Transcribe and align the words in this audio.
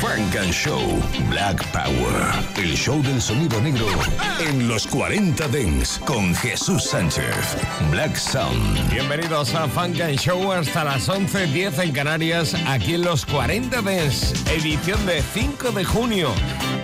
Frank 0.00 0.34
and 0.34 0.50
Show 0.50 0.80
Black 1.28 1.62
Power. 1.72 2.32
El 2.56 2.74
show 2.74 3.02
del 3.02 3.20
sonido 3.20 3.60
negro 3.60 3.86
en 4.40 4.66
los 4.66 4.86
40 4.86 5.46
Dents 5.48 5.98
con 5.98 6.34
Jesús 6.36 6.84
Sánchez. 6.84 7.58
Black 7.90 8.16
Sound. 8.16 8.90
Bienvenidos 8.90 9.54
a 9.54 9.68
Funk 9.68 10.00
and 10.00 10.18
Show 10.18 10.52
hasta 10.52 10.84
las 10.84 11.06
11.10 11.06 11.82
en 11.82 11.92
Canarias, 11.92 12.56
aquí 12.66 12.94
en 12.94 13.02
los 13.02 13.26
40 13.26 13.82
Dents, 13.82 14.32
edición 14.46 15.04
de 15.04 15.20
5 15.20 15.70
de 15.72 15.84
junio. 15.84 16.30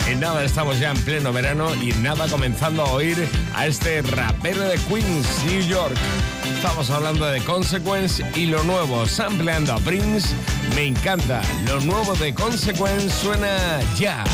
En 0.07 0.21
nada 0.21 0.45
estamos 0.45 0.79
ya 0.79 0.91
en 0.91 0.99
pleno 0.99 1.33
verano 1.33 1.75
y 1.75 1.93
nada 2.03 2.29
comenzando 2.29 2.83
a 2.83 2.93
oír 2.93 3.17
a 3.55 3.67
este 3.67 4.03
rapero 4.03 4.61
de 4.61 4.77
Queens, 4.77 5.43
New 5.47 5.63
York. 5.63 5.97
Estamos 6.57 6.89
hablando 6.91 7.27
de 7.27 7.43
Consequence 7.43 8.25
y 8.35 8.47
lo 8.47 8.65
nuevo, 8.65 9.07
sampleando 9.07 9.75
a 9.75 9.79
Prince. 9.79 10.35
Me 10.75 10.87
encanta, 10.87 11.43
lo 11.67 11.81
nuevo 11.81 12.15
de 12.15 12.35
Consequence 12.35 13.11
suena 13.11 13.79
ya. 13.95 14.25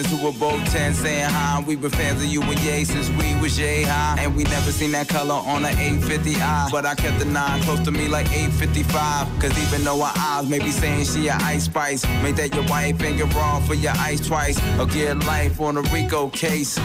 Friends 0.00 0.20
who 0.20 0.26
were 0.26 0.32
both 0.32 0.64
10 0.72 0.94
saying 0.94 1.28
hi. 1.28 1.62
We've 1.66 1.80
been 1.80 1.90
fans 1.90 2.22
of 2.22 2.28
you 2.28 2.42
and 2.42 2.58
Ye 2.60 2.84
since 2.84 3.08
we 3.10 3.34
was 3.40 3.58
yay 3.58 3.82
high. 3.82 4.16
And 4.20 4.36
we 4.36 4.44
never 4.44 4.70
seen 4.70 4.92
that 4.92 5.08
color 5.08 5.34
on 5.34 5.64
an 5.64 5.74
850i. 5.74 6.70
But 6.70 6.86
I 6.86 6.94
kept 6.94 7.18
the 7.18 7.24
9 7.24 7.62
close 7.62 7.80
to 7.80 7.90
me 7.90 8.08
like 8.08 8.26
855. 8.32 9.40
Cause 9.40 9.58
even 9.66 9.84
though 9.84 9.98
her 9.98 10.12
eyes 10.16 10.48
may 10.48 10.58
be 10.58 10.70
saying 10.70 11.04
she 11.04 11.28
a 11.28 11.34
ice 11.34 11.64
spice, 11.64 12.04
make 12.22 12.36
that 12.36 12.54
your 12.54 12.66
wife 12.66 13.00
and 13.02 13.18
get 13.18 13.34
raw 13.34 13.60
for 13.60 13.74
your 13.74 13.92
ice 13.96 14.26
twice. 14.26 14.58
Or 14.78 14.86
get 14.86 15.18
life 15.26 15.60
on 15.60 15.76
a 15.76 15.82
Rico 15.82 16.28
case. 16.30 16.78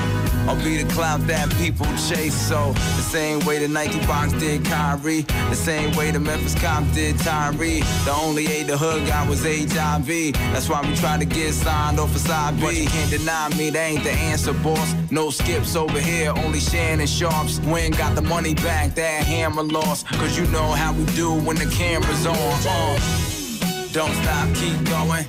Or 0.47 0.55
be 0.63 0.81
the 0.81 0.89
clout 0.93 1.25
that 1.27 1.51
people 1.55 1.87
chase. 2.09 2.35
So 2.35 2.73
the 2.73 3.05
same 3.05 3.39
way 3.45 3.59
the 3.59 3.67
Nike 3.67 3.99
box 4.05 4.33
did 4.33 4.65
Kyrie. 4.65 5.21
The 5.21 5.55
same 5.55 5.95
way 5.95 6.11
the 6.11 6.19
Memphis 6.19 6.55
cops 6.55 6.93
did 6.93 7.17
Tyree. 7.19 7.81
The 8.05 8.11
only 8.11 8.45
A 8.47 8.63
the 8.63 8.77
hood 8.77 9.07
got 9.07 9.27
was 9.29 9.43
HIV. 9.43 10.33
That's 10.53 10.69
why 10.69 10.81
we 10.81 10.95
try 10.95 11.17
to 11.17 11.25
get 11.25 11.53
signed 11.53 11.99
off 11.99 12.15
a 12.15 12.19
side 12.19 12.59
B. 12.59 12.87
Can't 13.05 13.19
deny 13.19 13.49
me, 13.55 13.69
they 13.69 13.85
ain't 13.85 14.03
the 14.03 14.09
answer, 14.09 14.51
boss. 14.51 14.95
No 15.11 15.29
skips 15.29 15.75
over 15.75 15.99
here, 15.99 16.33
only 16.37 16.59
Shannon 16.59 17.05
Sharps. 17.05 17.59
When 17.59 17.91
got 17.91 18.15
the 18.15 18.23
money 18.23 18.55
back, 18.55 18.95
that 18.95 19.23
hammer 19.23 19.61
lost. 19.61 20.07
Cause 20.07 20.35
you 20.35 20.47
know 20.47 20.71
how 20.71 20.91
we 20.91 21.05
do 21.13 21.31
when 21.31 21.55
the 21.55 21.67
camera's 21.67 22.25
on. 22.25 22.35
Uh. 22.35 22.99
Don't 23.91 24.11
stop, 24.23 24.47
keep 24.55 24.83
going. 24.89 25.25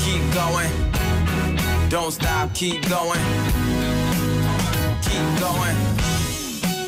Keep 0.00 0.34
going. 0.34 0.70
Don't 1.88 2.12
stop, 2.12 2.52
keep 2.52 2.86
going. 2.90 3.20
Keep 5.00 5.28
going. 5.40 5.76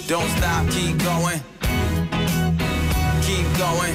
Don't 0.07 0.29
stop, 0.37 0.69
keep 0.69 0.99
going. 0.99 1.41
Keep 3.23 3.47
going. 3.57 3.95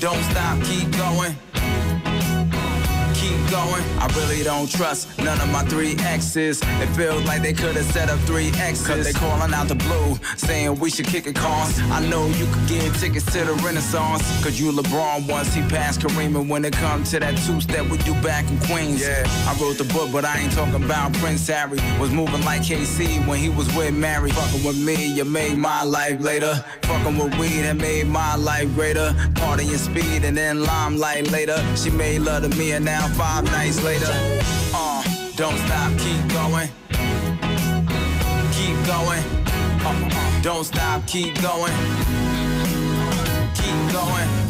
Don't 0.00 0.22
stop, 0.24 0.62
keep 0.64 0.90
going. 0.98 1.34
Keep 3.26 3.50
going. 3.50 3.82
I 3.98 4.06
really 4.14 4.44
don't 4.44 4.70
trust 4.70 5.18
none 5.18 5.40
of 5.40 5.50
my 5.50 5.64
three 5.64 5.96
exes. 5.98 6.62
It 6.62 6.86
feels 6.94 7.24
like 7.24 7.42
they 7.42 7.52
could 7.52 7.74
have 7.74 7.86
set 7.86 8.08
up 8.08 8.20
three 8.20 8.50
X's. 8.50 8.86
Cause 8.86 9.04
they 9.04 9.12
calling 9.12 9.52
out 9.52 9.66
the 9.66 9.74
blue, 9.74 10.16
saying 10.36 10.78
we 10.78 10.90
should 10.90 11.06
kick 11.06 11.26
a 11.26 11.32
cons. 11.32 11.80
I 11.90 12.06
know 12.06 12.28
you 12.28 12.46
could 12.46 12.68
get 12.68 12.94
tickets 12.94 13.26
to 13.32 13.44
the 13.44 13.54
Renaissance. 13.64 14.22
Cause 14.44 14.60
you 14.60 14.70
LeBron 14.70 15.28
once 15.28 15.52
he 15.52 15.62
passed 15.62 16.02
Kareem. 16.02 16.38
And 16.38 16.48
when 16.48 16.64
it 16.64 16.74
comes 16.74 17.10
to 17.10 17.18
that 17.18 17.36
two 17.38 17.60
step 17.60 17.86
we 17.90 17.98
do 17.98 18.14
back 18.22 18.48
in 18.48 18.60
Queens. 18.60 19.02
Yeah, 19.02 19.24
I 19.48 19.56
wrote 19.60 19.78
the 19.78 19.90
book, 19.92 20.12
but 20.12 20.24
I 20.24 20.38
ain't 20.38 20.52
talking 20.52 20.84
about 20.84 21.12
Prince 21.14 21.48
Harry. 21.48 21.80
Was 21.98 22.12
moving 22.12 22.44
like 22.44 22.62
K-Ci 22.62 23.18
when 23.26 23.40
he 23.40 23.48
was 23.48 23.66
with 23.74 23.92
Mary. 23.92 24.30
Fucking 24.30 24.62
with 24.62 24.78
me, 24.78 25.04
you 25.04 25.24
made 25.24 25.58
my 25.58 25.82
life 25.82 26.20
later. 26.20 26.64
Fucking 26.82 27.18
with 27.18 27.36
weed 27.40 27.62
that 27.62 27.76
made 27.76 28.06
my 28.06 28.36
life 28.36 28.72
greater. 28.74 29.12
Partying 29.34 29.78
speed 29.78 30.22
and 30.22 30.36
then 30.36 30.62
limelight 30.62 31.32
later. 31.32 31.58
She 31.76 31.90
made 31.90 32.20
love 32.20 32.48
to 32.48 32.56
me 32.56 32.70
and 32.70 32.84
now 32.84 33.08
five 33.16 33.44
nights 33.44 33.82
later. 33.82 34.12
Uh, 34.74 35.02
don't 35.36 35.56
stop, 35.58 35.90
keep 35.98 36.20
going. 36.28 36.68
Keep 38.52 38.76
going. 38.86 39.24
Uh, 39.84 40.10
uh, 40.12 40.42
don't 40.42 40.64
stop, 40.64 41.06
keep 41.06 41.34
going. 41.40 41.72
Keep 43.54 43.92
going. 43.92 44.45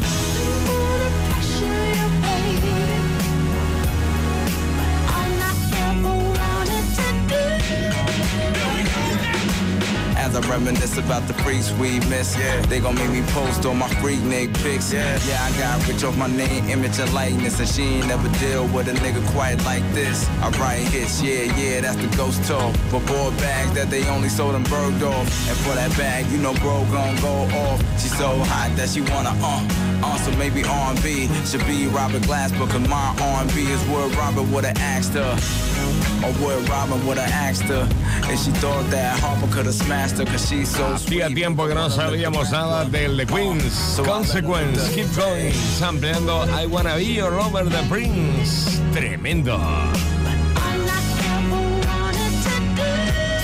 I 10.37 10.41
reminisce 10.51 10.99
about 10.99 11.27
the 11.27 11.35
freaks 11.43 11.73
we 11.73 11.99
miss, 12.11 12.37
yeah. 12.37 12.61
they 12.67 12.79
gon' 12.79 12.95
make 12.95 13.11
me 13.11 13.23
post 13.33 13.65
on 13.65 13.79
my 13.79 13.89
freak 14.01 14.21
Nick 14.21 14.53
pics. 14.55 14.93
Yeah. 14.93 15.19
yeah, 15.27 15.43
I 15.43 15.51
got 15.59 15.89
rich 15.89 16.05
off 16.05 16.17
my 16.19 16.27
name, 16.27 16.69
image, 16.69 16.99
and 16.99 17.13
likeness, 17.15 17.59
and 17.59 17.69
she 17.69 17.83
ain't 17.83 18.09
never 18.09 18.29
deal 18.39 18.67
with 18.69 18.89
a 18.89 18.93
nigga 18.93 19.27
quite 19.33 19.65
like 19.65 19.83
this. 19.95 20.29
I 20.43 20.51
write 20.61 20.87
hits, 20.93 21.23
yeah, 21.23 21.45
yeah, 21.57 21.81
that's 21.81 21.97
the 21.97 22.15
ghost 22.19 22.45
talk. 22.45 22.77
For 22.91 23.01
board 23.01 23.35
bags 23.39 23.73
that 23.77 23.89
they 23.89 24.07
only 24.09 24.29
sold 24.29 24.55
in 24.57 24.65
Bergdorf, 24.65 25.49
and 25.49 25.57
for 25.65 25.75
that 25.75 25.97
bag, 25.97 26.27
you 26.27 26.37
know 26.37 26.53
bro 26.55 26.85
gon' 26.93 27.17
go 27.23 27.35
off. 27.57 27.81
She 27.99 28.09
so 28.09 28.37
hot 28.45 28.77
that 28.77 28.91
she 28.91 29.01
wanna 29.01 29.33
uh, 29.41 29.65
uh, 30.03 30.17
so 30.19 30.31
maybe 30.37 30.65
R&B 30.65 31.29
should 31.47 31.67
be 31.67 31.87
Robert 31.87 32.23
Glasper, 32.23 32.69
cause 32.69 32.87
my 32.89 33.17
R&B 33.21 33.71
is 33.73 33.83
what 33.85 34.15
Robert 34.17 34.45
would've 34.53 34.77
asked 34.77 35.15
her. 35.15 35.96
Or 36.25 36.33
what 36.43 36.69
Robin 36.69 37.07
would've 37.07 37.23
asked 37.23 37.65
her. 37.65 37.87
And 38.29 38.39
she 38.39 38.51
thought 38.53 38.89
that 38.91 39.19
Harper 39.21 39.47
could've 39.53 39.75
smashed 39.75 40.19
her, 40.19 40.25
cause 40.25 40.49
she's 40.49 40.69
so 40.71 40.83
Hacía 40.85 41.27
sweet. 41.27 41.35
tiempo 41.37 41.67
que 41.69 41.75
no 41.75 41.89
sabíamos 41.91 42.51
nada 42.51 42.85
del 42.89 43.17
The 43.17 43.27
Queens. 43.27 44.01
Consequence, 44.05 44.89
keep 44.95 45.07
going. 45.15 45.53
Sampleando 45.53 46.49
I 46.51 46.67
Wanna 46.67 46.97
Be 46.97 47.05
Your 47.15 47.31
Lover 47.33 47.65
the 47.65 47.83
Prince. 47.89 48.81
Tremendo. 48.93 49.59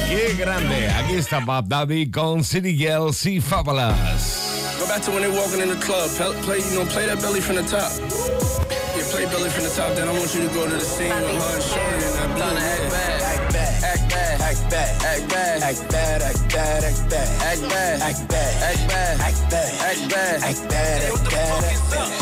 Qué 0.09 0.35
grande. 0.39 0.89
Aquí 0.91 1.15
está 1.15 1.41
Bob 1.41 1.69
Daddy 1.69 2.11
con 2.11 2.45
City 2.45 2.77
Girls 2.77 3.25
y 3.27 3.41
Fabulous. 3.41 4.77
Go 4.79 4.87
back 4.87 5.01
to 5.03 5.11
when 5.11 5.23
they 5.23 5.31
walking 5.31 5.61
in 5.61 5.69
the 5.69 5.77
club. 5.77 6.11
Play, 6.11 6.35
play, 6.43 6.59
you 6.59 6.79
know, 6.81 6.87
play 6.87 7.07
that 7.07 7.21
belly 7.21 7.41
from 7.41 7.57
the 7.57 7.63
top. 7.63 7.91
Yeah, 8.93 9.09
play 9.09 9.25
belly 9.25 9.49
from 9.49 9.65
the 9.65 9.71
top. 9.71 9.97
Then 9.97 10.07
I 10.07 10.13
want 10.13 10.35
you 10.35 10.47
to 10.47 10.53
go 10.53 10.69
to 10.69 10.75
the 10.75 10.81
scene 10.81 11.09
with 11.09 11.33
her 11.33 11.55
and 11.57 11.65
Shorty 11.65 12.05
and 12.05 12.13
that 12.13 12.29
blue. 12.37 12.45
Act 12.45 13.53
bad, 13.53 13.85
act 13.89 14.05
bad, 14.13 14.41
act 14.41 14.69
bad, 14.69 15.01
act 15.01 15.29
bad, 15.33 15.63
act 15.63 15.89
bad, 15.89 16.23
act 16.23 16.53
bad, 16.53 16.83
act 16.83 17.09
bad, 17.09 17.41
act 17.41 17.73
bad, 17.73 18.03
act 18.03 18.29
bad, 18.29 18.61
act 18.61 18.89
bad, 18.89 19.21
act 19.21 19.41
bad, 19.49 19.73
act 19.81 20.11
bad, 20.13 20.43
act 20.45 20.61
bad, 20.69 20.93
act 20.93 21.33
bad, 21.33 21.63
act 21.65 21.85
bad. 21.89 22.13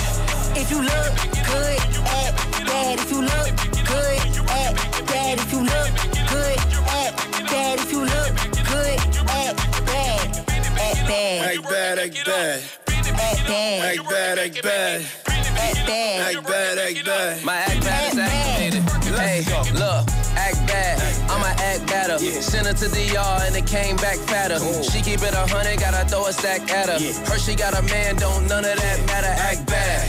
If 0.56 0.70
you 0.70 0.80
look 0.82 1.14
good, 1.42 1.80
act 2.06 2.38
bad. 2.70 2.98
If 3.03 3.10
you 3.10 3.20
look 3.22 3.50
good, 3.91 4.22
act 4.47 4.78
bad. 5.10 5.38
If 5.42 5.50
you 5.50 5.62
look 5.66 5.91
good, 6.30 6.59
act 6.86 7.19
bad. 7.50 7.78
If 7.82 7.91
you 7.91 8.03
look 8.06 8.32
good, 8.70 8.98
act 9.26 9.59
bad. 9.91 10.38
Act 10.78 11.03
bad. 11.10 11.50
Act 11.50 11.62
bad, 11.66 11.98
act 11.98 12.25
bad. 12.25 12.62
Act 12.86 13.47
bad. 13.48 14.39
Act 14.39 14.62
bad, 14.62 15.29
act 15.71 15.87
bad. 15.87 16.37
Act 16.37 16.47
bad. 16.47 16.78
Act 16.78 17.05
bad. 17.05 17.45
My 17.45 17.57
act 17.57 17.81
bad 17.84 18.13
is 18.13 18.19
activated. 18.19 18.83
Hey, 19.15 19.45
look, 19.75 20.07
act 20.37 20.61
bad. 20.67 20.99
I'ma 21.31 21.53
act 21.59 21.87
better. 21.87 22.19
Sent 22.19 22.67
her 22.67 22.72
to 22.72 22.89
DR 22.89 23.47
and 23.47 23.57
it 23.57 23.67
came 23.67 23.97
back 23.97 24.19
fatter. 24.19 24.59
She 24.83 25.03
keep 25.03 25.22
it 25.22 25.34
a 25.34 25.47
hundred, 25.47 25.81
gotta 25.81 26.09
throw 26.09 26.27
a 26.27 26.33
stack 26.33 26.71
at 26.71 26.89
her. 26.89 26.99
Her 27.31 27.39
she 27.39 27.55
got 27.55 27.78
a 27.78 27.83
man, 27.83 28.17
don't 28.17 28.47
none 28.49 28.65
of 28.65 28.77
that 28.77 29.07
matter. 29.07 29.27
Act 29.27 29.67
bad. 29.67 30.09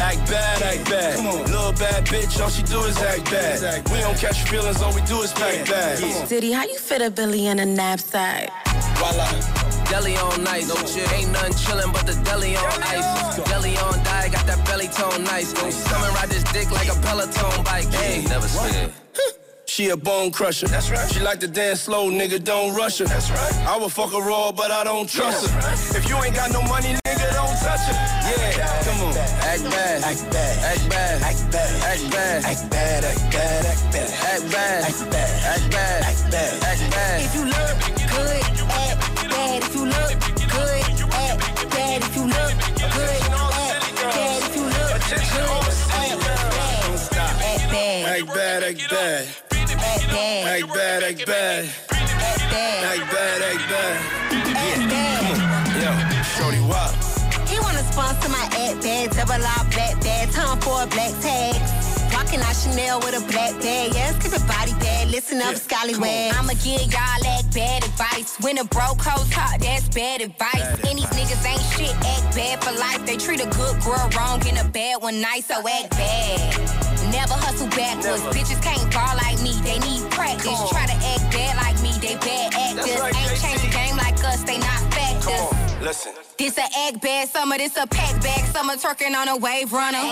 Act 0.00 0.30
bad, 0.30 0.62
act 0.62 0.90
bad. 0.90 1.16
Come 1.16 1.26
on. 1.26 1.38
Little 1.44 1.72
bad 1.72 2.06
bitch, 2.06 2.40
all 2.40 2.50
she 2.50 2.62
do 2.62 2.80
is 2.84 2.96
act 2.98 3.30
bad. 3.30 3.88
We 3.90 3.98
don't 4.00 4.16
catch 4.16 4.42
feelings, 4.48 4.82
all 4.82 4.94
we 4.94 5.02
do 5.02 5.22
is 5.22 5.32
pack 5.32 5.66
bags. 5.68 6.28
Diddy, 6.28 6.52
how 6.52 6.64
you 6.64 6.78
fit 6.78 7.02
a 7.02 7.10
Billy 7.10 7.46
in 7.46 7.58
a 7.58 7.66
knapsack? 7.66 8.50
Voila. 8.96 9.67
Deli 9.88 10.16
on 10.16 10.44
nice, 10.44 10.68
no 10.68 10.74
chill. 10.84 11.08
Ain't 11.14 11.32
nothing 11.32 11.54
chillin' 11.54 11.92
but 11.92 12.06
the 12.06 12.12
deli 12.22 12.54
on 12.56 12.82
ice. 12.82 13.36
Deli 13.48 13.74
on 13.78 13.96
die, 14.04 14.28
got 14.28 14.46
that 14.46 14.60
belly 14.66 14.88
tone 14.88 15.24
nice. 15.24 15.52
Come 15.54 16.04
and 16.04 16.14
ride 16.14 16.28
this 16.28 16.44
dick 16.52 16.70
like 16.70 16.88
a 16.88 16.96
Peloton 17.00 17.64
bike. 17.64 17.88
Hey, 17.88 18.22
never 18.28 18.46
scared. 18.46 18.92
she 19.66 19.88
a 19.88 19.96
bone 19.96 20.30
crusher. 20.30 20.66
That's 20.68 20.90
right. 20.90 21.10
She 21.10 21.20
like 21.20 21.40
to 21.40 21.48
dance 21.48 21.82
slow, 21.82 22.10
nigga, 22.10 22.42
don't 22.44 22.74
rush 22.74 22.98
her. 22.98 23.06
That's 23.06 23.30
right. 23.30 23.54
I 23.66 23.78
would 23.78 23.90
fuck 23.90 24.12
her 24.12 24.20
raw, 24.20 24.52
but 24.52 24.70
I 24.70 24.84
don't 24.84 25.08
trust 25.08 25.48
her. 25.48 25.58
Right. 25.58 25.96
If 25.96 26.08
you 26.08 26.16
ain't 26.16 26.34
got 26.34 26.52
no 26.52 26.60
money, 26.62 26.92
nigga, 27.08 27.32
don't 27.32 27.56
touch 27.56 27.88
her. 27.88 27.96
Yeah, 28.28 28.84
come 28.84 29.08
on. 29.08 29.16
Act 29.16 29.64
bad, 29.72 30.04
act 30.04 30.30
bad, 30.30 30.54
act 30.68 30.90
bad, 30.90 31.22
act 31.22 31.40
bad, 31.48 31.82
act 31.88 32.10
bad, 32.12 32.44
act 32.44 32.70
bad, 32.70 33.04
act 33.04 33.30
bad, 33.32 33.64
act 33.64 33.80
bad, 33.80 34.04
act 34.04 34.50
bad, 34.52 34.84
act 34.84 35.00
bad, 35.00 35.44
act 35.48 35.70
bad, 35.72 36.02
act 36.04 36.30
bad, 36.30 36.62
act 36.62 36.90
bad. 36.92 37.24
If 37.24 37.34
you 37.34 37.44
look 37.46 37.98
good, 38.12 38.57
Act 48.18 48.34
bad. 48.34 48.62
Act 48.64 48.90
bad, 48.90 48.90
act 48.90 48.90
bad. 48.90 49.28
Act 49.52 50.10
bad. 50.10 50.46
Act 50.48 50.74
bad, 50.74 51.02
act 51.04 51.26
bad. 51.26 51.64
Act 51.88 52.50
bad. 52.50 52.98
Act 52.98 53.12
bad, 53.12 53.42
act 53.42 53.70
bad. 53.70 53.96
Act 54.58 54.82
bad. 54.90 55.78
Yo, 55.78 55.90
shorty, 56.34 56.58
wop. 56.66 56.90
He 57.46 57.60
wanna 57.60 57.84
sponsor 57.92 58.28
my 58.28 58.42
act 58.58 58.82
bag, 58.82 59.10
double 59.14 59.34
R 59.34 59.64
black 59.70 60.00
bag, 60.02 60.32
time 60.32 60.58
for 60.60 60.82
a 60.82 60.86
black 60.88 61.14
tag. 61.22 61.54
Walking 62.12 62.40
out 62.40 62.56
Chanel 62.56 62.98
with 62.98 63.14
a 63.14 63.24
black 63.30 63.54
bag, 63.62 63.94
yeah, 63.94 64.12
keep 64.18 64.32
it 64.32 64.44
body 64.48 64.72
bad, 64.80 65.12
listen 65.12 65.40
up, 65.40 65.54
scallywag. 65.54 66.34
I'ma 66.34 66.54
give 66.64 66.90
y'all 66.90 67.22
that 67.22 67.44
bad 67.54 67.84
advice. 67.84 68.36
When 68.40 68.58
a 68.58 68.64
broke 68.64 69.00
hoe 69.00 69.22
talk, 69.30 69.60
that's 69.60 69.88
bad 69.90 70.22
advice. 70.22 70.66
and 70.88 70.98
these 70.98 71.06
niggas 71.14 71.46
ain't 71.46 71.62
shit, 71.70 71.94
act 71.94 72.34
bad 72.34 72.64
for 72.64 72.72
life. 72.80 73.06
They 73.06 73.16
treat 73.16 73.40
a 73.40 73.46
good 73.46 73.80
girl 73.84 74.10
wrong 74.18 74.42
and 74.48 74.58
a 74.58 74.64
bad 74.64 75.02
one 75.02 75.20
nice, 75.20 75.46
so 75.46 75.54
act 75.68 75.90
bad. 75.92 76.97
Never 77.10 77.34
hustle 77.34 77.68
backwards. 77.68 78.22
Bitches 78.34 78.62
can't 78.62 78.84
ball 78.92 79.16
like 79.16 79.40
me, 79.42 79.52
they 79.64 79.78
need 79.80 80.10
practice. 80.10 80.60
Try 80.70 80.86
to 80.86 80.92
act 80.92 81.24
bad 81.32 81.56
like 81.56 81.78
me, 81.82 81.92
they 82.00 82.16
bad 82.16 82.52
actors. 82.54 83.00
right, 83.00 83.14
ain't 83.16 83.30
JC. 83.32 83.42
changed 83.42 83.64
the 83.64 83.70
game 83.70 83.96
like 83.96 84.18
us, 84.24 84.42
they 84.44 84.58
not 84.58 84.80
factors. 84.92 85.24
Come 85.24 85.56
on, 85.56 85.84
listen. 85.84 86.12
This 86.36 86.58
a 86.58 86.66
egg 86.86 87.00
bag 87.00 87.28
summer, 87.28 87.56
this 87.56 87.76
a 87.76 87.86
pack 87.86 88.20
bag 88.22 88.44
summer, 88.52 88.74
twerking 88.74 89.14
on 89.16 89.28
a 89.28 89.36
wave 89.36 89.72
runner. 89.72 90.04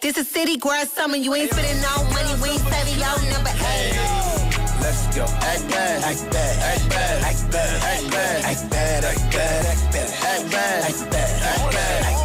This 0.00 0.16
a 0.16 0.24
city 0.24 0.56
girl 0.56 0.84
summer, 0.86 1.16
you 1.16 1.34
ain't 1.34 1.50
spending 1.50 1.82
no 1.82 2.04
money, 2.12 2.34
we 2.42 2.50
ain't 2.50 2.62
saving 2.68 3.00
your 3.00 3.18
number 3.32 3.50
eight. 3.50 4.38
Let's 4.80 5.08
go. 5.16 5.24
Act 5.24 5.68
bad, 5.68 6.04
act 6.04 6.30
bad, 6.30 6.54
act 6.62 6.88
bad, 6.90 7.22
act 7.24 7.50
bad, 7.50 7.82
act 7.82 8.10
bad, 8.12 8.44
act 8.44 8.70
bad, 8.70 9.04
act 9.04 9.32
bad, 9.32 9.64
act 9.66 9.92
bad, 9.92 10.14
act 10.22 10.50
bad, 10.50 10.84
act 10.84 11.10
bad, 11.10 11.42
act 11.42 11.72
bad, 11.74 12.17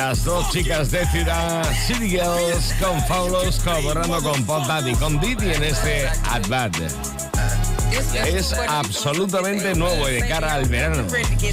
Las 0.00 0.24
dos 0.24 0.48
chicas 0.50 0.90
de 0.90 1.06
ciudad, 1.08 1.62
City 1.86 2.08
Girls, 2.08 2.72
con 2.80 3.04
Faulos, 3.04 3.60
colaborando 3.62 4.22
con 4.22 4.42
Pop 4.46 4.66
Daddy, 4.66 4.94
con 4.94 5.20
Didi 5.20 5.52
en 5.52 5.62
este 5.62 6.08
At 6.24 6.48
Bad. 6.48 6.72
Es 8.26 8.54
absolutamente 8.66 9.74
nuevo 9.74 10.08
y 10.08 10.14
de 10.14 10.26
cara 10.26 10.54
al 10.54 10.64
verano. 10.64 11.06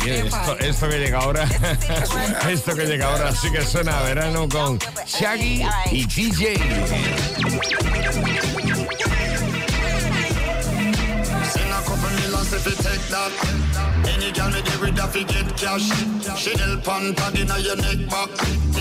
Esto, 0.05 0.59
esto 0.59 0.87
que 0.87 0.97
llega 0.97 1.19
ahora, 1.19 1.43
esto 2.49 2.73
que 2.73 2.85
llega 2.85 3.11
ahora 3.11 3.35
sí 3.35 3.51
que 3.51 3.65
suena 3.65 3.99
a 3.99 4.03
verano 4.03 4.47
con 4.47 4.79
Shaggy 5.05 5.65
y 5.91 6.05
TJ. 6.07 6.53
That. 13.17 13.33
Any 14.13 14.31
girl 14.31 14.49
me 14.51 14.61
there 14.61 14.79
with 14.81 14.99
a 15.03 15.07
fi 15.07 15.23
get 15.23 15.49
cash. 15.57 15.87
She 16.39 16.51
help 16.57 16.87
on 16.87 17.15
tag 17.15 17.37
inna 17.39 17.57
your 17.59 17.77
neck 17.77 18.09
back. 18.09 18.29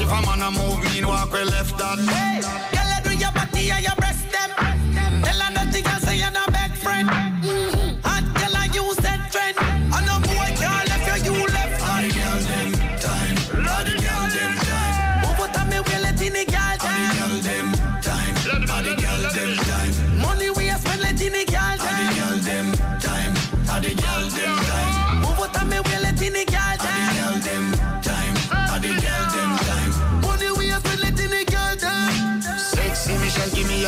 If 0.01 0.11
a 0.17 0.19
man 0.27 0.43
a 0.43 0.51
move, 0.51 0.81
me 0.85 1.05
walk 1.05 1.33
we 1.33 1.45
left 1.45 1.77
that. 1.79 1.99
Hey, 1.99 2.41
Girl, 2.75 2.93
do 3.05 3.19
your 3.19 3.33
body 3.33 3.71
and 3.71 3.85
your 3.85 3.97
breast 3.97 4.25
them. 4.33 4.66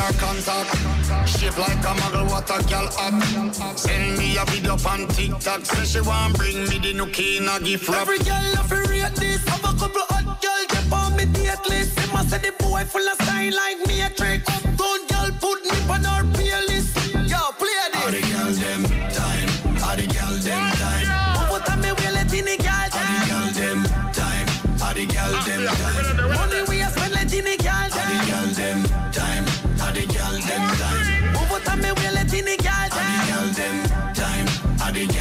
Me 0.08 0.14
your 0.14 0.20
contact. 0.20 1.28
Shape 1.28 1.58
like 1.58 1.84
a 1.84 1.94
model, 1.94 2.26
what 2.26 2.50
a 2.50 2.62
girl 2.68 2.88
at. 2.98 3.78
Send 3.78 4.18
me 4.18 4.36
a 4.36 4.44
video 4.46 4.72
on 4.72 5.08
TikTok. 5.08 5.64
Say 5.66 5.84
she 5.84 6.00
want 6.00 6.36
bring 6.36 6.68
me 6.68 6.78
the 6.78 6.94
nookie 6.94 7.38
in 7.38 7.48
a 7.48 7.60
gift 7.60 7.88
wrap. 7.88 8.02
Every 8.02 8.18
girl 8.18 8.42
love 8.54 8.68
to 8.68 8.76
rate 8.88 9.14
this. 9.16 9.44
Have 9.48 9.64
a 9.64 9.78
couple 9.78 10.02
hot 10.08 10.40
girl 10.40 10.64
get 10.68 10.92
on 10.92 11.16
me 11.16 11.24
date 11.26 11.68
list. 11.68 11.96
Them 11.96 12.16
a 12.16 12.24
say 12.24 12.38
the 12.38 12.52
boy 12.58 12.84
full 12.84 13.06
of 13.06 13.14
style 13.16 13.52
like 13.54 13.86
Matrix. 13.86 14.48
Uptown 14.48 14.62
girl 14.62 14.67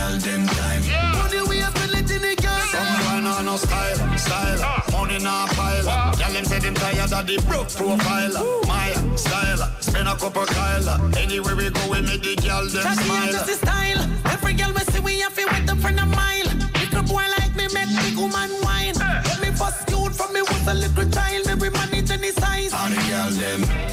girl 0.08 0.20
them 0.20 0.48
time. 0.48 0.82
Money 1.18 1.42
we 1.50 1.60
a 1.60 1.70
spend, 1.70 1.92
let 1.92 2.12
in 2.12 2.22
the 2.22 2.36
girl 2.42 2.64
Some 2.72 2.88
boy 2.98 3.20
no 3.22 3.42
no 3.42 3.56
style, 3.58 4.18
style. 4.18 4.60
Ah. 4.62 4.86
Money 4.92 5.20
na 5.20 5.48
pile. 5.48 5.88
Ah. 5.88 6.16
Girl 6.18 6.34
them 6.34 6.46
say 6.46 6.60
them 6.60 6.74
tired 6.76 7.14
of 7.14 7.28
the 7.28 7.38
broke 7.48 7.70
profile. 7.70 8.36
My 8.68 8.92
style. 9.16 9.64
Spend 9.80 10.08
a 10.08 10.16
couple 10.16 10.46
Kyle. 10.46 10.90
Anywhere 11.18 11.56
we 11.56 11.70
go, 11.70 11.82
we 11.92 12.02
make 12.02 12.24
the 12.24 12.36
girl 12.36 12.66
them 12.68 12.84
Shawty 12.86 13.06
smile. 13.06 13.32
just 13.32 13.48
the 13.48 13.54
style. 13.66 14.02
Every 14.26 14.54
girl 14.54 14.72
we 14.74 14.82
see 14.92 15.00
we 15.00 15.20
have 15.20 15.36
to 15.36 15.46
wait 15.52 15.70
up 15.70 15.78
for 15.80 15.90
a 15.90 16.06
mile. 16.06 16.50
Little 16.80 17.04
boy 17.04 17.26
like 17.38 17.56
me 17.56 17.68
make 17.74 17.90
big 18.02 18.18
woman 18.18 18.52
wine. 18.64 18.96
Eh. 18.96 19.22
Let 19.28 19.42
me 19.42 19.52
first 19.52 19.88
cute 19.88 20.16
from 20.16 20.34
me 20.34 20.42
was 20.42 20.68
a 20.68 20.74
little 20.74 21.10
child. 21.10 21.48
Me 21.48 21.54
we 21.56 21.70
manage 21.70 22.12
any 22.12 22.32
size. 22.32 22.74
All 22.74 22.90
the 22.90 23.02
girl 23.10 23.30
them. 23.32 23.87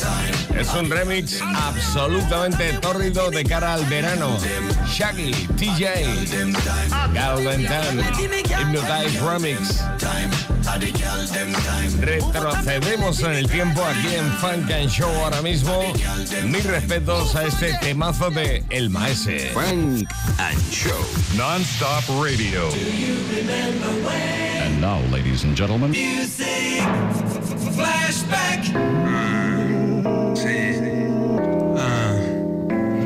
Es 0.58 0.72
un 0.74 0.88
remix 0.88 1.40
absolutamente 1.42 2.72
tórrido 2.80 3.30
de 3.30 3.44
cara 3.44 3.74
al 3.74 3.84
verano. 3.86 4.38
Shaggy, 4.86 5.32
TJ. 5.56 6.54
Galvin 7.12 7.66
Tan, 7.66 7.98
Hypnotize 8.18 9.20
Remix. 9.20 9.82
Retrocedemos 12.00 13.20
en 13.20 13.32
el 13.32 13.50
tiempo 13.50 13.84
aquí 13.84 14.14
en 14.14 14.32
Funk 14.34 14.70
and 14.70 14.88
Show 14.88 15.10
ahora 15.24 15.42
mismo. 15.42 15.82
Mis 16.46 16.64
respetos 16.64 17.34
a 17.34 17.44
este 17.46 17.74
temazo 17.80 18.30
de 18.30 18.64
El 18.70 18.90
Maese. 18.90 19.50
Funk 19.52 20.08
and 20.38 20.70
Show. 20.70 20.92
Non-stop 21.36 22.04
radio. 22.22 22.68
And 24.64 24.80
now, 24.80 25.00
ladies 25.10 25.44
and 25.44 25.56
gentlemen, 25.56 25.92
Sí. 30.34 30.74
Ah. 31.78 32.12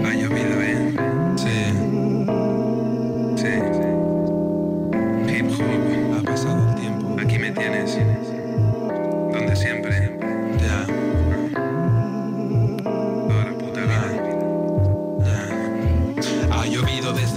Ha 0.04 0.14
llovido 0.14 0.58
bien. 0.58 0.96
Sí. 1.36 1.72
Sí. 3.36 3.52
Hip 5.30 5.46
hop. 5.60 6.18
Ha 6.18 6.22
pasado 6.22 6.68
el 6.70 6.74
tiempo. 6.76 7.16
Aquí 7.20 7.38
me 7.38 7.50
tienes. 7.50 8.17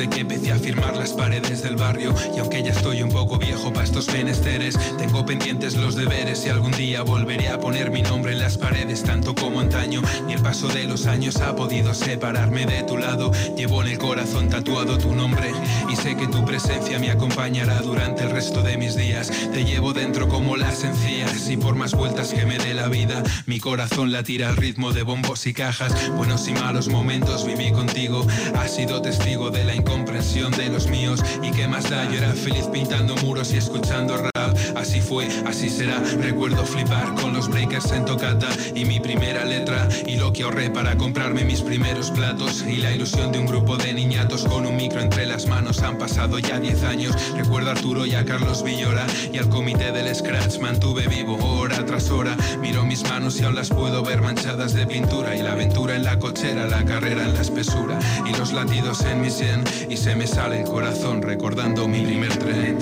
Que 0.08 0.22
empecé 0.22 0.51
a 0.51 0.58
firmar 0.58 0.98
las 0.98 1.13
paredes 1.13 1.62
del 1.62 1.75
barrio. 1.75 2.13
Y 2.36 2.39
aunque 2.39 2.63
ya 2.63 2.72
estoy 2.72 3.03
un 3.03 3.10
poco 3.10 3.38
viejo, 3.38 3.51
viejo 3.51 3.74
para 3.74 3.84
estos 3.84 4.08
menesteres. 4.13 4.79
Tengo 4.98 5.25
pendientes 5.25 5.75
los 5.75 5.96
deberes 5.96 6.46
y 6.46 6.50
algún 6.50 6.72
día 6.72 7.01
volveré 7.03 7.50
a 7.50 7.60
poner 7.60 7.91
mi 7.91 8.01
nombre 8.01 8.31
en 8.31 8.39
las 8.39 8.58
paredes, 8.58 9.03
tanto 9.03 9.36
como 9.36 9.60
antaño. 9.60 10.01
Ni 10.25 10.34
el 10.34 10.41
paso 10.41 10.70
de 10.70 10.86
los 10.86 11.05
años 11.05 11.36
ha 11.41 11.53
podido 11.53 11.93
separarme 11.93 12.65
de 12.65 12.84
tu 12.84 12.98
lado. 12.98 13.31
Llevo 13.58 13.81
en 13.81 13.89
el 13.89 13.98
corazón 13.98 14.48
tatuado 14.48 14.98
tu 14.98 15.13
nombre 15.13 15.51
y 15.91 15.98
sé 15.98 16.15
que 16.15 16.27
tu 16.27 16.46
presencia 16.46 16.98
me 16.98 17.12
acompañará 17.12 17.81
durante 17.81 18.24
el 18.24 18.29
resto 18.29 18.63
de 18.63 18.77
mis 18.77 18.96
días. 18.96 19.29
Te 19.51 19.65
llevo 19.65 19.91
dentro 19.91 20.29
como 20.29 20.55
las 20.55 20.86
encías 20.86 21.50
y 21.50 21.58
por 21.58 21.75
más 21.75 21.93
vueltas 21.93 22.34
que 22.34 22.46
me 22.46 22.58
dé 22.58 22.74
la 22.74 22.88
vida, 22.88 23.22
mi 23.48 23.60
corazón 23.60 24.13
latirá 24.13 24.48
al 24.48 24.55
ritmo 24.55 24.93
de 24.93 25.03
bombos 25.03 25.46
y 25.46 25.53
cajas. 25.53 25.93
Buenos 26.15 26.48
y 26.48 26.53
malos 26.53 26.88
momentos 26.88 27.46
viví 27.46 27.72
contigo. 27.74 28.25
Has 28.55 28.75
sido 28.75 29.01
testigo 29.01 29.50
de 29.50 29.65
la 29.65 29.75
incomprensión 29.92 30.52
de 30.52 30.70
los 30.70 30.88
míos 30.88 31.22
y 31.42 31.52
qué 31.52 31.68
más 31.68 31.90
da. 31.90 32.10
Yo 32.10 32.18
era 32.18 32.34
feliz 32.34 32.66
pintando 32.72 33.16
muros 33.18 33.52
y 33.54 33.58
escuchando. 33.58 34.31
Así 34.75 35.01
fue, 35.01 35.27
así 35.46 35.70
será. 35.70 36.00
Recuerdo 36.22 36.65
flipar 36.65 37.15
con 37.15 37.34
los 37.34 37.50
breakers 37.50 37.91
en 37.91 38.05
tocata 38.05 38.50
y 38.75 38.86
mi 38.86 39.00
primera 39.00 39.46
letra 39.46 39.88
y 40.05 40.17
lo 40.17 40.34
que 40.34 40.43
ahorré 40.43 40.70
para 40.70 40.98
comprarme 40.98 41.43
mis 41.43 41.62
primeros 41.62 42.12
platos 42.12 42.63
y 42.67 42.77
la 42.77 42.91
ilusión 42.91 43.31
de 43.31 43.39
un 43.39 43.46
grupo 43.46 43.77
de 43.77 43.93
niñatos 43.93 44.46
con 44.46 44.65
un 44.65 44.75
micro 44.75 45.01
entre 45.01 45.25
las 45.25 45.48
manos. 45.48 45.81
Han 45.81 45.98
pasado 45.98 46.39
ya 46.39 46.60
10 46.60 46.84
años. 46.84 47.15
Recuerdo 47.36 47.70
a 47.70 47.74
Arturo 47.74 48.05
y 48.05 48.15
a 48.15 48.25
Carlos 48.25 48.63
Villora 48.63 49.05
y 49.31 49.38
al 49.38 49.50
comité 49.50 49.91
del 49.91 50.13
Scratch 50.13 50.60
mantuve 50.60 51.08
vivo 51.08 51.38
hora 51.38 51.86
tras 51.86 52.10
hora. 52.10 52.36
Miro 52.60 52.84
mis 52.86 53.03
manos 53.03 53.39
y 53.39 53.43
aún 53.43 53.55
las 53.55 53.70
puedo 53.70 54.03
ver 54.03 54.22
manchadas 54.22 54.74
de 54.74 54.86
pintura 54.88 55.36
y 55.36 55.41
la 55.41 55.53
aventura 55.53 55.96
en 55.96 56.03
la 56.03 56.20
cochera, 56.20 56.67
la 56.67 56.86
carrera 56.86 57.24
en 57.24 57.34
la 57.34 57.41
espesura 57.41 58.00
y 58.25 58.38
los 58.38 58.53
latidos 58.53 59.01
en 59.05 59.22
mi 59.22 59.29
sien 59.29 59.63
y 59.89 59.98
se 59.98 60.15
me 60.15 60.27
sale 60.27 60.62
el 60.62 60.67
corazón 60.67 61.22
recordando 61.22 61.88
mi 61.88 62.01
primer 62.05 62.36
tren 62.38 62.77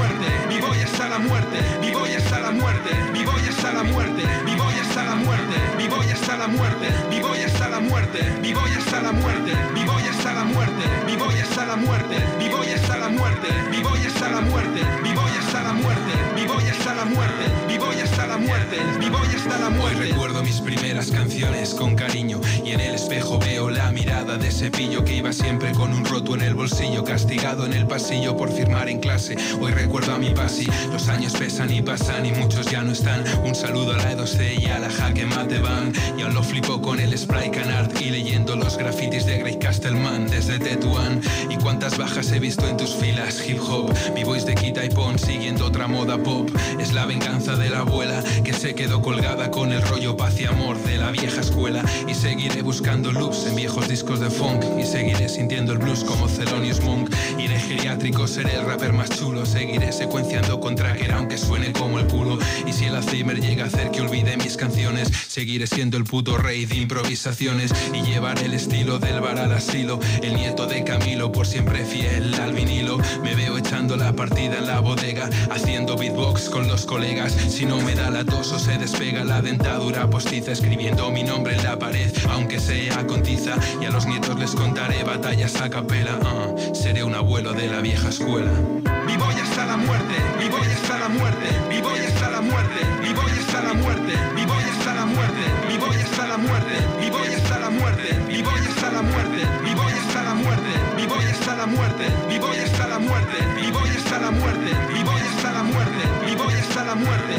muerte, 0.00 0.46
mi 0.48 0.60
voy 0.60 0.80
hasta 0.80 1.08
la 1.08 1.18
muerte, 1.18 1.58
mi 1.80 1.90
voy 1.90 2.12
hasta 2.14 2.40
la 2.40 2.50
muerte, 2.50 2.90
voy 3.24 3.42
hasta 3.48 3.72
la 3.72 3.82
muerte, 3.82 4.22
mi 4.44 4.54
voy 4.54 4.74
hasta 4.80 5.04
la 5.04 5.14
muerte, 5.16 5.56
mi 5.76 5.88
voy 5.88 6.10
hasta 6.10 6.36
la 6.36 6.48
muerte, 6.48 6.88
mi 7.10 7.20
voy 7.20 7.40
hasta 7.42 7.68
la 7.68 7.80
muerte, 7.80 8.20
mi 8.40 8.52
voy 8.54 8.72
hasta 8.76 9.02
la 9.02 9.12
muerte, 9.12 9.52
voy 9.84 10.08
hasta 10.08 10.32
la 10.32 10.34
muerte, 10.46 10.84
mi 11.06 11.16
voy 11.16 11.40
hasta 11.40 11.66
la 11.66 11.76
muerte, 11.76 12.16
mi 12.38 12.48
voy 12.48 12.70
hasta 12.72 12.98
la 12.98 13.08
muerte, 13.10 13.48
mi 13.70 13.82
voy 13.82 14.06
hasta 14.06 14.28
la 14.30 14.40
muerte, 14.40 14.80
mi 15.02 15.12
voy 15.12 15.36
hasta 15.36 15.62
la 15.62 15.72
muerte, 15.74 16.12
voy 16.46 16.68
hasta 16.68 16.94
la 16.94 17.04
muerte, 17.04 17.44
muerte, 18.40 18.78
vivo 18.98 19.18
y 19.30 19.36
hasta 19.36 19.58
la 19.58 19.70
muerte. 19.70 20.00
Recuerdo 20.00 20.42
mis 20.42 20.60
primeras 20.60 21.10
canciones 21.10 21.74
con 21.74 21.94
cariño 21.94 22.40
y 22.64 22.72
en 22.72 22.80
el 22.80 22.94
espejo 22.94 23.38
veo 23.38 23.70
la 23.70 23.90
mirada 23.92 24.36
de 24.38 24.48
ese 24.48 24.70
pillo 24.70 25.04
que 25.04 25.16
iba 25.16 25.32
siempre 25.32 25.72
con 25.72 25.92
un 25.92 26.04
roto 26.04 26.34
en 26.34 26.42
el 26.42 26.54
bolsillo, 26.54 27.04
castigado 27.04 27.66
en 27.66 27.74
el 27.74 27.86
pasillo 27.86 28.36
por 28.36 28.50
firmar 28.50 28.88
en 28.88 29.00
clase. 29.00 29.36
Hoy 29.60 29.72
recuerdo 29.72 30.14
a 30.14 30.18
mi 30.18 30.30
pasi, 30.30 30.66
los 30.92 31.08
años 31.08 31.34
pesan 31.34 31.72
y 31.72 31.82
pasan 31.82 32.26
y 32.26 32.32
muchos 32.32 32.66
ya 32.70 32.82
no 32.82 32.92
están. 32.92 33.24
Un 33.44 33.54
saludo 33.54 33.92
a 33.92 33.96
la 33.96 34.12
E2C 34.12 34.60
y 34.60 34.66
a 34.66 34.78
la 34.78 34.90
jaque 34.90 35.26
mate 35.26 35.58
van. 35.58 35.92
Y 36.18 36.22
aún 36.22 36.34
lo 36.34 36.42
flipo 36.42 36.80
con 36.80 37.00
el 37.00 37.16
spray 37.16 37.50
canard 37.50 37.90
y 38.00 38.10
leyendo 38.10 38.56
los 38.56 38.76
grafitis 38.76 39.26
de 39.26 39.38
Grey 39.38 39.58
Castleman 39.58 40.26
desde 40.28 40.58
Tetuán. 40.58 41.20
Y 41.48 41.56
cuántas 41.56 41.98
bajas 41.98 42.30
he 42.32 42.40
visto 42.40 42.66
en 42.68 42.76
tus 42.76 42.94
filas, 42.94 43.46
hip 43.46 43.60
hop. 43.60 43.92
Mi 44.14 44.24
voice 44.24 44.46
de 44.46 44.54
Kita 44.54 44.84
y 44.84 44.90
Pon 44.90 45.18
siguiendo 45.18 45.66
otra 45.66 45.86
moda 45.86 46.18
pop. 46.18 46.50
Es 46.78 46.92
la 46.92 47.06
venganza 47.06 47.56
de 47.56 47.70
la 47.70 47.80
abuela 47.80 48.22
que 48.44 48.52
se 48.52 48.74
quedó 48.74 49.02
colgada 49.02 49.50
con 49.50 49.72
el 49.72 49.82
rollo 49.82 50.16
paz 50.16 50.40
y 50.40 50.44
amor 50.44 50.76
de 50.82 50.96
la 50.96 51.10
vieja 51.10 51.40
escuela. 51.40 51.84
Y 52.08 52.14
seguiré 52.14 52.62
buscando 52.62 53.12
loops 53.12 53.46
en 53.46 53.56
viejos 53.56 53.88
discos 53.88 54.20
de 54.20 54.30
funk. 54.30 54.64
Y 54.78 54.84
seguiré 54.84 55.28
sintiendo 55.28 55.72
el 55.72 55.78
blues 55.78 56.04
como 56.04 56.26
Thelonious 56.26 56.80
Monk. 56.82 57.10
Iré 57.38 57.58
geriátrico, 57.58 58.26
seré 58.26 58.56
el 58.56 58.64
rapper 58.64 58.92
más 58.92 59.10
chulo. 59.10 59.46
Seguiré 59.46 59.92
secuenciando 59.92 60.60
con 60.60 60.76
Tracker 60.76 61.12
aunque 61.12 61.38
suene 61.38 61.72
como 61.72 61.98
el 61.98 62.06
culo. 62.06 62.38
Y 62.66 62.72
si 62.72 62.86
el 62.86 62.96
Alzheimer 62.96 63.40
llega 63.40 63.64
a 63.64 63.66
hacer 63.66 63.90
que 63.90 64.00
olvide 64.00 64.36
mis 64.36 64.56
canciones, 64.56 65.10
seguiré 65.28 65.66
siendo 65.66 65.96
el 65.96 66.04
puto 66.04 66.36
rey 66.36 66.66
de 66.66 66.76
improvisaciones. 66.76 67.72
Y 67.94 68.02
llevaré 68.02 68.46
el 68.46 68.54
estilo 68.54 68.98
del 68.98 69.20
bar 69.20 69.38
al 69.38 69.52
asilo. 69.52 70.00
El 70.22 70.34
nieto 70.34 70.66
de 70.66 70.84
Camilo, 70.84 71.32
por 71.32 71.46
siempre 71.46 71.84
fiel 71.84 72.34
al 72.34 72.52
vinilo. 72.52 72.98
Me 73.22 73.34
veo 73.34 73.58
echando 73.58 73.96
la 73.96 74.12
partida 74.12 74.58
en 74.58 74.66
la 74.66 74.80
bodega, 74.80 75.28
haciendo 75.50 75.96
beatbox 75.96 76.48
con 76.50 76.68
los 76.68 76.86
colegas. 76.86 77.32
Si 77.32 77.66
no 77.66 77.80
me 77.80 77.94
da 77.94 78.10
la 78.10 78.19
tos 78.24 78.52
o 78.52 78.58
se 78.58 78.78
despega 78.78 79.24
la 79.24 79.40
dentadura 79.40 80.08
postiza, 80.08 80.52
escribiendo 80.52 81.10
mi 81.10 81.22
nombre 81.22 81.54
en 81.54 81.64
la 81.64 81.78
pared, 81.78 82.12
aunque 82.30 82.58
sea 82.58 83.06
con 83.06 83.22
tiza. 83.22 83.56
Y 83.80 83.86
a 83.86 83.90
los 83.90 84.06
nietos 84.06 84.38
les 84.38 84.52
contaré 84.52 85.02
batallas 85.04 85.60
a 85.60 85.70
capela. 85.70 86.18
ah, 86.24 86.54
seré 86.74 87.04
un 87.04 87.14
abuelo 87.14 87.52
de 87.52 87.68
la 87.68 87.80
vieja 87.80 88.08
escuela. 88.08 88.50
Vivo 89.06 89.26
y 89.36 89.40
hasta 89.40 89.66
la 89.66 89.76
muerte, 89.76 90.14
vivo 90.38 90.58
y 90.58 90.72
hasta 90.72 90.98
la 90.98 91.08
muerte, 91.08 91.46
vivo 91.68 91.90
y 91.96 92.06
hasta 92.06 92.30
la 92.30 92.40
muerte, 92.40 92.80
vivo 93.02 93.22
y 93.26 93.38
hasta 93.38 93.62
la 93.62 93.74
muerte, 93.74 94.12
vivo 94.36 94.54
y 94.54 94.70
hasta 94.70 94.94
la 94.94 95.06
muerte, 95.06 95.44
vivo 95.68 95.88
y 95.94 96.02
hasta 96.02 96.26
la 96.28 96.36
muerte, 96.36 96.76
vivo 97.02 97.18
y 97.28 97.34
hasta 97.34 97.60
la 97.60 97.70
muerte, 97.70 98.16
vivo 98.32 98.50
y 98.50 98.64
hasta 98.64 98.90
la 98.90 99.02
muerte, 99.02 99.46
vivo 99.60 99.90
hasta 99.90 100.26
la 100.26 100.34
muerte, 100.34 100.76
vivo 100.96 101.16
hasta 101.20 101.56
la 101.56 101.66
muerte, 101.66 102.04
vivo 102.28 102.48
hasta 102.48 102.86
la 102.86 103.00
muerte, 103.00 103.36
vivo 103.60 103.78
hasta 103.80 104.18
la 104.18 104.30
muerte, 104.30 104.70
vivo 104.92 105.10
hasta 105.10 105.52
la 105.52 105.62
muerte, 105.62 106.02
vivo 106.26 106.42
hasta 106.48 106.84
la 106.84 106.94
muerte, 106.94 107.34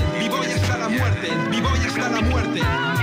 mi 1.50 1.62
voy 1.62 1.80
hasta 1.80 2.10
la 2.10 2.22
muerte. 2.22 3.01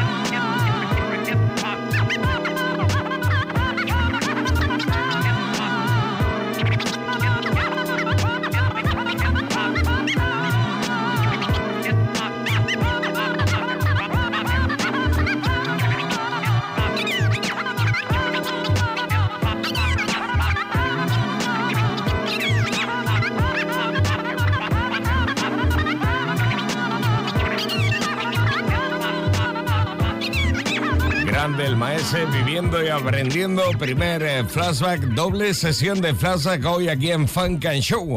Grande 31.59 31.73
el 31.73 31.77
maese 31.77 32.25
viviendo 32.27 32.85
y 32.85 32.89
aprendiendo. 32.89 33.69
Primer 33.79 34.23
eh, 34.23 34.45
flashback, 34.45 35.01
doble 35.01 35.53
sesión 35.55 36.01
de 36.01 36.15
flashback 36.15 36.65
hoy 36.65 36.89
aquí 36.89 37.11
en 37.11 37.27
Funk 37.27 37.67
and 37.67 37.81
Show. 37.81 38.15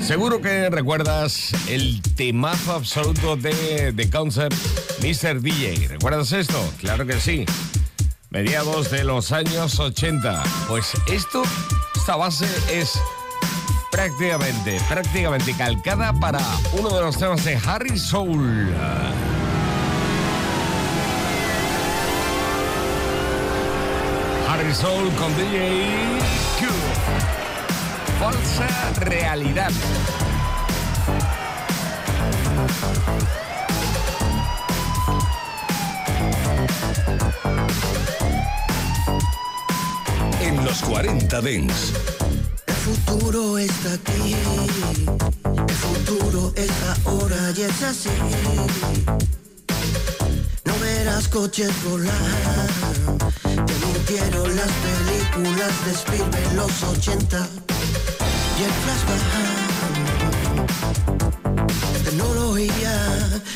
Seguro 0.00 0.40
que 0.40 0.68
recuerdas 0.70 1.52
el 1.68 2.02
temazo 2.16 2.72
absoluto 2.72 3.36
de 3.36 3.92
The 3.94 4.10
Concert 4.10 4.54
Mr. 5.00 5.40
DJ. 5.40 5.86
¿Recuerdas 5.86 6.32
esto? 6.32 6.58
Claro 6.80 7.06
que 7.06 7.20
sí. 7.20 7.44
Mediados 8.30 8.90
de 8.90 9.04
los 9.04 9.30
años 9.30 9.78
80. 9.78 10.42
Pues 10.66 10.94
esto, 11.06 11.44
esta 11.94 12.16
base 12.16 12.46
es 12.72 12.98
prácticamente, 13.92 14.80
prácticamente 14.88 15.54
calcada 15.56 16.12
para 16.12 16.40
uno 16.72 16.90
de 16.90 17.02
los 17.02 17.16
temas 17.16 17.44
de 17.44 17.56
Harry 17.56 17.96
Soul. 17.96 18.74
Harry 24.66 24.74
Soul 24.74 25.12
con 25.14 25.32
DJ 25.36 26.18
Q. 26.58 26.66
Falsa 28.18 28.66
realidad. 28.98 29.70
En 40.40 40.64
los 40.64 40.80
40 40.80 41.40
Dents. 41.42 41.92
El 42.66 42.74
futuro 42.74 43.58
está 43.58 43.92
aquí. 43.92 44.34
El 45.44 45.74
futuro 45.74 46.52
es 46.56 46.70
ahora 47.04 47.52
y 47.56 47.62
es 47.62 47.82
así. 47.84 48.10
No 50.64 50.74
verás 50.80 51.28
coches 51.28 51.70
volar. 51.84 53.45
Mintieron 54.08 54.54
las 54.54 54.70
películas 54.70 55.84
de 55.84 55.90
Spielberg 55.90 56.48
en 56.50 56.56
los 56.56 56.82
80. 56.84 57.48
Y 58.56 58.62
el 58.62 58.70
flashback. 58.84 59.22
Tecnología, 62.04 62.94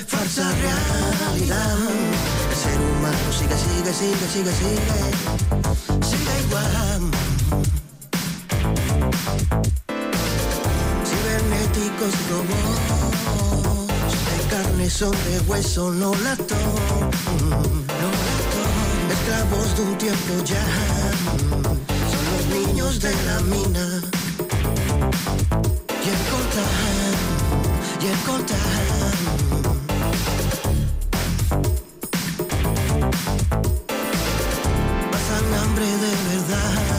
falsa 0.09 0.50
realidad. 0.50 1.78
El 2.50 2.57
ser 2.57 2.80
humano 2.80 3.33
sigue, 3.33 3.57
sigue, 3.57 3.92
sigue, 3.95 4.26
sigue, 4.26 4.52
sigue. 4.52 4.99
Sigue 6.11 6.35
igual. 6.47 7.00
cibernéticos 11.04 12.14
robots 12.28 14.14
de 14.26 14.38
carne 14.50 14.87
son 14.90 15.12
de 15.12 15.40
hueso, 15.47 15.92
no 15.92 16.12
latón, 16.25 16.59
no 17.49 18.30
esclavos 19.12 19.76
de 19.76 19.83
un 19.83 19.99
tiempo 19.99 20.33
ya. 20.45 20.64
Son 22.11 22.25
los 22.33 22.45
niños 22.57 23.00
de 23.00 23.12
la 23.26 23.40
mina. 23.40 23.87
Y 26.05 26.09
el 26.14 26.21
coltán, 26.33 27.14
y 28.02 28.07
el 28.07 28.19
coltán. 28.29 28.59
Pasan 35.12 35.55
hambre 35.61 35.87
de 35.87 36.12
verdad. 36.31 36.90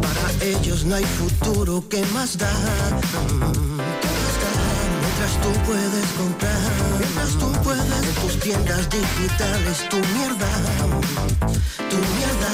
Para 0.00 0.26
ellos 0.44 0.84
no 0.84 0.94
hay 0.96 1.04
futuro 1.04 1.88
que 1.88 2.04
más 2.14 2.36
da 2.38 2.52
tú 5.42 5.52
puedes 5.66 6.06
comprar, 6.18 6.72
mientras 6.98 7.30
tú 7.38 7.52
puedes 7.62 8.08
en 8.08 8.14
tus 8.20 8.38
tiendas 8.40 8.88
digitales 8.90 9.88
tu 9.88 9.96
mierda, 9.96 10.50
tu 11.90 11.96
mierda. 12.16 12.50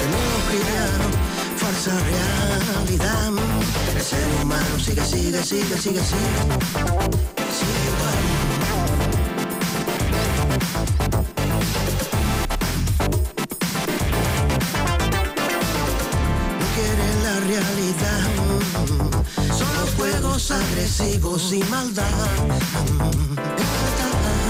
Tecnología, 0.00 0.84
falsa 1.56 1.92
realidad. 2.10 3.32
El 3.94 4.02
ser 4.02 4.26
humano 4.42 4.78
sigue, 4.78 5.04
sigue, 5.04 5.42
sigue, 5.42 5.78
sigue, 5.78 6.00
sigue. 6.00 7.41
Agresivos 21.02 21.52
y 21.52 21.62
maldad. 21.64 22.04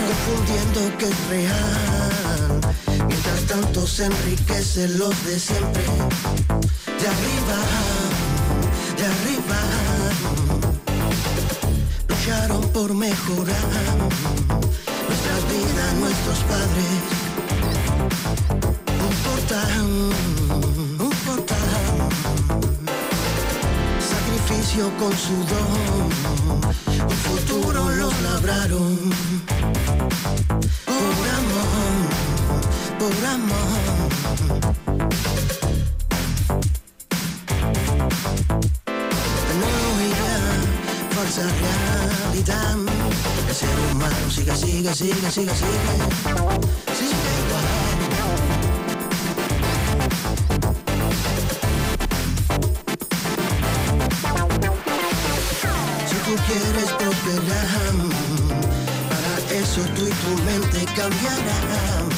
Confundiendo 0.08 0.98
que 0.98 1.06
es 1.06 1.28
real. 1.28 2.60
Mientras 3.08 3.40
tanto 3.46 3.86
se 3.86 4.04
enriquecen 4.06 4.98
los 4.98 5.24
de 5.24 5.38
siempre. 5.38 5.82
De 5.82 7.08
arriba, 7.14 7.58
de 8.96 9.04
arriba. 9.12 9.60
Lucharon 12.08 12.68
por 12.68 12.94
mejorar 12.94 13.68
nuestras 15.08 15.42
vidas, 15.48 15.94
nuestros 16.00 16.38
padres. 16.50 17.02
Un 19.06 19.14
portal, 19.24 20.12
Sacrificio 24.72 24.98
con 24.98 25.12
sudor, 25.12 26.08
un 27.04 27.10
futuro 27.10 27.90
los 27.90 28.22
labraron. 28.22 29.10
Por 30.86 31.28
amor, 31.40 32.08
por 32.98 33.26
amor. 33.26 33.82
Falsa 41.10 41.42
realidad. 41.42 42.76
El 43.48 43.54
ser 43.54 43.78
humano 43.92 44.30
sigue, 44.30 44.56
sigue, 44.56 44.94
sigue, 44.94 45.30
sigue. 45.30 45.52
Sigue 46.98 47.31
mente 61.02 61.18
cambiarán. 61.18 62.08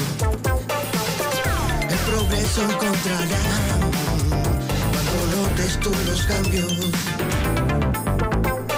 El 1.90 1.98
progreso 1.98 2.62
encontrarán 2.62 3.90
cuando 4.92 5.14
notes 5.36 5.78
tú 5.80 5.90
los 6.06 6.22
cambios. 6.24 6.72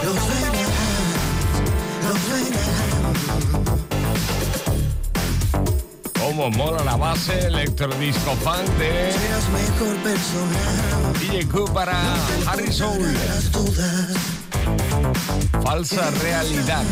Los 0.05 0.29
verás, 0.29 0.71
los 2.05 2.21
verás. 2.31 2.67
Cómo 6.21 6.51
mola 6.51 6.85
la 6.85 6.97
base 6.97 7.47
electrodisco 7.47 8.33
funk 8.37 8.69
de 8.79 9.13
Seas 9.13 9.49
mejor 9.51 9.97
persona. 10.03 10.61
DJ 11.21 11.47
Q 11.47 11.65
para 11.73 11.97
Harry 12.47 12.73
Soul. 12.73 13.13
Las 13.13 13.51
dudas, 13.53 14.17
Falsa 15.63 16.11
realidad. 16.23 16.85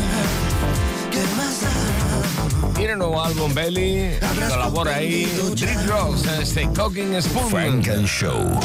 Tiene 2.75 2.95
nuevo 2.97 3.23
álbum 3.23 3.53
Belly. 3.53 4.17
Colabora 4.49 4.95
ahí 4.95 5.25
Drip 5.55 5.87
Rocks 5.87 6.25
en 6.25 6.41
este 6.41 6.67
Cooking 6.69 7.21
Spoon. 7.21 7.49
Frank 7.49 7.87
and 7.87 8.05
Show. 8.07 8.59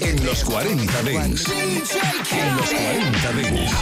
En 0.00 0.26
los 0.26 0.44
40 0.44 1.02
Dents. 1.02 1.48
En 1.48 2.56
los 2.56 2.70
40 2.70 3.32
Dents. 3.32 3.72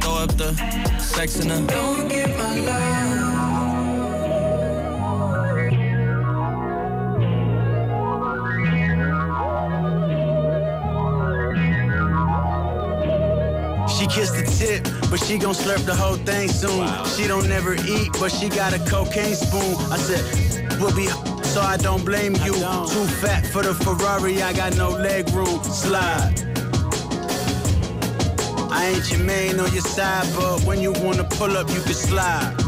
Throw 0.00 0.24
up 0.24 0.36
the 0.36 0.54
sex 0.98 1.36
in 1.36 1.48
the. 1.48 1.72
Don't 1.72 2.08
get 2.08 2.28
my 2.36 2.60
love. 2.60 3.37
Kissed 14.18 14.34
the 14.34 14.42
tip, 14.42 15.10
but 15.10 15.20
she 15.20 15.38
gon' 15.38 15.54
slurp 15.54 15.86
the 15.86 15.94
whole 15.94 16.16
thing 16.16 16.48
soon. 16.48 16.88
She 17.16 17.28
don't 17.28 17.48
never 17.48 17.74
eat, 17.74 18.10
but 18.18 18.32
she 18.32 18.48
got 18.48 18.72
a 18.72 18.80
cocaine 18.90 19.36
spoon. 19.36 19.76
I 19.92 19.96
said, 19.96 20.80
we'll 20.80 20.96
be 20.96 21.06
so 21.46 21.60
I 21.60 21.76
don't 21.76 22.04
blame 22.04 22.34
you. 22.42 22.54
Too 22.54 23.06
fat 23.22 23.46
for 23.46 23.62
the 23.62 23.74
Ferrari, 23.74 24.42
I 24.42 24.52
got 24.52 24.76
no 24.76 24.90
leg 24.90 25.30
room. 25.30 25.62
Slide. 25.62 26.34
I 28.72 28.92
ain't 28.92 29.08
your 29.12 29.22
main 29.22 29.60
on 29.60 29.72
your 29.72 29.82
side, 29.82 30.26
but 30.34 30.64
when 30.64 30.80
you 30.80 30.90
wanna 30.94 31.22
pull 31.22 31.56
up, 31.56 31.68
you 31.68 31.80
can 31.80 31.94
slide. 31.94 32.67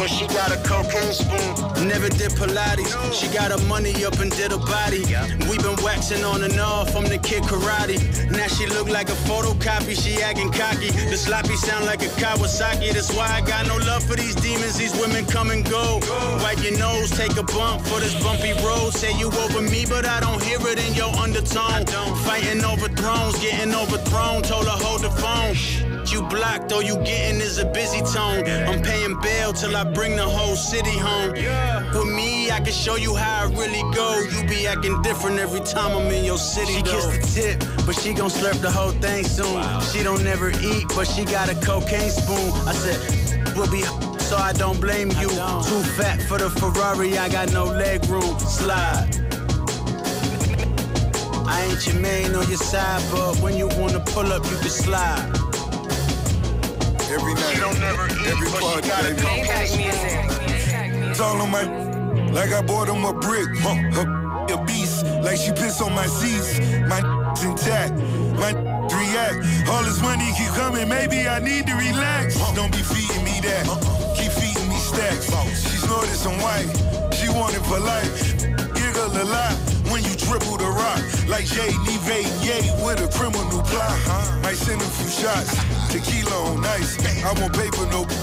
But 0.00 0.08
she 0.08 0.26
got 0.28 0.50
a 0.50 0.56
cocaine 0.66 1.12
spoon. 1.12 1.86
Never 1.86 2.08
did 2.08 2.32
Pilates. 2.32 2.88
She 3.12 3.28
got 3.28 3.52
her 3.52 3.62
money 3.68 3.92
up 4.06 4.18
and 4.18 4.30
did 4.32 4.50
her 4.50 4.64
body. 4.64 5.04
we 5.48 5.58
been 5.58 5.76
waxing 5.84 6.24
on 6.24 6.42
and 6.42 6.58
off 6.58 6.90
from 6.90 7.04
the 7.04 7.18
kid 7.18 7.42
karate. 7.42 7.98
Now 8.30 8.46
she 8.46 8.64
look 8.64 8.88
like 8.88 9.10
a 9.10 9.18
photocopy, 9.28 9.94
she 10.02 10.22
acting 10.22 10.50
cocky. 10.52 10.90
The 11.12 11.18
sloppy 11.18 11.54
sound 11.54 11.84
like 11.84 12.00
a 12.00 12.10
Kawasaki. 12.16 12.94
That's 12.94 13.12
why 13.14 13.28
I 13.28 13.42
got 13.42 13.66
no 13.66 13.76
love 13.76 14.02
for 14.02 14.16
these 14.16 14.34
demons. 14.36 14.78
These 14.78 14.98
women 14.98 15.26
come 15.26 15.50
and 15.50 15.68
go. 15.68 16.00
Wipe 16.42 16.62
your 16.64 16.78
nose, 16.78 17.10
take 17.10 17.36
a 17.36 17.42
bump 17.42 17.82
for 17.82 18.00
this 18.00 18.16
bumpy 18.24 18.52
road. 18.64 18.94
Say 18.94 19.12
you 19.18 19.28
over 19.44 19.60
me, 19.60 19.84
but 19.86 20.06
I 20.06 20.20
don't 20.20 20.42
hear 20.42 20.60
it 20.66 20.78
in 20.88 20.94
your 20.94 21.12
undertone. 21.16 21.84
Fighting 22.24 22.64
over 22.64 22.88
thrones, 22.88 23.38
getting 23.38 23.74
overthrown. 23.74 24.40
Told 24.42 24.64
her 24.64 24.80
hold 24.80 25.02
the 25.02 25.10
phone. 25.10 25.89
You 26.10 26.22
blocked, 26.22 26.72
all 26.72 26.82
you 26.82 26.96
getting 27.04 27.40
is 27.40 27.58
a 27.58 27.64
busy 27.64 28.00
tone. 28.00 28.44
I'm 28.44 28.82
paying 28.82 29.16
bail 29.20 29.52
till 29.52 29.76
I 29.76 29.84
bring 29.84 30.16
the 30.16 30.28
whole 30.28 30.56
city 30.56 30.98
home. 30.98 31.32
With 31.32 32.12
me, 32.12 32.50
I 32.50 32.58
can 32.58 32.72
show 32.72 32.96
you 32.96 33.14
how 33.14 33.46
it 33.46 33.56
really 33.56 33.82
go. 33.94 34.18
You 34.18 34.48
be 34.48 34.66
acting 34.66 35.00
different 35.02 35.38
every 35.38 35.60
time 35.60 35.96
I'm 35.96 36.10
in 36.10 36.24
your 36.24 36.38
city. 36.38 36.72
She 36.72 36.82
kissed 36.82 37.12
the 37.12 37.40
tip, 37.40 37.86
but 37.86 37.94
she 37.94 38.12
gon' 38.12 38.28
slurp 38.28 38.60
the 38.60 38.72
whole 38.72 38.90
thing 38.90 39.22
soon. 39.24 39.62
She 39.82 40.02
don't 40.02 40.24
never 40.24 40.50
eat, 40.50 40.88
but 40.96 41.04
she 41.04 41.24
got 41.24 41.48
a 41.48 41.54
cocaine 41.64 42.10
spoon. 42.10 42.50
I 42.66 42.72
said, 42.72 43.56
we'll 43.56 43.70
be 43.70 43.82
so 44.18 44.36
I 44.36 44.52
don't 44.52 44.80
blame 44.80 45.10
you. 45.20 45.28
Too 45.28 45.82
fat 45.94 46.20
for 46.22 46.38
the 46.38 46.50
Ferrari, 46.50 47.18
I 47.18 47.28
got 47.28 47.52
no 47.52 47.66
leg 47.66 48.04
room. 48.06 48.36
Slide. 48.40 49.08
I 51.46 51.66
ain't 51.70 51.86
your 51.86 52.00
main 52.00 52.34
on 52.34 52.48
your 52.48 52.58
side, 52.58 53.00
but 53.12 53.36
when 53.42 53.56
you 53.56 53.68
wanna 53.78 54.00
pull 54.00 54.32
up, 54.32 54.44
you 54.44 54.56
can 54.58 54.70
slide. 54.70 55.40
Every 57.10 57.34
night, 57.34 57.58
every 58.26 58.48
party, 58.50 58.88
baby. 58.88 59.26
It's 61.10 61.18
all 61.18 61.42
on 61.42 61.50
my, 61.50 61.64
like 62.30 62.52
I 62.52 62.62
bought 62.62 62.88
him 62.88 63.04
a 63.04 63.12
brick. 63.12 63.48
Huh, 63.58 63.74
huh, 63.90 64.54
a 64.54 64.64
beast, 64.64 65.04
like 65.24 65.36
she 65.36 65.50
pissed 65.50 65.82
on 65.82 65.92
my 65.92 66.06
seats. 66.06 66.60
My 66.86 67.00
intact, 67.42 67.94
my 68.38 68.52
react. 68.94 69.68
All 69.68 69.82
this 69.82 70.00
money 70.00 70.30
keep 70.38 70.50
coming, 70.54 70.88
maybe 70.88 71.26
I 71.26 71.40
need 71.40 71.66
to 71.66 71.74
relax. 71.74 72.36
Don't 72.54 72.70
be 72.70 72.78
feeding 72.78 73.24
me 73.24 73.40
that, 73.42 73.66
keep 74.16 74.30
feeding 74.30 74.68
me 74.68 74.76
stacks. 74.76 75.26
She 75.66 75.78
snorted 75.78 76.14
some 76.14 76.38
white, 76.38 76.70
she 77.12 77.28
wanted 77.28 77.62
for 77.66 77.80
life. 77.80 78.38
Giggle 78.74 79.22
a 79.22 79.24
lot 79.24 79.79
when 79.90 80.02
you 80.04 80.14
triple 80.14 80.56
the 80.56 80.70
rock. 80.70 81.02
Like 81.28 81.46
Jay, 81.46 81.70
Neve, 81.84 82.26
yay, 82.42 82.62
with 82.84 83.02
a 83.02 83.08
criminal 83.16 83.62
plot. 83.62 84.42
Might 84.42 84.56
send 84.56 84.80
a 84.80 84.84
few 84.84 85.08
shots, 85.10 85.52
tequila 85.92 86.54
on 86.54 86.64
ice. 86.64 86.96
I 87.24 87.32
won't 87.38 87.52
pay 87.52 87.68
for 87.76 87.86
no. 87.90 88.06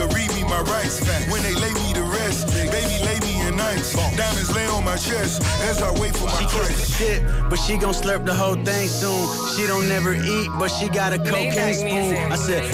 You 0.00 0.06
read 0.16 0.32
me 0.32 0.44
my 0.44 0.60
rights. 0.62 1.00
When 1.30 1.42
they 1.42 1.52
lay 1.54 1.72
me 1.74 1.92
to 1.94 2.02
rest, 2.02 2.46
baby, 2.54 3.04
lay 3.04 3.18
me 3.20 3.46
in 3.46 3.60
ice. 3.60 3.92
Diamonds 4.16 4.54
lay 4.54 4.64
on 4.68 4.82
my 4.84 4.96
chest 4.96 5.42
as 5.68 5.82
I 5.82 5.90
wait 6.00 6.16
for 6.16 6.24
my 6.24 6.38
She 6.38 6.46
price. 6.46 6.68
kissed 6.68 6.98
the 6.98 7.04
tip, 7.04 7.50
but 7.50 7.56
she 7.58 7.76
gon' 7.76 7.92
slurp 7.92 8.24
the 8.24 8.32
whole 8.34 8.54
thing 8.54 8.88
soon. 8.88 9.28
She 9.56 9.66
don't 9.66 9.88
never 9.88 10.14
eat, 10.14 10.48
but 10.58 10.68
she 10.68 10.88
got 10.88 11.12
a 11.12 11.18
cocaine 11.18 11.74
spoon. 11.74 12.32
I 12.32 12.36
said, 12.36 12.64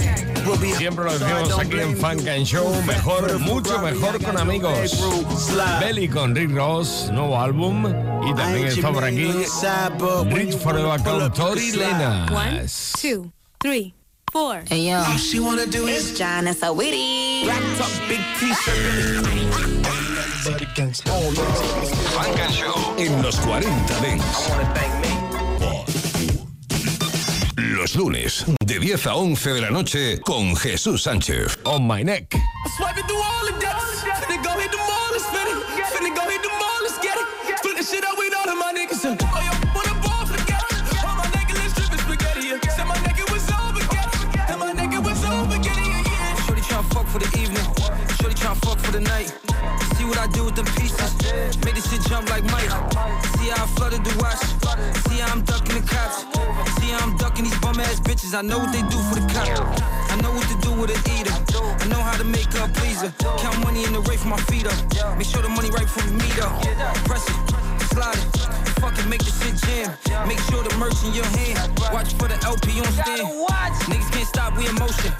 Siempre 0.77 1.05
lo 1.05 1.19
decimos 1.19 1.59
aquí 1.59 1.81
en 1.81 1.97
Funk 1.97 2.29
and 2.29 2.45
Show, 2.45 2.83
mejor, 2.87 3.39
mucho 3.41 3.81
mejor 3.81 4.23
con 4.23 4.39
amigos. 4.39 5.03
Belly 5.81 6.09
con 6.09 6.35
Rick 6.35 6.53
Ross, 6.53 7.11
nuevo 7.13 7.39
álbum. 7.41 7.87
Y 8.27 8.35
también 8.35 8.69
está 8.69 8.93
por 8.93 9.05
aquí 9.05 9.33
Rich 10.31 10.59
Forever 10.59 11.03
con 11.03 11.33
Tori 11.33 11.73
Lena. 11.73 12.27
One, 12.33 12.67
two, 13.01 13.33
three, 13.59 13.95
four. 14.33 14.63
Hey 14.69 14.89
yo, 14.89 14.99
All 14.99 15.19
she 15.19 15.41
wanna 15.41 15.67
do 15.67 15.89
is 15.89 16.11
it's 16.11 16.19
John 16.19 16.45
Sawiri. 16.47 17.47
Wrapped 17.47 17.81
up 17.81 18.09
big 18.09 18.21
t-shirt. 18.39 19.27
Funk 22.15 22.39
and 22.39 22.53
Show 22.53 22.95
en 22.99 23.23
los 23.23 23.37
40 23.41 24.01
Dents. 24.01 25.06
Los 27.77 27.95
lunes, 27.95 28.47
de 28.65 28.79
10 28.79 29.07
a 29.07 29.17
11 29.17 29.53
de 29.53 29.61
la 29.61 29.71
noche, 29.71 30.19
con 30.23 30.57
Jesús 30.57 31.03
Sánchez. 31.03 31.59
On 31.65 31.87
my 31.87 32.03
neck. 32.03 32.35
for 48.87 48.93
the 48.93 49.01
night. 49.01 49.46
See 50.07 50.11
what 50.11 50.23
I 50.23 50.29
do 50.29 50.45
with 50.45 50.55
them 50.55 50.67
pieces. 50.79 51.19
Make 51.67 51.75
this 51.75 51.91
shit 51.91 52.01
jump 52.07 52.31
like 52.31 52.45
Mike. 52.45 52.71
See 53.43 53.51
how 53.51 53.65
I 53.65 53.67
flooded 53.75 54.05
the 54.07 54.15
watch. 54.23 54.39
See 55.11 55.19
how 55.19 55.35
I'm 55.35 55.43
ducking 55.43 55.75
the 55.75 55.83
cops. 55.83 56.23
See 56.79 56.95
how 56.95 57.03
I'm 57.03 57.17
ducking 57.17 57.43
these 57.43 57.59
bum 57.59 57.81
ass 57.81 57.99
bitches. 57.99 58.33
I 58.33 58.43
know 58.43 58.61
what 58.61 58.71
they 58.71 58.83
do 58.87 58.99
for 59.11 59.19
the 59.19 59.27
cop. 59.35 59.51
I 59.51 60.15
know 60.23 60.31
what 60.31 60.47
to 60.47 60.57
do 60.63 60.71
with 60.79 60.95
an 60.95 61.03
eater. 61.11 61.35
I 61.59 61.89
know 61.91 61.99
how 61.99 62.17
to 62.17 62.23
make 62.23 62.47
a 62.55 62.71
pleaser. 62.79 63.11
Count 63.43 63.59
money 63.65 63.83
in 63.83 63.93
the 63.95 64.01
rate 64.07 64.21
for 64.21 64.29
my 64.29 64.39
feet 64.47 64.67
up. 64.71 64.79
Make 65.19 65.27
sure 65.27 65.43
the 65.43 65.49
money 65.49 65.71
right 65.71 65.91
for 65.91 66.07
me 66.15 66.31
up. 66.39 66.55
Press 67.11 67.27
it, 67.27 67.35
slide 67.91 68.15
it. 68.15 68.31
Fuck 68.79 68.97
it, 69.01 69.09
make 69.11 69.27
the 69.27 69.35
shit 69.35 69.59
jam. 69.67 69.91
Make 70.29 70.39
sure 70.47 70.63
the 70.63 70.71
merch 70.79 71.03
in 71.03 71.15
your 71.19 71.27
hand. 71.35 71.59
Watch 71.91 72.15
for 72.15 72.29
the 72.29 72.39
LP 72.47 72.79
on 72.79 72.93
stand. 72.95 73.27
Niggas 73.91 74.13
can't 74.15 74.29
stop, 74.29 74.57
we 74.57 74.69
in 74.69 74.75
motion. 74.77 75.11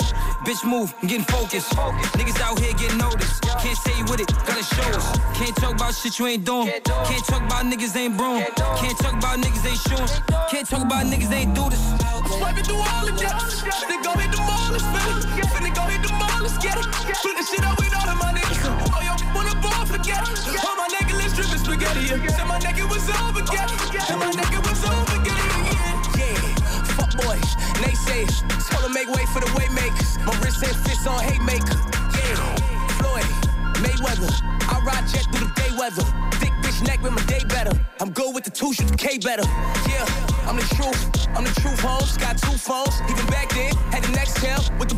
Bitch 0.47 0.63
move, 0.65 0.95
I'm 1.03 1.09
getting 1.09 1.25
focused. 1.25 1.71
Niggas 2.15 2.41
out 2.41 2.57
here 2.61 2.73
getting 2.75 2.99
noticed. 2.99 3.43
Can't 3.59 3.77
say 3.79 3.99
you 3.99 4.05
with 4.05 4.21
it, 4.21 4.31
gotta 4.47 4.63
show 4.63 4.87
us. 4.95 5.19
Can't 5.35 5.57
talk 5.57 5.75
about 5.75 5.93
shit 5.93 6.21
you 6.21 6.27
ain't 6.29 6.45
doing. 6.45 6.71
Can't 6.87 7.27
talk 7.27 7.43
about 7.43 7.67
niggas 7.67 7.97
ain't 7.97 8.17
broom. 8.17 8.45
Can't 8.79 8.97
talk 8.97 9.15
about 9.15 9.43
niggas 9.43 9.67
ain't 9.67 9.83
shooting. 9.83 10.07
Can't 10.49 10.69
talk 10.69 10.83
about 10.87 11.05
niggas 11.07 11.33
ain't 11.33 11.53
do 11.53 11.69
this. 11.69 11.83
Swiping 12.39 12.63
through 12.63 12.79
all 12.79 13.07
the 13.07 13.13
depths. 13.19 13.63
Finna 13.63 13.99
go 14.07 14.13
hit 14.15 14.31
the 14.31 14.39
mall, 14.39 14.71
let's 14.71 14.87
fit 14.87 15.43
it. 15.43 15.51
Finna 15.51 15.75
go 15.75 15.83
hit 15.91 16.03
the 16.07 16.13
mall, 16.15 16.39
let's 16.39 16.59
get 16.59 16.79
it. 16.79 16.87
Put 16.95 17.35
the 17.35 17.43
shit 17.43 17.67
up 17.67 17.77
with 17.83 17.91
all 17.99 18.09
of 18.09 18.19
my 18.23 18.31
niggas. 18.31 18.63
Oh, 18.95 19.03
yo, 19.03 19.19
wanna 19.35 19.59
ball, 19.59 19.85
forget 19.85 20.23
it. 20.23 20.63
All 20.63 20.77
my 20.79 20.87
niggas, 20.95 21.19
let's 21.19 21.59
spaghetti. 21.59 22.07
yeah. 22.07 22.31
Said 22.31 22.47
my 22.47 22.59
nigga 22.63 22.87
was 22.87 23.03
over, 23.11 23.43
get 23.51 23.67
it. 23.67 24.11
And 24.11 24.21
my 24.23 24.31
nigga 24.31 24.63
was 24.63 24.79
over, 24.87 25.06
boys, 27.17 27.49
naysayers. 27.83 28.45
Told 28.71 28.85
them 28.85 28.93
make 28.93 29.09
way 29.09 29.25
for 29.33 29.41
the 29.41 29.51
way 29.57 29.69
makers. 29.75 30.19
My 30.25 30.37
wrist 30.41 30.63
and 30.63 30.77
fists 30.85 31.07
on 31.07 31.21
haymaker. 31.23 31.79
Yeah, 32.17 32.37
Floyd, 32.99 33.29
Mayweather. 33.83 34.31
I 34.69 34.81
ride 34.85 35.07
jet 35.09 35.27
through 35.33 35.49
the 35.49 35.53
day 35.55 35.71
weather. 35.79 36.05
Thick 36.41 36.53
bitch 36.63 36.87
neck 36.87 37.03
with 37.03 37.13
my 37.13 37.23
day 37.25 37.43
better. 37.49 37.73
I'm 38.01 38.11
good 38.13 38.35
with 38.35 38.45
the 38.45 38.51
two, 38.51 38.73
shoot 38.73 38.89
the 38.89 38.97
K 38.97 39.19
better. 39.19 39.45
Yeah, 39.89 40.05
I'm 40.49 40.57
the 40.57 40.69
truth. 40.77 41.01
I'm 41.37 41.45
the 41.45 41.55
truth, 41.61 41.81
homes. 41.81 42.17
Got 42.17 42.39
two 42.39 42.57
phones. 42.57 43.01
Even 43.11 43.27
back 43.27 43.49
then, 43.51 43.75
had 43.93 44.03
the 44.05 44.13
next 44.13 44.37
tail 44.37 44.61
with 44.79 44.89
the 44.89 44.97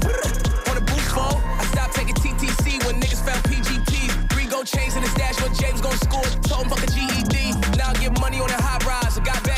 on 0.68 0.74
the 0.74 0.85
boost 0.87 1.11
phone. 1.11 1.40
I 1.59 1.64
stopped 1.72 1.94
taking 1.94 2.14
TTC 2.14 2.85
when 2.87 3.00
niggas 3.00 3.22
found 3.24 3.42
PGP. 3.44 4.31
Three 4.33 4.46
gold 4.46 4.66
chains 4.66 4.96
in 4.96 5.02
his 5.02 5.14
dash 5.14 5.40
when 5.42 5.54
James 5.54 5.81
gon' 5.81 5.96
score. 5.98 6.22
Told 6.46 6.66
him 6.66 6.70
fuck 6.70 6.83
a 6.83 6.90
GED. 6.90 7.59
Now 7.76 7.90
I 7.90 7.94
get 7.94 8.18
money 8.20 8.40
on 8.40 8.48
the 8.48 8.61
high 8.61 8.78
rise. 8.87 9.18
I 9.18 9.24
got 9.24 9.42
bad 9.44 9.58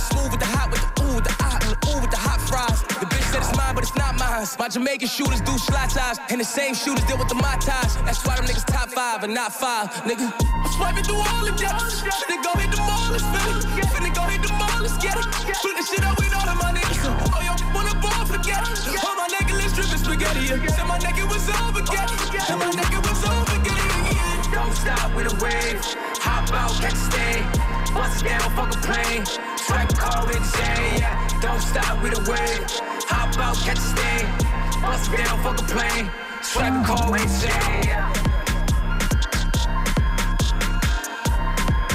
smooth 0.00 0.30
with 0.32 0.40
the 0.40 0.46
hot 0.46 0.70
with 0.72 0.80
the 0.80 0.90
ooh 1.02 1.14
with 1.14 1.24
the 1.24 1.34
ah 1.40 1.58
and 1.60 1.70
the 1.74 1.78
ooh 1.88 2.00
with 2.00 2.10
the 2.10 2.20
hot 2.20 2.40
fries. 2.40 2.80
The 3.00 3.06
bitch 3.06 3.26
said 3.30 3.42
it's 3.44 3.56
mine, 3.56 3.74
but 3.74 3.84
it's 3.84 3.96
not 3.96 4.16
mine. 4.18 4.46
My 4.58 4.68
Jamaican 4.68 5.08
shooters 5.08 5.40
do 5.40 5.56
slot 5.58 5.90
ties, 5.90 6.18
and 6.30 6.40
the 6.40 6.44
same 6.44 6.74
shooters 6.74 7.04
deal 7.04 7.18
with 7.18 7.28
the 7.28 7.36
my 7.36 7.56
ties. 7.60 7.96
That's 8.08 8.24
why 8.24 8.36
them 8.36 8.46
niggas 8.46 8.64
top 8.64 8.88
five 8.90 9.24
and 9.24 9.34
not 9.34 9.52
five, 9.52 9.90
nigga. 10.08 10.32
Swiping 10.76 11.04
through 11.04 11.20
all 11.20 11.44
the 11.44 11.52
depths. 11.52 12.00
Finna 12.00 12.40
go 12.42 12.52
hit 12.58 12.70
the 12.70 12.80
mall, 12.82 13.12
let's 13.12 13.24
it. 13.24 13.86
Finna 13.92 14.10
go 14.14 14.22
hit 14.30 14.42
the 14.42 14.52
mall, 14.54 14.80
let's 14.80 14.96
get 14.98 15.16
it. 15.16 15.26
Put 15.60 15.76
the 15.76 15.84
shit 15.84 16.04
up 16.04 16.16
with 16.18 16.32
all 16.34 16.48
of 16.48 16.56
my 16.56 16.72
niggas. 16.72 17.04
Oh, 17.04 17.40
yo, 17.44 17.52
wanna 17.74 17.94
ball, 18.00 18.24
forget 18.24 18.62
it. 18.64 19.04
All 19.04 19.16
my 19.16 19.28
niggas, 19.28 19.58
let's 19.60 19.74
drippin' 19.74 19.98
spaghetti. 19.98 20.46
Said 20.46 20.86
my 20.86 20.98
nigga 20.98 21.28
was 21.28 21.48
over, 21.60 21.82
get 21.84 22.08
it. 22.08 22.50
And 22.50 22.58
my 22.58 22.70
nigga 22.70 23.00
was 23.04 23.20
over, 23.28 23.56
get 23.64 23.76
it. 23.76 24.52
Don't 24.52 24.74
stop 24.74 25.14
with 25.14 25.32
a 25.32 25.36
wave. 25.42 25.80
Hop 26.24 26.50
out, 26.52 26.72
catch 26.80 26.92
a 26.92 26.96
stay. 26.96 27.79
Bust 27.94 28.22
it 28.22 28.28
down, 28.28 28.50
fuck 28.54 28.74
a 28.74 28.78
plane. 28.78 29.26
Strike 29.56 29.92
a 29.92 29.94
call 29.94 30.26
with 30.26 30.42
Jay. 30.56 30.98
Yeah. 30.98 31.40
Don't 31.40 31.60
stop 31.60 32.02
with 32.02 32.18
a 32.18 32.30
wave. 32.30 32.64
Hop 33.08 33.36
out, 33.38 33.56
catch 33.56 33.78
a 33.78 33.80
stay. 33.80 34.80
Bust 34.80 35.12
it 35.12 35.18
down, 35.18 35.42
fuck 35.42 35.58
a 35.58 35.64
plane. 35.64 36.10
Strike 36.42 36.72
a 36.72 36.86
call 36.86 37.10
with 37.12 37.28
Jay. 37.40 37.88
Yeah. 37.88 38.30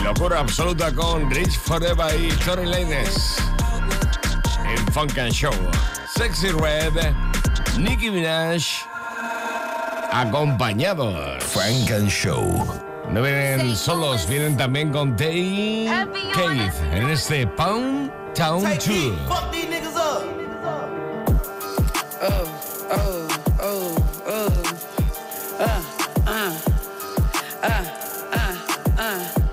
Locura 0.06 0.40
absoluta 0.40 0.94
con 0.94 1.30
Rich 1.32 1.58
Forever 1.58 2.14
y 2.16 2.30
Tory 2.46 2.68
Lanez. 2.68 3.38
En 4.68 4.86
Funk 4.94 5.18
and 5.18 5.34
Show. 5.34 5.52
Sexy 6.08 6.52
Red, 6.52 7.16
Nicki 7.80 8.12
Minaj. 8.12 8.86
Acompañados. 10.12 11.42
Funk 11.42 11.90
and 11.90 12.10
Show. 12.12 12.85
No 13.12 13.22
vienen 13.22 13.76
solos, 13.76 14.28
vienen 14.28 14.58
también 14.58 14.92
con 14.92 15.16
Tay 15.16 15.88
Keith 16.34 16.74
en 16.92 17.10
este 17.10 17.48
Pound 17.48 18.12
Town 18.34 18.64
2. 18.64 18.78
Fuck 19.28 19.52
these 19.52 19.68
niggas 19.68 19.96
up. 19.96 20.24
oh, 22.22 22.46
oh, 22.92 23.28
oh, 23.62 23.96
oh, 24.28 24.50
uh, 25.60 25.82
uh, 26.28 26.54
uh, 27.64 27.86
uh, 28.34 29.00
uh. 29.00 29.46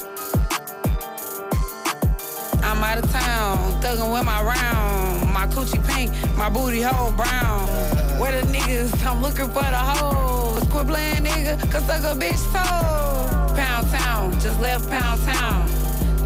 I'm 2.65 2.83
out 2.83 2.99
of 2.99 3.13
town, 3.13 3.59
thuggin' 3.81 4.13
with 4.13 4.25
my 4.25 4.43
round. 4.43 5.33
My 5.33 5.47
coochie 5.47 5.81
pink, 5.87 6.11
my 6.37 6.49
booty 6.49 6.83
hole 6.83 7.13
brown. 7.13 7.69
Where 8.19 8.33
the 8.41 8.47
niggas? 8.49 9.05
I'm 9.07 9.23
looking 9.23 9.49
for 9.49 9.63
the 9.63 9.79
hoes. 9.79 10.65
Quit 10.69 10.87
playing 10.87 11.25
nigga, 11.25 11.71
cause 11.71 11.85
suck 11.85 12.03
a 12.05 12.19
bitch 12.19 12.43
toe. 12.53 13.32
Pound 13.55 13.91
town, 13.91 14.33
just 14.41 14.61
left 14.61 14.89
pound 14.89 15.21
town. 15.23 15.69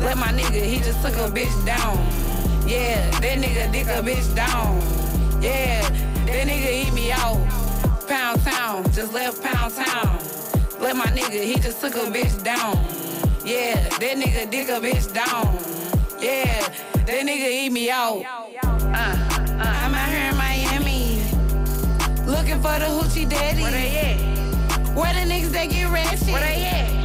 Let 0.01 0.17
my 0.17 0.29
nigga, 0.29 0.63
he 0.63 0.79
just 0.79 1.03
took 1.03 1.15
a 1.15 1.29
bitch 1.29 1.67
down. 1.67 1.97
Yeah, 2.69 3.11
that 3.21 3.39
nigga 3.39 3.73
dick 3.73 3.87
a 3.87 4.03
bitch 4.03 4.35
down. 4.35 4.81
Yeah, 5.43 5.83
that 6.27 6.47
nigga 6.47 6.87
eat 6.87 6.93
me 6.93 7.11
out. 7.13 7.39
Pound 8.07 8.43
town, 8.43 8.85
just 8.93 9.13
left 9.13 9.43
pound 9.43 9.75
town. 9.75 10.19
Let 10.81 10.97
my 10.97 11.07
nigga, 11.07 11.43
he 11.43 11.55
just 11.55 11.81
took 11.81 11.95
a 11.95 12.11
bitch 12.11 12.43
down. 12.45 12.77
Yeah, 13.45 13.75
that 13.89 14.17
nigga 14.17 14.51
dick 14.51 14.69
a 14.69 14.81
bitch 14.81 15.13
down. 15.13 15.55
Yeah, 16.21 16.69
that 16.93 17.27
nigga 17.27 17.51
eat 17.51 17.73
me 17.73 17.91
out. 17.91 18.25
Uh, 18.63 18.77
uh, 18.79 19.83
I'm 19.83 19.95
out 19.95 20.09
here 20.09 20.31
in 20.31 20.37
Miami. 20.37 21.23
Looking 22.27 22.61
for 22.61 22.79
the 22.79 22.87
hoochie 22.87 23.29
daddy. 23.29 23.63
Where 23.63 23.71
they 23.73 23.97
at? 23.99 24.97
Where 24.97 25.13
the 25.13 25.31
niggas 25.31 25.51
that 25.51 25.71
get 25.71 25.91
ratchet? 25.91 26.29
Where 26.29 26.41
they 26.41 26.65
at? 26.65 26.96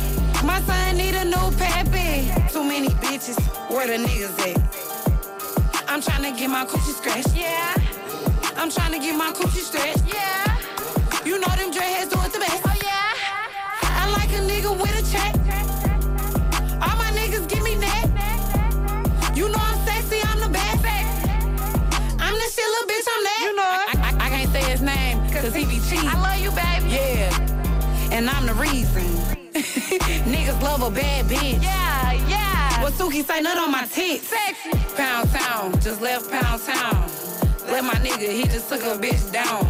My 0.44 0.60
son 0.62 0.98
need 0.98 1.14
a 1.14 1.24
new 1.26 1.52
pappy. 1.58 2.32
Too 2.52 2.64
many 2.64 2.88
bitches. 2.88 3.38
Where 3.70 3.86
the 3.86 4.04
niggas 4.04 4.40
at? 4.50 4.58
I'm 5.88 6.02
tryna 6.02 6.36
get 6.36 6.50
my 6.50 6.66
coochie 6.66 6.96
scratched. 6.98 7.36
Yeah. 7.36 7.76
I'm 8.58 8.70
tryna 8.72 9.00
get 9.02 9.16
my 9.16 9.32
coochie 9.32 9.62
stretched. 9.62 10.04
Yeah. 10.08 10.58
You 11.26 11.40
know 11.40 11.48
them 11.56 11.72
dreadheads 11.72 12.10
do 12.10 12.18
it 12.26 12.34
the 12.34 12.40
best. 12.40 12.64
Oh 12.66 12.76
yeah. 12.82 13.14
I 13.84 14.10
like 14.18 14.32
a 14.34 14.42
nigga 14.42 14.72
with 14.82 14.98
a 14.98 15.04
check. 15.12 15.36
All 16.82 16.98
my 16.98 17.12
niggas 17.12 17.48
give 17.48 17.62
me 17.64 17.76
neck. 17.76 18.06
You 19.36 19.48
know 19.48 19.60
I'm 19.62 19.86
sexy, 19.86 20.20
I'm 20.26 20.40
the 20.40 20.50
best. 20.50 20.84
I'm 22.20 22.34
the 22.34 22.48
shit, 22.50 22.66
little 22.66 22.90
bitch, 22.90 23.08
I'm 23.14 23.24
that. 23.30 23.42
You 23.44 23.56
know 23.56 23.70
it. 23.78 23.88
I, 23.94 24.10
I, 24.10 24.26
I 24.26 24.30
can't 24.30 24.52
say 24.52 24.64
his 24.64 24.82
name, 24.82 25.20
cause 25.30 25.54
he 25.54 25.66
be 25.66 25.80
cheating. 25.88 26.10
I 26.10 26.20
love 26.20 26.40
you, 26.42 26.50
baby. 26.50 26.96
Yeah. 26.96 28.12
And 28.12 28.28
I'm 28.28 28.48
the 28.48 28.56
reason. 28.56 29.21
Niggas 30.26 30.62
love 30.62 30.82
a 30.82 30.90
bad 30.90 31.26
bitch. 31.26 31.62
Yeah, 31.62 32.14
yeah. 32.28 32.82
What 32.82 32.94
Suki 32.94 33.24
say, 33.24 33.42
nut 33.42 33.58
on 33.58 33.72
my 33.72 33.86
tits. 33.86 34.28
Sexy. 34.28 34.72
Pound 34.96 35.30
town, 35.30 35.72
just 35.82 36.02
left 36.02 36.32
pound 36.32 36.62
town. 36.64 37.10
Let 37.68 37.84
my 37.84 37.94
nigga, 37.96 38.32
he 38.32 38.44
just 38.44 38.70
took 38.70 38.82
a 38.82 38.98
bitch 38.98 39.32
down. 39.32 39.66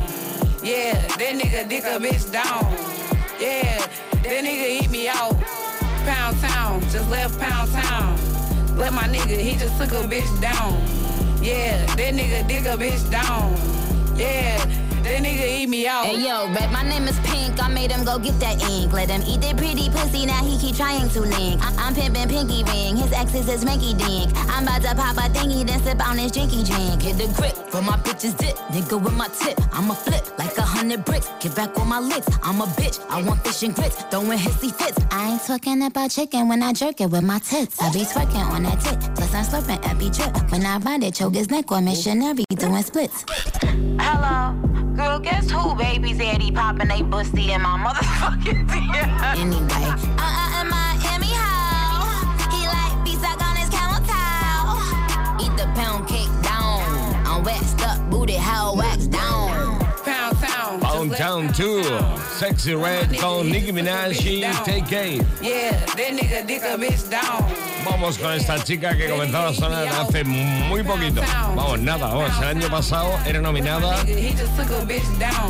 Yeah, 0.64 0.94
that 0.94 1.34
nigga 1.36 1.68
dick 1.68 1.84
a 1.84 2.00
bitch 2.00 2.32
down. 2.32 2.72
Yeah, 3.40 3.86
that 4.24 4.44
nigga 4.46 4.82
eat 4.82 4.90
me 4.90 5.10
out. 5.10 5.36
Pound 6.06 6.40
town, 6.40 6.82
just 6.90 7.10
left 7.10 7.38
pound 7.40 7.72
town. 7.72 8.16
Let 8.78 8.94
my 8.94 9.04
nigga, 9.04 9.38
he 9.38 9.58
just 9.58 9.78
took 9.78 9.92
a 9.92 10.08
bitch 10.08 10.42
down. 10.42 10.74
Yeah, 11.44 11.86
that 11.96 12.14
nigga 12.14 12.48
dick 12.48 12.66
a 12.66 12.78
bitch 12.78 13.10
down. 13.12 13.56
Yeah, 14.18 14.58
that 15.12 15.24
nigga 15.24 15.48
eat 15.62 15.70
me 15.70 15.88
out. 15.88 16.06
Hey 16.06 16.20
yo, 16.28 16.48
bet 16.54 16.72
my 16.72 16.84
name 16.84 17.08
is 17.08 17.20
Pink. 17.20 17.62
I 17.62 17.68
made 17.68 17.92
him 17.92 18.04
go 18.06 18.18
get 18.18 18.40
that 18.40 18.62
ink. 18.70 18.92
Let 18.94 19.10
him 19.10 19.22
eat 19.28 19.42
that 19.42 19.58
pretty 19.58 19.90
pussy. 19.90 20.26
Now 20.26 20.44
he 20.44 20.58
keep 20.58 20.76
trying 20.76 21.10
to 21.10 21.22
link. 21.22 21.62
I- 21.64 21.76
I'm 21.82 21.96
pimping 21.96 22.30
pinky 22.30 22.64
ring. 22.64 22.96
His 22.96 23.12
ex 23.12 23.34
is 23.36 23.46
his 23.48 23.66
Minky 23.66 23.94
Dink. 23.94 24.32
I'm 24.50 24.64
about 24.64 24.82
to 24.84 24.96
pop 24.96 25.18
a 25.18 25.28
thingy, 25.30 25.66
then 25.68 25.82
sip 25.84 26.00
on 26.08 26.18
his 26.18 26.32
drinky 26.32 26.66
drink. 26.66 27.02
Hit 27.02 27.18
the 27.18 27.28
grip 27.36 27.56
for 27.72 27.82
my 27.82 27.98
bitches 27.98 28.38
dip. 28.38 28.56
Nigga 28.72 29.02
with 29.02 29.14
my 29.16 29.28
tip. 29.28 29.60
I'ma 29.74 29.94
flip 29.94 30.24
like 30.38 30.58
a 30.58 30.62
hundred 30.62 31.04
bricks. 31.06 31.30
Get 31.40 31.56
back 31.56 31.78
on 31.80 31.88
my 31.88 32.00
licks. 32.00 32.28
I'm 32.44 32.62
a 32.62 32.66
bitch. 32.66 33.00
I 33.10 33.22
want 33.22 33.44
fish 33.44 33.64
and 33.64 33.76
grits. 33.76 34.04
Throwing 34.12 34.38
hissy 34.40 34.74
fits. 34.74 34.98
I 35.12 35.32
ain't 35.34 35.44
talking 35.44 35.84
about 35.84 36.12
chicken 36.12 36.48
when 36.48 36.64
I 36.64 36.74
jerk 36.74 37.02
it 37.02 37.10
with 37.10 37.24
my 37.24 37.40
tits. 37.40 37.82
I 37.82 37.92
be 37.92 38.00
twerking 38.02 38.46
on 38.52 38.64
that 38.64 38.80
tit. 38.80 39.00
Plus 39.16 39.34
I'm 39.34 39.44
slurping 39.46 39.82
epi 39.90 40.10
drip. 40.10 40.52
When 40.52 40.66
I 40.66 40.78
ride 40.78 41.04
it, 41.04 41.16
choke 41.16 41.36
his 41.36 41.50
neck 41.50 41.72
or 41.72 41.82
missionary 41.82 42.46
doing 42.56 42.84
splits. 42.84 43.26
Hello. 44.00 44.71
Girl, 45.02 45.20
guess 45.20 45.50
who 45.50 45.74
baby's 45.74 46.20
daddy 46.20 46.52
popping 46.52 46.88
they 46.88 47.02
pussy 47.02 47.52
in 47.52 47.62
my 47.64 47.76
motherfucking 47.84 48.68
DM? 48.72 49.36
Anyway, 49.36 49.88
uh 50.20 50.22
uh 50.22 50.62
in 50.62 50.70
Miami 50.70 51.34
how 51.34 52.22
he 52.52 52.68
like 52.68 53.04
be 53.04 53.16
stuck 53.16 53.42
on 53.42 53.56
his 53.56 53.70
camel 53.70 54.00
toe. 54.06 55.44
Eat 55.44 55.58
the 55.58 55.66
pound 55.74 56.08
cake 56.08 56.30
down. 56.44 56.84
I'm 57.26 57.44
waxed 57.44 57.82
up, 57.82 57.98
booty 58.12 58.36
how 58.36 58.76
wax 58.76 59.08
down. 59.08 59.61
Pound 61.02 61.18
town. 61.18 61.48
Pound 61.48 61.58
Town 61.58 61.82
2, 61.82 61.86
Sexy 62.38 62.76
Red 62.76 63.20
con 63.20 63.50
Nicki 63.50 63.74
Minaj 63.74 64.24
y 64.24 64.42
down. 64.42 65.26
Vamos 67.84 68.20
con 68.20 68.34
esta 68.34 68.64
chica 68.64 68.96
que 68.96 69.10
comenzó 69.10 69.40
a 69.40 69.54
sonar 69.54 69.88
hace 69.88 70.24
muy 70.24 70.84
poquito. 70.84 71.22
Vamos, 71.56 71.80
nada, 71.80 72.06
vamos. 72.06 72.32
El 72.40 72.50
año 72.50 72.70
pasado 72.70 73.18
era 73.26 73.42
nominada 73.42 73.98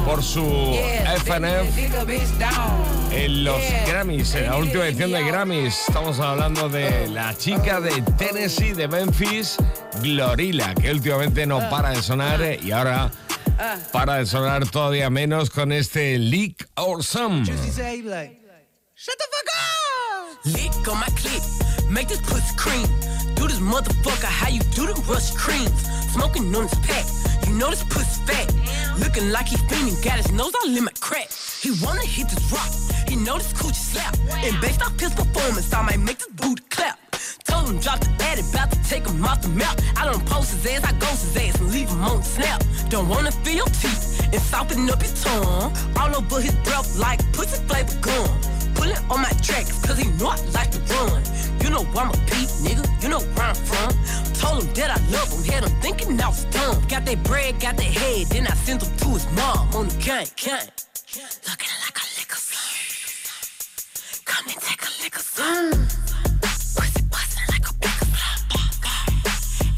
por 0.05 0.23
su 0.23 0.77
FNF 1.25 1.77
en 3.11 3.43
los. 3.43 3.61
Grammys, 3.87 4.35
en 4.35 4.45
la 4.45 4.55
última 4.55 4.87
edición 4.87 5.11
de 5.11 5.23
Grammys. 5.23 5.75
Estamos 5.87 6.17
hablando 6.21 6.69
de 6.69 7.09
la 7.09 7.37
chica 7.37 7.81
de 7.81 8.01
Tennessee, 8.17 8.71
de 8.71 8.87
Memphis, 8.87 9.57
Glorilla, 10.01 10.73
que 10.75 10.91
últimamente 10.91 11.45
no 11.45 11.69
para 11.69 11.89
de 11.89 12.01
sonar 12.01 12.39
y 12.63 12.71
ahora 12.71 13.11
Ah. 13.59 13.77
para 13.91 14.17
de 14.17 14.25
sonar 14.25 14.67
todavía 14.69 15.09
menos 15.09 15.49
con 15.49 15.71
este 15.71 16.17
Lick 16.17 16.67
or 16.77 17.03
Sum. 17.03 17.43
Shut 17.43 19.17
the 19.17 19.25
fuck 19.31 19.49
up! 19.55 20.45
Lick 20.45 20.87
on 20.87 20.99
my 20.99 21.07
clip, 21.15 21.41
make 21.89 22.07
this 22.07 22.21
pussy 22.21 22.55
cream. 22.55 22.87
Do 23.35 23.47
this 23.47 23.59
motherfucker 23.59 24.25
how 24.25 24.49
you 24.49 24.59
do 24.75 24.85
the 24.85 24.93
rush 25.09 25.31
creams. 25.31 25.87
Smoking 26.13 26.53
on 26.55 26.63
this 26.63 26.75
pack, 26.85 27.05
you 27.47 27.53
know 27.53 27.69
this 27.69 27.83
pussy 27.83 28.21
fat. 28.25 28.53
Looking 28.99 29.31
like 29.31 29.47
he 29.47 29.57
fiending, 29.57 30.03
got 30.03 30.17
his 30.17 30.31
nose 30.31 30.53
all 30.61 30.69
in 30.69 30.83
my 30.83 30.91
crack. 30.99 31.29
He 31.61 31.71
wanna 31.83 32.05
hit 32.05 32.29
this 32.29 32.51
rock, 32.51 32.69
he 33.07 33.15
know 33.15 33.37
this 33.37 33.53
coochie 33.53 33.73
slap. 33.73 34.15
And 34.43 34.59
based 34.61 34.81
off 34.81 34.99
his 34.99 35.13
performance, 35.13 35.73
I 35.73 35.81
might 35.81 35.99
make 35.99 36.19
this 36.19 36.27
booty 36.29 36.63
clap. 36.69 36.99
Told 37.45 37.69
him 37.69 37.79
drop 37.79 37.99
the 37.99 38.09
addy, 38.23 38.41
about 38.51 38.71
to 38.71 38.83
take 38.83 39.07
him 39.07 39.23
off 39.23 39.41
the 39.41 39.49
map. 39.49 39.79
I 39.95 40.05
don't 40.05 40.25
post 40.25 40.51
his 40.53 40.65
ass, 40.65 40.83
I 40.83 40.93
ghost 40.99 41.23
his 41.23 41.37
ass 41.37 41.59
and 41.59 41.71
leave 41.71 41.89
him 41.89 42.01
on 42.01 42.17
the 42.17 42.23
snap. 42.23 42.61
Don't 42.91 43.07
wanna 43.07 43.31
feel 43.31 43.55
your 43.55 43.65
teeth 43.67 44.21
and 44.33 44.41
soften 44.41 44.89
up 44.89 45.01
his 45.01 45.23
tongue. 45.23 45.71
All 45.97 46.13
over 46.13 46.41
his 46.41 46.53
breath 46.55 46.97
like 46.99 47.19
pussy 47.31 47.63
flavor 47.63 47.97
gum. 48.01 48.27
Pulling 48.75 48.97
on 49.09 49.21
my 49.21 49.31
tracks, 49.41 49.79
cause 49.79 49.97
he 49.97 50.09
know 50.19 50.27
I 50.27 50.35
like 50.51 50.71
to 50.71 50.79
run. 50.91 51.23
You 51.63 51.69
know 51.69 51.87
I'm 51.95 52.09
a 52.09 52.17
peep, 52.27 52.49
nigga, 52.67 52.83
you 53.01 53.07
know 53.07 53.19
where 53.19 53.47
I'm 53.47 53.55
from. 53.55 53.91
Told 54.33 54.65
him 54.65 54.73
that 54.73 54.91
I 54.91 54.99
love 55.09 55.31
him, 55.31 55.41
had 55.45 55.63
him 55.63 55.71
thinking 55.79 56.19
I 56.19 56.27
was 56.27 56.43
dumb. 56.51 56.85
Got 56.89 57.05
that 57.05 57.23
bread, 57.23 57.61
got 57.61 57.77
that 57.77 57.83
head, 57.83 58.27
then 58.27 58.45
I 58.45 58.55
sent 58.55 58.83
him 58.83 58.97
to 58.97 59.07
his 59.07 59.25
mom 59.31 59.73
on 59.73 59.87
the 59.87 59.95
gang, 59.95 60.27
gang. 60.35 60.67
Looking 61.47 61.75
like 61.87 61.95
a 61.95 62.05
liquor 62.19 62.41
slum. 62.43 62.91
Come 64.25 64.47
and 64.51 64.59
take 64.59 64.81
a 64.83 64.91
liquor 65.01 65.23
bustin' 67.07 67.45
like 67.55 67.69
a 67.69 67.73
big 67.79 67.99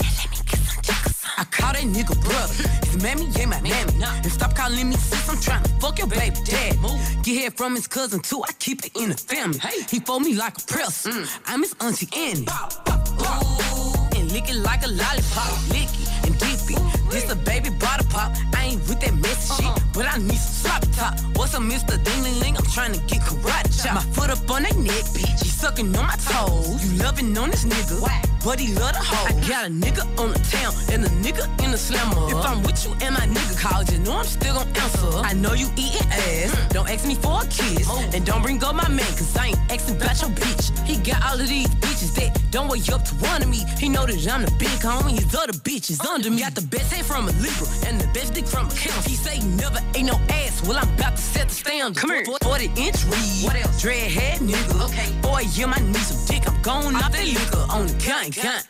And 0.02 0.13
let 0.17 0.30
me 0.32 0.38
get 0.49 0.60
some 0.65 0.82
chicken. 0.82 1.13
I 1.38 1.43
call 1.43 1.73
that 1.73 1.84
nigga 1.84 2.19
brother. 2.19 2.83
His 2.93 3.01
mammy 3.01 3.25
ain't 3.39 3.49
my 3.49 3.60
mammy. 3.62 4.03
And 4.03 4.32
stop 4.32 4.53
calling 4.56 4.89
me 4.89 4.95
sis, 4.95 5.27
I'm 5.27 5.39
trying 5.41 5.63
to 5.63 5.69
fuck 5.82 5.97
your 5.97 6.08
baby 6.08 6.38
dad. 6.45 6.77
Get 7.23 7.34
here 7.41 7.49
from 7.49 7.73
his 7.75 7.88
cousin 7.88 8.19
too, 8.19 8.43
I 8.47 8.51
keep 8.60 8.86
it 8.86 8.91
in 8.95 9.10
the 9.10 9.17
family. 9.17 9.58
Hey. 9.58 9.82
He 9.89 9.99
fold 9.99 10.21
me 10.21 10.36
like 10.36 10.60
a 10.60 10.62
press. 10.62 11.08
I'm 11.47 11.62
his 11.62 11.73
auntie 11.82 12.08
Annie. 12.15 12.45
Ooh, 12.45 14.15
and 14.15 14.32
lick 14.32 14.47
it 14.47 14.58
like 14.58 14.86
a 14.86 14.89
lollipop. 14.89 15.58
Licky 15.73 16.06
and 16.23 16.38
dippy. 16.38 16.75
This 17.10 17.32
a 17.32 17.36
baby 17.36 17.71
bottle 17.71 18.06
pop. 18.12 18.32
I 18.53 18.65
ain't 18.65 18.88
with 18.88 19.01
that 19.01 19.15
messy 19.15 19.33
shit, 19.43 19.84
but 19.93 20.06
I 20.06 20.17
need 20.17 20.38
some 20.38 20.56
sloppy 20.63 20.88
top. 20.93 21.19
What's 21.36 21.53
up, 21.53 21.62
Mr. 21.63 22.01
Ding 22.03 22.23
Ling 22.23 22.39
Ling? 22.39 22.58
I'm 22.58 22.65
trying 22.65 22.93
to 22.93 22.99
get 23.01 23.21
karate 23.21 23.69
chop. 23.84 23.95
My 23.95 24.01
foot 24.13 24.29
up 24.29 24.49
on 24.49 24.63
that 24.63 24.75
neck, 24.77 25.03
bitch. 25.15 25.43
He 25.43 25.49
sucking 25.49 25.95
on 25.95 26.06
my 26.06 26.15
toes. 26.15 26.84
You 26.84 27.03
loving 27.03 27.38
on 27.38 27.51
this 27.51 27.65
nigga, 27.65 27.99
but 28.43 28.60
he 28.60 28.73
love 28.73 28.93
the 28.93 28.99
hoe. 28.99 29.27
I 29.27 29.34
got 29.47 29.67
a 29.67 29.69
nigga 29.69 30.03
on 30.19 30.32
the 30.32 30.39
town 30.39 30.73
and 30.91 31.06
a 31.06 31.10
nigga 31.25 31.45
in 31.63 31.71
the 31.71 31.77
slammer. 31.77 32.27
If 32.29 32.45
I'm 32.45 32.63
with 32.63 32.84
you 32.86 32.91
and 33.01 33.15
my 33.15 33.25
nigga 33.27 33.60
call, 33.60 33.84
you 33.84 33.99
know 33.99 34.17
I'm 34.17 34.25
still 34.25 34.56
gon' 34.56 34.67
answer. 34.67 35.17
I 35.23 35.34
know 35.34 35.53
you 35.53 35.67
eating 35.75 36.08
ass. 36.12 36.51
Don't 36.69 36.89
ask 36.89 37.06
me 37.06 37.15
for 37.15 37.41
a 37.41 37.47
kiss. 37.47 37.89
And 38.13 38.25
don't 38.25 38.41
bring 38.41 38.63
up 38.63 38.75
my 38.75 38.88
man, 38.89 39.12
cause 39.17 39.36
I 39.38 39.47
ain't 39.47 39.60
asking 39.71 39.97
about 39.97 40.21
your 40.21 40.32
bitch. 40.32 40.71
He 40.88 40.97
got 40.97 41.23
all 41.25 41.39
of 41.39 41.47
these 41.47 41.67
bitches 41.84 42.13
that 42.15 42.39
don't 42.51 42.69
wake 42.69 42.91
up 42.91 43.03
to 43.06 43.15
one 43.15 43.41
of 43.41 43.49
me. 43.49 43.63
He 43.79 43.89
know 43.89 44.06
that 44.06 44.27
I'm 44.27 44.43
the 44.45 44.51
big 44.60 44.79
homie, 44.79 45.17
his 45.19 45.34
other 45.36 45.53
bitches 45.53 46.06
under 46.06 46.29
me. 46.29 46.39
Got 46.41 46.56
the 46.56 46.62
best 46.62 46.93
head 46.93 47.06
from 47.06 47.27
a 47.27 47.32
Libra 47.41 47.67
and 47.88 47.99
the 47.99 48.08
best 48.13 48.34
dick 48.34 48.45
from 48.45 48.67
a 48.67 48.73
count. 48.73 49.06
He 49.06 49.15
say 49.15 49.33
he 49.34 49.48
never 49.58 49.80
ate 49.96 50.06
no 50.06 50.19
ass. 50.30 50.62
Well, 50.67 50.78
I'm 50.78 50.89
about 50.96 51.15
to 51.15 51.22
set 51.22 51.50
the 51.50 51.56
standard. 51.56 52.00
Come 52.00 52.12
here. 52.12 52.26
40 52.43 52.65
inch 52.78 53.04
read. 53.06 53.43
What 53.43 53.56
else? 53.56 53.82
Dread 53.82 54.12
head 54.12 54.39
nigga. 54.39 54.86
Okay. 54.86 55.10
Boy, 55.22 55.43
yeah, 55.54 55.74
I 55.74 55.80
need 55.82 55.98
some 55.98 56.22
dick. 56.28 56.48
I'm 56.48 56.62
going 56.62 56.96
off 56.96 57.12
that 57.12 57.26
liquor 57.26 57.65
on 57.69 57.88
the 57.88 57.93
gang, 57.93 58.30
gang. 58.30 58.62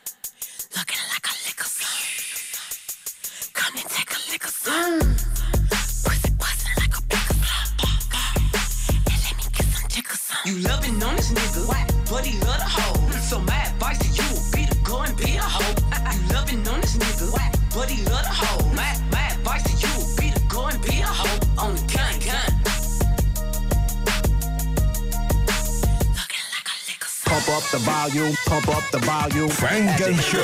Looking 0.75 1.03
like 1.11 1.25
a 1.27 1.35
liquor 1.45 1.67
slum. 1.67 1.99
Come 3.53 3.75
and 3.77 3.89
take 3.89 4.09
a 4.09 4.19
liquor 4.31 4.47
slum. 4.47 4.99
Mm. 5.01 6.03
Pussy 6.03 6.31
bustin' 6.39 6.75
like 6.79 6.95
a 6.97 7.01
big 7.11 7.27
And 9.11 9.19
let 9.25 9.35
me 9.37 9.45
get 9.51 9.67
some 9.67 9.87
chicken 9.89 10.15
some. 10.15 10.43
You 10.45 10.55
loving 10.67 11.03
on 11.03 11.15
this 11.15 11.31
nigga, 11.31 11.63
but 12.09 12.25
he 12.25 12.39
love 12.39 12.59
the 12.63 12.69
hoe. 12.69 13.11
So 13.19 13.39
my 13.39 13.67
advice 13.67 13.99
to 13.99 14.09
you 14.17 14.25
would 14.33 14.47
be 14.55 14.65
to 14.65 14.75
go 14.83 15.01
and 15.01 15.15
be 15.17 15.35
a 15.35 15.41
hoe. 15.41 15.75
You 16.13 16.33
loving 16.33 16.67
on 16.67 16.81
this 16.81 16.95
nigga, 16.97 17.27
but 17.75 17.89
he 17.89 18.03
love 18.05 18.23
the 18.23 18.33
hoe. 18.41 18.63
My, 18.75 18.97
my 19.11 19.27
advice 19.33 19.63
to 19.63 19.87
you 19.87 20.02
would 20.73 20.81
be 20.81 20.91
to 20.91 20.93
go 20.93 20.97
and 20.97 20.97
be 20.97 21.01
a 21.01 21.05
hoe 21.05 21.65
on 21.65 21.75
the 21.75 21.81
gang, 21.93 22.19
gang. 22.19 22.59
Pump 27.25 27.49
up 27.49 27.63
the 27.71 27.79
volume, 27.79 28.35
pump 28.45 28.67
up 28.69 28.83
the 28.91 28.99
volume. 28.99 29.49
Funk 29.49 30.01
and 30.01 30.19
Show. 30.21 30.37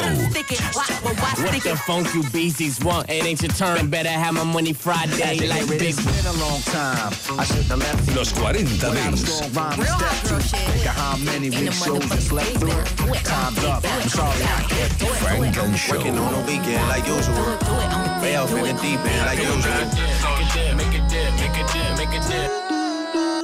What 1.44 1.64
the 1.64 1.76
funk 1.86 2.14
you 2.16 2.24
beasties 2.32 2.84
want? 2.84 3.10
It 3.10 3.26
ain't 3.26 3.42
your 3.44 3.52
turn. 3.52 3.90
Better 3.90 4.10
have 4.10 4.34
my 4.34 4.44
money 4.44 4.74
Friday 4.74 5.48
like 5.48 5.68
big. 5.70 5.82
It's 5.84 6.04
been 6.04 6.36
a 6.36 6.38
long 6.40 6.62
time. 6.62 7.14
I 7.38 7.44
shouldn't 7.44 7.68
have 7.68 7.80
left 7.80 8.16
Los 8.16 8.32
40 8.32 8.64
Without 8.64 8.92
a 8.92 8.96
Dance. 8.96 9.22
strong 9.22 9.54
rhyme 9.54 9.80
to 9.80 9.86
step 9.86 10.40
to. 10.40 10.58
Think 10.58 10.86
of 10.90 10.96
how 10.96 11.18
many 11.18 11.50
week 11.52 11.74
shows 11.74 12.12
I 12.12 12.18
slept 12.18 12.58
through. 12.58 13.14
Time's 13.24 13.64
up. 13.66 13.84
I'm 13.86 14.10
sorry 14.10 14.44
I 14.44 14.64
kept 14.68 15.02
you. 15.02 15.14
Funk 15.14 15.58
and 15.58 15.78
Show. 15.78 15.98
Working 15.98 16.18
on 16.18 16.34
the 16.34 16.52
weekend 16.52 16.88
like 16.88 17.06
usual. 17.06 18.09
Off 18.20 18.52
in 18.52 18.64
the 18.64 18.74
deep 18.82 19.00
end 19.00 19.26
like 19.26 19.40
usual. 19.40 20.10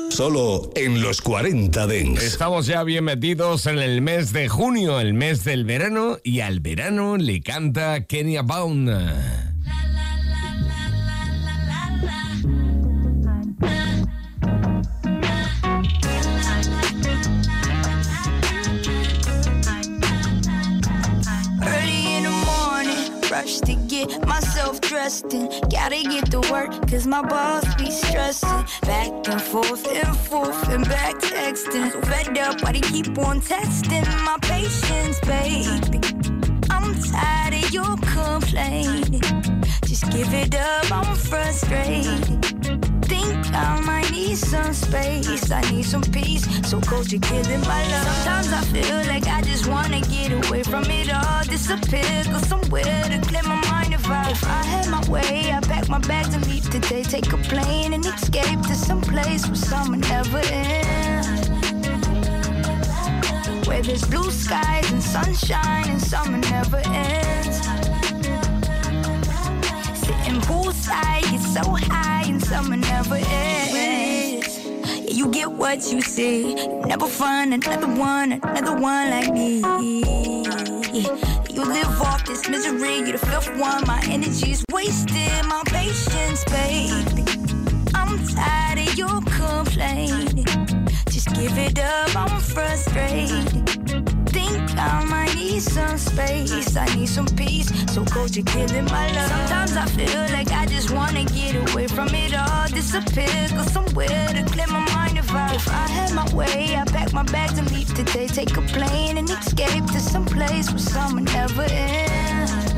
Solo 0.10 0.70
en 0.76 1.02
los 1.02 1.22
40 1.22 1.88
Dance. 1.88 2.26
Estamos 2.26 2.68
ya 2.68 2.84
bien 2.84 3.06
metidos 3.06 3.68
en 3.68 3.80
el 3.80 4.02
mes 4.02 4.34
de 4.34 4.50
junio, 4.50 5.00
el 5.00 5.14
mes 5.14 5.46
del 5.46 5.64
verano, 5.64 6.18
y 6.24 6.42
al 6.42 6.60
verano 6.60 7.16
le 7.18 7.42
canta 7.42 8.06
Kenya. 8.06 8.44
Early 21.62 22.16
and 24.98 25.52
gotta 25.72 26.02
get 26.04 26.32
to 26.32 26.40
work 26.52 26.72
cause 26.90 27.06
my 27.06 27.22
boss 27.22 27.64
be 27.76 27.92
stressing. 27.92 28.66
Back 28.82 29.12
and 29.28 29.42
forth 29.42 29.86
and 29.88 30.18
forth 30.18 30.70
and 30.70 30.88
back 30.88 31.16
texting. 31.16 31.92
So 31.92 32.02
fed 32.02 32.38
up, 32.38 32.62
why 32.62 32.72
they 32.72 32.82
keep 32.82 33.18
on 33.18 33.42
testing 33.42 34.06
my 34.24 34.38
patience, 34.42 35.20
baby? 35.22 36.00
I'm 36.70 36.96
tired 37.12 37.54
of 37.56 37.72
your 37.72 37.98
complaining. 38.14 39.22
Just 39.86 40.10
give 40.12 40.34
it 40.34 40.56
up, 40.56 40.92
I'm 40.92 41.16
frustrated. 41.16 42.46
Think 43.06 43.54
I 43.54 43.82
might 43.82 44.12
need 44.12 44.38
some 44.38 44.74
space. 44.74 45.52
I 45.52 45.62
need 45.72 45.84
some 45.84 46.04
peace. 46.04 46.46
So 46.70 46.80
cold, 46.80 47.12
you're 47.12 47.22
killing 47.22 47.62
my 47.62 47.82
love. 47.92 48.08
Sometimes 48.24 48.54
I 48.54 48.62
feel 48.74 48.98
like 49.08 49.28
I 49.28 49.42
just 49.42 49.68
wanna 49.68 50.00
get 50.02 50.32
away 50.32 50.64
from 50.64 50.86
it 50.86 51.14
all. 51.14 51.44
Disappear, 51.44 52.24
go 52.32 52.38
somewhere 52.40 53.04
to 53.10 53.20
clear 53.28 53.44
my 53.44 53.62
mind. 53.70 53.85
If 54.08 54.44
I, 54.44 54.64
had 54.64 54.88
my 54.88 55.04
way, 55.10 55.52
I 55.52 55.60
pack 55.62 55.90
my 55.90 55.98
bags 55.98 56.36
and 56.36 56.46
leave 56.48 56.70
today. 56.70 57.02
Take 57.02 57.34
a 57.34 57.38
plane 57.38 57.94
and 57.94 58.06
escape 58.06 58.62
to 58.62 58.76
some 58.76 59.02
place 59.02 59.48
where 59.48 59.56
summer 59.56 59.98
never 59.98 60.42
ends. 60.46 61.50
Where 63.68 63.82
there's 63.82 64.06
blue 64.06 64.30
skies 64.30 64.92
and 64.92 65.02
sunshine 65.02 65.90
and 65.90 66.00
summer 66.00 66.38
never 66.38 66.82
ends. 66.86 67.58
Sitting 70.00 70.40
poolside, 70.42 71.24
get 71.32 71.42
so 71.42 71.64
high 71.72 72.26
and 72.28 72.44
summer 72.44 72.78
never 72.78 73.16
ends. 73.16 74.60
Yeah, 74.64 75.10
you 75.10 75.32
get 75.32 75.52
what 75.52 75.92
you 75.92 76.02
see. 76.02 76.52
You 76.52 76.82
never 76.86 77.08
find 77.08 77.56
another 77.56 77.88
one, 77.88 78.34
another 78.34 78.78
one 78.78 79.10
like 79.10 79.34
me. 79.34 79.64
You 81.56 81.64
live 81.64 82.02
off 82.02 82.26
this 82.26 82.50
misery, 82.50 82.98
you're 82.98 83.14
the 83.14 83.18
fifth 83.18 83.58
one. 83.58 83.88
My 83.88 84.02
energy's 84.10 84.62
wasted, 84.74 85.46
my 85.46 85.64
patience, 85.68 86.44
baby. 86.44 87.24
I'm 87.96 88.20
tired 88.28 88.80
of 88.80 88.98
your 88.98 89.22
complaining. 89.22 90.44
Just 91.10 91.34
give 91.34 91.58
it 91.58 91.80
up, 91.80 92.14
I'm 92.14 92.42
frustrated. 92.42 93.70
Think 94.32 94.78
I 94.78 95.06
might 95.06 95.34
need 95.36 95.62
some 95.62 95.98
space, 95.98 96.76
I 96.76 96.94
need 96.94 97.08
some 97.08 97.28
peace. 97.28 97.72
So 97.94 98.04
cold, 98.04 98.36
you're 98.36 98.44
killing 98.44 98.84
my 98.92 99.10
love. 99.14 99.30
Sometimes 99.30 99.78
I 99.78 99.86
feel 99.86 100.24
like 100.38 100.52
I 100.52 100.66
just 100.66 100.92
wanna 100.92 101.24
get 101.24 101.56
away 101.56 101.88
from 101.88 102.10
it 102.10 102.36
all, 102.36 102.68
disappear, 102.68 103.48
go 103.52 103.64
somewhere 103.64 104.28
to 104.34 104.44
clear 104.52 104.68
my 104.68 104.85
mind. 105.36 105.56
If 105.56 105.68
I, 105.68 105.88
had 105.98 106.14
my 106.14 106.28
way, 106.34 106.76
I 106.76 106.84
pack 106.86 107.14
my 107.14 107.24
bags 107.24 107.58
and 107.58 107.70
leave 107.72 107.94
today. 107.94 108.28
Take 108.28 108.56
a 108.58 108.62
plane 108.62 109.18
and 109.18 109.30
escape 109.30 109.86
to 109.96 110.00
some 110.00 110.26
place 110.26 110.70
where 110.72 110.86
summer 110.94 111.22
never 111.22 111.66
ends. 111.70 112.74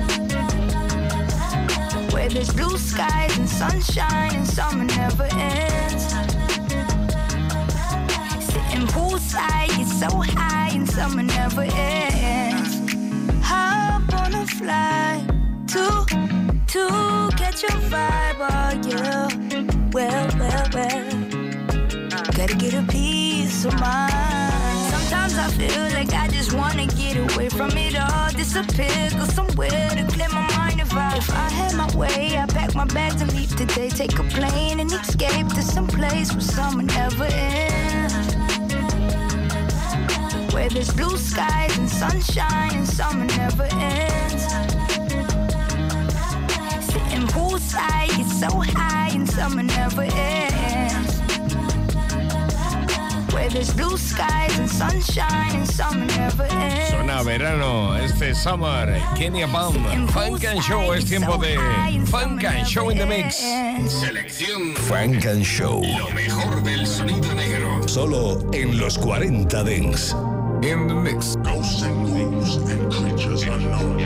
Where 2.13 2.29
there's 2.29 2.53
blue 2.53 2.77
skies 2.77 3.37
and 3.37 3.49
sunshine 3.49 4.33
and 4.39 4.47
summer 4.47 4.85
never 4.85 5.27
ends. 5.33 6.03
Sitting 8.49 8.87
poolside, 8.93 9.69
get 9.77 9.89
so 10.03 10.09
high 10.37 10.71
and 10.77 10.87
summer 10.89 11.23
never 11.23 11.65
ends. 11.93 12.71
Hop 13.49 14.13
on 14.21 14.33
a 14.43 14.45
flight 14.59 15.23
to 15.73 15.85
to 16.73 16.83
catch 17.39 17.63
a 17.63 17.73
vibe, 17.91 18.41
oh 18.51 18.71
yeah. 18.89 19.27
Well, 19.93 20.27
well, 20.39 20.67
well. 20.73 21.16
Gotta 22.47 22.59
get 22.59 22.73
a 22.75 22.83
piece 22.83 23.65
of 23.65 23.77
mind. 23.77 24.13
Sometimes 24.89 25.37
I 25.37 25.49
feel 25.57 25.83
like 25.91 26.13
I 26.13 26.29
just 26.29 26.53
wanna 26.53 26.87
get 26.87 27.17
away 27.17 27.49
from 27.49 27.71
it 27.71 27.99
all, 27.99 28.31
disappear, 28.31 29.09
go 29.11 29.25
somewhere 29.25 29.89
to 29.89 30.05
clear 30.07 30.29
my 30.29 30.47
mind. 30.55 30.79
If 30.79 30.93
I, 30.93 31.17
if 31.17 31.29
I 31.29 31.49
had 31.49 31.75
my 31.75 31.93
way, 31.93 32.37
I 32.37 32.45
pack 32.45 32.73
my 32.73 32.85
bags 32.85 33.21
and 33.21 33.33
leave 33.33 33.53
today. 33.53 33.89
Take 33.89 34.17
a 34.17 34.23
plane 34.23 34.79
and 34.79 34.89
escape 34.89 35.49
to 35.49 35.61
some 35.61 35.87
place 35.87 36.31
where 36.31 36.39
summer 36.39 36.83
never 36.83 37.25
ends. 37.25 38.33
Where 40.53 40.69
there's 40.69 40.93
blue 40.93 41.17
skies 41.17 41.77
and 41.77 41.89
sunshine 41.89 42.75
and 42.77 42.87
summer 42.87 43.25
never 43.25 43.67
ends. 43.73 44.43
Sitting 46.85 47.27
poolside, 47.27 48.07
get 48.15 48.29
so 48.29 48.49
high 48.73 49.09
and 49.13 49.29
summer 49.29 49.63
never 49.63 50.03
ends. 50.03 50.46
Suena 56.89 57.19
a 57.19 57.23
verano, 57.23 57.95
este 57.95 58.33
summer, 58.33 58.99
Kenya 59.15 59.47
Bam, 59.47 60.07
Funk 60.09 60.45
and 60.45 60.61
Show, 60.61 60.93
es 60.93 61.05
tiempo 61.05 61.37
de 61.37 61.55
Funk 62.07 62.43
and 62.43 62.65
Show 62.65 62.89
in 62.89 62.97
the 62.97 63.05
Mix. 63.05 63.37
Selección 63.87 64.75
Funk 64.75 65.25
and 65.25 65.43
Show. 65.43 65.81
Lo 65.81 66.09
mejor 66.13 66.63
del 66.63 66.87
sonido 66.87 67.33
negro. 67.35 67.87
Solo 67.87 68.39
en 68.53 68.77
los 68.79 68.97
40 68.97 69.63
Dents. 69.63 70.15
In 70.63 70.87
the 70.87 70.95
mix. 70.95 71.35
Ghosts 71.43 71.83
and 71.83 72.07
and 72.69 72.91
creatures 72.91 73.43
unknown 73.43 73.96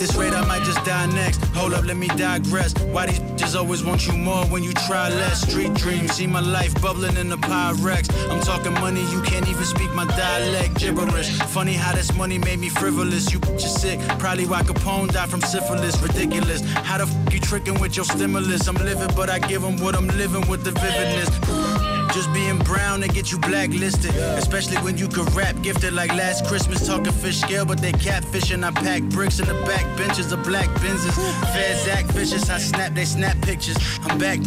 this 0.00 0.16
rate, 0.16 0.32
I 0.32 0.44
might 0.46 0.62
just 0.62 0.82
die 0.84 1.06
next. 1.12 1.44
Hold 1.54 1.74
up, 1.74 1.84
let 1.84 1.96
me 1.96 2.08
digress. 2.08 2.72
Why 2.92 3.06
these 3.06 3.20
bitches 3.20 3.54
always 3.54 3.84
want 3.84 4.06
you 4.06 4.14
more 4.14 4.44
when 4.46 4.64
you 4.64 4.72
try 4.72 5.10
less? 5.10 5.42
Street 5.42 5.74
dreams, 5.74 6.12
see 6.12 6.26
my 6.26 6.40
life 6.40 6.72
bubbling 6.80 7.16
in 7.18 7.28
the 7.28 7.36
Pyrex. 7.36 8.08
I'm 8.30 8.40
talking 8.40 8.72
money, 8.72 9.02
you 9.12 9.20
can't 9.20 9.46
even 9.46 9.64
speak 9.64 9.92
my 9.94 10.06
dialect. 10.06 10.78
Gibberish. 10.78 11.28
Funny 11.56 11.74
how 11.74 11.94
this 11.94 12.14
money 12.16 12.38
made 12.38 12.58
me 12.58 12.70
frivolous. 12.70 13.30
You 13.30 13.40
bitches 13.40 13.78
sick. 13.78 14.00
Probably 14.18 14.46
why 14.46 14.62
Capone 14.62 15.12
died 15.12 15.28
from 15.28 15.42
syphilis. 15.42 16.00
Ridiculous. 16.00 16.62
How 16.88 16.96
the 16.96 17.04
f 17.04 17.34
you 17.34 17.38
tricking 17.38 17.78
with 17.78 17.94
your 17.94 18.06
stimulus? 18.06 18.66
I'm 18.66 18.76
living, 18.76 19.10
but 19.14 19.28
I 19.28 19.38
give 19.38 19.60
them 19.60 19.76
what 19.82 19.94
I'm 19.94 20.08
living 20.08 20.48
with 20.48 20.64
the 20.64 20.72
vividness. 20.72 21.69
Just 22.12 22.32
being 22.32 22.58
brown, 22.58 23.00
they 23.00 23.08
get 23.08 23.30
you 23.30 23.38
blacklisted. 23.38 24.14
Especially 24.14 24.76
when 24.78 24.98
you 24.98 25.08
can 25.08 25.24
rap 25.26 25.54
gifted 25.62 25.92
like 25.92 26.10
last 26.10 26.44
Christmas. 26.46 26.86
Talking 26.86 27.12
fish 27.12 27.40
scale, 27.40 27.64
but 27.64 27.80
they 27.80 27.92
catfishing. 27.92 28.64
I 28.64 28.70
pack 28.72 29.02
bricks 29.04 29.38
in 29.38 29.46
the 29.46 29.54
back 29.64 29.84
benches 29.96 30.32
of 30.32 30.42
black 30.42 30.68
Benzes. 30.80 31.14
Feds 31.52 31.86
act 31.88 32.10
vicious, 32.12 32.50
I 32.50 32.58
snap, 32.58 32.94
they 32.94 33.04
snap 33.04 33.40
pictures. 33.42 33.76
I'm 34.02 34.18
back. 34.18 34.40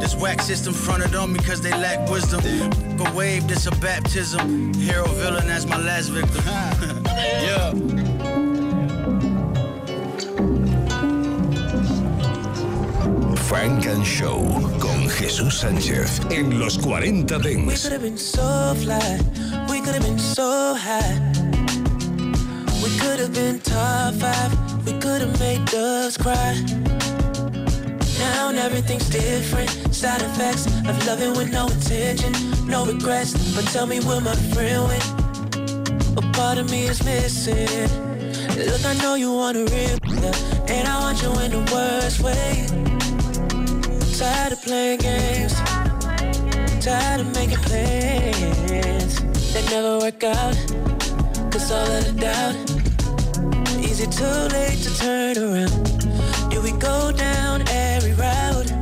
This 0.00 0.14
whack 0.16 0.42
system 0.42 0.74
fronted 0.74 1.14
on 1.14 1.32
me 1.32 1.38
cause 1.40 1.60
they 1.60 1.70
lack 1.70 2.08
wisdom. 2.10 2.40
Go 2.96 3.04
wave, 3.14 3.46
this 3.46 3.66
a 3.66 3.70
baptism. 3.72 4.74
Hero 4.74 5.06
villain, 5.06 5.46
that's 5.46 5.66
my 5.66 5.78
last 5.78 6.08
victim. 6.08 6.42
yeah. 7.06 8.05
Funk 13.48 13.86
and 13.86 14.04
Show 14.04 14.42
con 14.80 15.08
Jesús 15.08 15.60
Sánchez 15.60 16.20
en 16.30 16.58
los 16.58 16.76
40 16.78 17.38
We 17.38 17.76
could 17.76 17.92
have 17.92 18.02
been 18.02 18.18
so 18.18 18.74
fly, 18.74 19.20
we 19.70 19.80
could 19.80 19.94
have 19.94 20.02
been 20.02 20.18
so 20.18 20.74
high. 20.74 21.14
We 22.82 22.90
could 22.98 23.20
have 23.20 23.32
been 23.32 23.60
top 23.60 24.14
five, 24.14 24.50
we 24.84 24.92
could 24.98 25.20
have 25.20 25.38
made 25.38 25.64
doves 25.66 26.16
cry. 26.16 26.56
Now 28.18 28.50
everything's 28.50 29.08
different, 29.10 29.94
side 29.94 30.22
effects 30.22 30.66
of 30.88 31.06
loving 31.06 31.34
with 31.36 31.52
no 31.52 31.68
intention, 31.68 32.32
no 32.66 32.84
regrets. 32.84 33.32
But 33.54 33.64
tell 33.66 33.86
me, 33.86 34.00
will 34.00 34.22
my 34.22 34.34
friend 34.54 34.88
win? 34.88 35.02
A 36.16 36.32
part 36.32 36.58
of 36.58 36.68
me 36.68 36.86
is 36.86 37.04
missing. 37.04 37.90
Look, 38.56 38.84
I 38.84 38.94
know 39.02 39.14
you 39.14 39.32
want 39.32 39.56
a 39.56 39.64
real, 39.66 39.98
and 40.68 40.88
I 40.88 40.98
want 41.00 41.22
you 41.22 41.30
in 41.44 41.52
the 41.52 41.72
worst 41.72 42.20
way. 42.20 42.85
Tired 44.18 44.52
of 44.52 44.62
playing 44.62 45.00
games. 45.00 45.52
Tired 46.82 47.20
of 47.20 47.34
making 47.34 47.58
plans 47.58 49.20
that 49.52 49.68
never 49.70 49.98
work 49.98 50.24
out. 50.24 50.56
Cause 51.52 51.70
all 51.70 51.86
of 51.86 52.02
the 52.06 52.12
doubt. 52.18 52.56
Is 53.84 54.00
it 54.00 54.10
too 54.10 54.24
late 54.56 54.78
to 54.84 54.98
turn 54.98 55.36
around? 55.36 56.50
Do 56.50 56.62
we 56.62 56.72
go 56.72 57.12
down 57.12 57.64
every 57.68 58.14
route? 58.14 58.72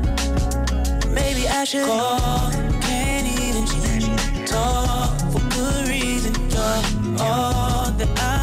Maybe 1.11 1.49
I 1.49 1.65
should 1.65 1.85
call. 1.85 2.53
Can't 2.83 3.27
even 3.41 3.67
talk 4.47 5.19
for 5.33 5.41
good 5.51 5.89
reason. 5.89 6.33
You're 6.49 7.19
all 7.19 7.91
that 7.91 8.21
I'm 8.21 8.34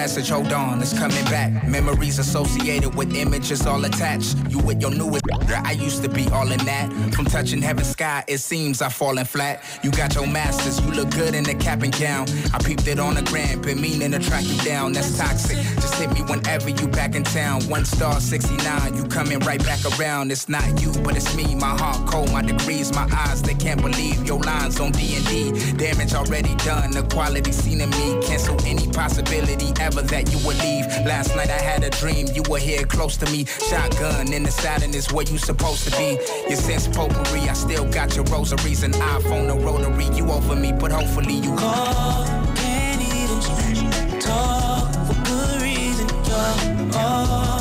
message, 0.00 0.30
hold 0.30 0.50
on, 0.50 0.80
it's 0.80 0.98
coming 0.98 1.24
back. 1.26 1.68
Memories 1.68 2.18
associated 2.18 2.94
with 2.94 3.14
images 3.14 3.66
all 3.66 3.84
attached. 3.84 4.34
You 4.48 4.58
with 4.60 4.80
your 4.80 4.90
newest 4.90 5.24
I 5.50 5.72
used 5.72 6.02
to 6.02 6.08
be 6.08 6.26
all 6.30 6.50
in 6.50 6.64
that. 6.64 6.90
From 7.12 7.26
touching 7.26 7.60
heaven's 7.60 7.90
sky, 7.90 8.24
it 8.26 8.38
seems 8.38 8.80
I've 8.80 8.94
fallen 8.94 9.26
flat. 9.26 9.62
You 9.82 9.90
got 9.90 10.14
your 10.14 10.26
masters, 10.26 10.80
you 10.80 10.90
look 10.92 11.10
good 11.10 11.34
in 11.34 11.44
the 11.44 11.54
cap 11.54 11.82
and 11.82 11.92
gown. 11.98 12.26
I 12.54 12.58
peeped 12.58 12.86
it 12.86 12.98
on 12.98 13.14
the 13.14 13.22
gram, 13.22 13.60
been 13.60 13.80
meaning 13.80 14.12
to 14.12 14.18
track 14.18 14.44
you 14.46 14.56
down. 14.62 14.92
That's 14.92 15.18
toxic. 15.18 15.58
Hit 16.00 16.14
me 16.14 16.22
whenever 16.22 16.70
you 16.70 16.88
back 16.88 17.14
in 17.14 17.24
town. 17.24 17.60
One 17.64 17.84
star 17.84 18.20
69, 18.20 18.96
you 18.96 19.04
coming 19.04 19.38
right 19.40 19.62
back 19.62 19.80
around. 19.84 20.32
It's 20.32 20.48
not 20.48 20.80
you, 20.80 20.92
but 21.04 21.14
it's 21.14 21.36
me. 21.36 21.54
My 21.54 21.76
heart 21.76 22.08
cold, 22.08 22.32
my 22.32 22.40
degrees, 22.40 22.90
my 22.94 23.06
eyes, 23.12 23.42
they 23.42 23.52
can't 23.52 23.82
believe 23.82 24.26
your 24.26 24.40
lines 24.40 24.80
on 24.80 24.92
D&D. 24.92 25.52
Damage 25.72 26.14
already 26.14 26.54
done, 26.64 26.92
the 26.92 27.02
quality 27.02 27.52
seen 27.52 27.82
in 27.82 27.90
me. 27.90 28.18
Cancel 28.22 28.56
any 28.64 28.86
possibility 28.90 29.74
ever 29.78 30.00
that 30.00 30.32
you 30.32 30.38
would 30.46 30.56
leave. 30.60 30.86
Last 31.04 31.36
night 31.36 31.50
I 31.50 31.60
had 31.60 31.84
a 31.84 31.90
dream, 31.90 32.28
you 32.32 32.44
were 32.48 32.58
here 32.58 32.86
close 32.86 33.18
to 33.18 33.26
me. 33.26 33.44
Shotgun 33.44 34.32
in 34.32 34.44
the 34.44 34.50
sadness 34.50 35.12
where 35.12 35.26
you 35.26 35.36
supposed 35.36 35.84
to 35.84 35.90
be. 35.98 36.18
Your 36.48 36.56
sense 36.56 36.88
potpourri, 36.88 37.42
I 37.46 37.52
still 37.52 37.84
got 37.84 38.16
your 38.16 38.24
rosaries 38.24 38.84
and 38.84 38.94
iPhone, 38.94 39.54
a 39.54 39.58
rotary. 39.62 40.16
You 40.16 40.30
over 40.30 40.56
me, 40.56 40.72
but 40.72 40.92
hopefully 40.92 41.34
you 41.34 41.54
call. 41.56 42.39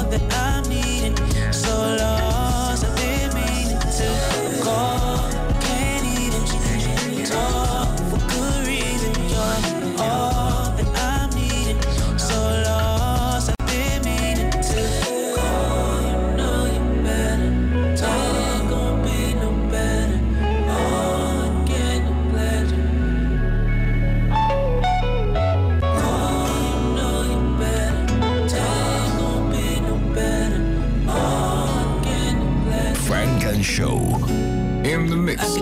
That 0.09 0.33
I'm 0.33 0.48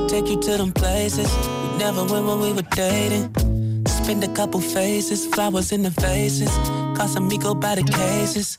take 0.07 0.27
you 0.27 0.39
to 0.39 0.57
them 0.57 0.71
places 0.71 1.29
we 1.61 1.77
never 1.77 2.03
went 2.05 2.25
when 2.25 2.39
we 2.39 2.53
were 2.53 2.69
dating. 2.71 3.33
Spend 3.85 4.23
a 4.23 4.27
couple 4.29 4.61
faces, 4.61 5.25
flowers 5.27 5.71
in 5.71 5.83
the 5.83 5.91
faces. 5.91 6.49
Casamigo 6.97 7.59
by 7.59 7.75
the 7.75 7.83
cases. 7.83 8.55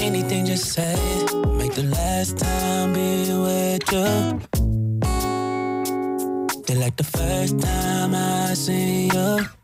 Anything, 0.00 0.46
just 0.46 0.72
say 0.72 0.94
it. 0.96 1.34
Make 1.58 1.74
the 1.74 1.84
last 1.84 2.38
time 2.38 2.94
be 2.94 3.28
with 3.46 3.92
you. 3.92 4.40
Feel 6.64 6.78
like 6.78 6.96
the 6.96 7.04
first 7.04 7.60
time 7.60 8.14
I 8.14 8.54
see 8.54 9.10
you. 9.12 9.59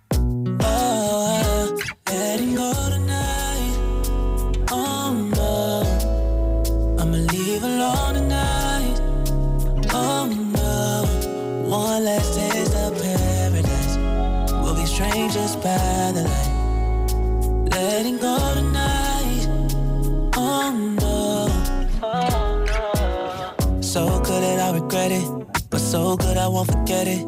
Won't 26.56 26.70
forget 26.70 27.06
it. 27.06 27.22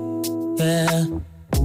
Yeah. 0.57 1.05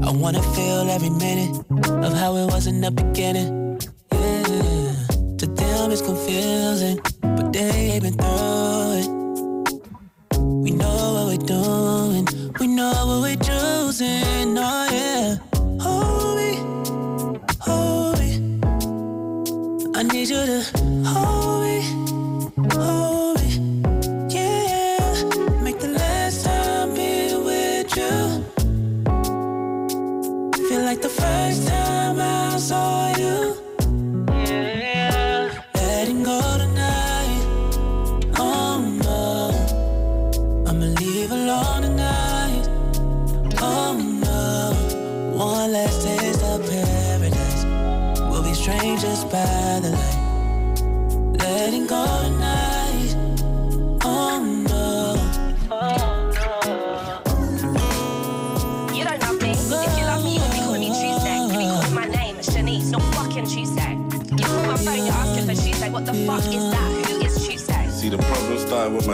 I 0.06 0.12
wanna 0.12 0.44
feel 0.54 0.90
every 0.90 1.10
minute 1.10 1.56
of 1.88 2.12
how 2.14 2.36
it 2.36 2.48
was 2.48 2.68
in 2.68 2.82
the 2.82 2.92
beginning. 2.92 3.80
Yeah. 4.12 5.38
To 5.38 5.46
them 5.46 5.92
it's 5.92 6.02
confusing, 6.02 7.00
but 7.22 7.54
they 7.54 8.02
been 8.02 8.16
through 8.16 9.00
it. 9.00 9.23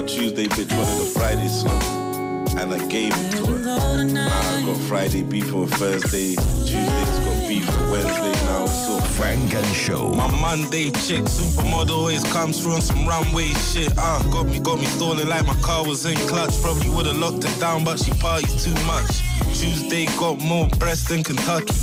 Tuesday 0.09 0.47
bitch 0.47 0.75
wanted 0.75 1.01
a 1.01 1.05
Friday 1.05 1.47
song, 1.47 2.47
and 2.57 2.73
I 2.73 2.87
gave 2.87 3.13
it 3.15 3.31
to 3.37 3.45
her. 3.45 4.03
Now 4.03 4.27
I 4.27 4.63
got 4.65 4.77
Friday 4.87 5.21
beef 5.21 5.51
with 5.51 5.71
Thursday, 5.75 6.35
Tuesday's 6.35 7.19
got 7.19 7.47
beef 7.47 7.67
with 7.67 7.91
Wednesday. 7.91 8.45
Now 8.45 8.63
it's 8.63 8.87
so 8.87 8.99
Funk 8.99 9.53
and 9.53 9.75
Show. 9.75 10.09
My 10.13 10.27
Monday 10.41 10.85
chick, 11.05 11.25
supermodel, 11.25 11.91
always 11.91 12.23
comes 12.33 12.59
through 12.61 12.73
on 12.73 12.81
some 12.81 13.07
runway 13.07 13.49
shit. 13.71 13.93
Uh, 13.97 14.23
got 14.31 14.47
me, 14.47 14.59
got 14.59 14.79
me 14.79 14.85
stalling 14.85 15.27
like 15.27 15.45
my 15.45 15.55
car 15.61 15.85
was 15.85 16.05
in 16.05 16.15
clutch. 16.27 16.59
Probably 16.61 16.89
would've 16.89 17.15
locked 17.15 17.45
it 17.45 17.59
down, 17.59 17.83
but 17.83 17.99
she 17.99 18.11
parties 18.13 18.63
too 18.63 18.73
much. 18.85 19.21
Tuesday 19.53 20.05
got 20.17 20.39
more 20.39 20.67
breasts 20.79 21.07
than 21.07 21.23
Kentucky. 21.23 21.75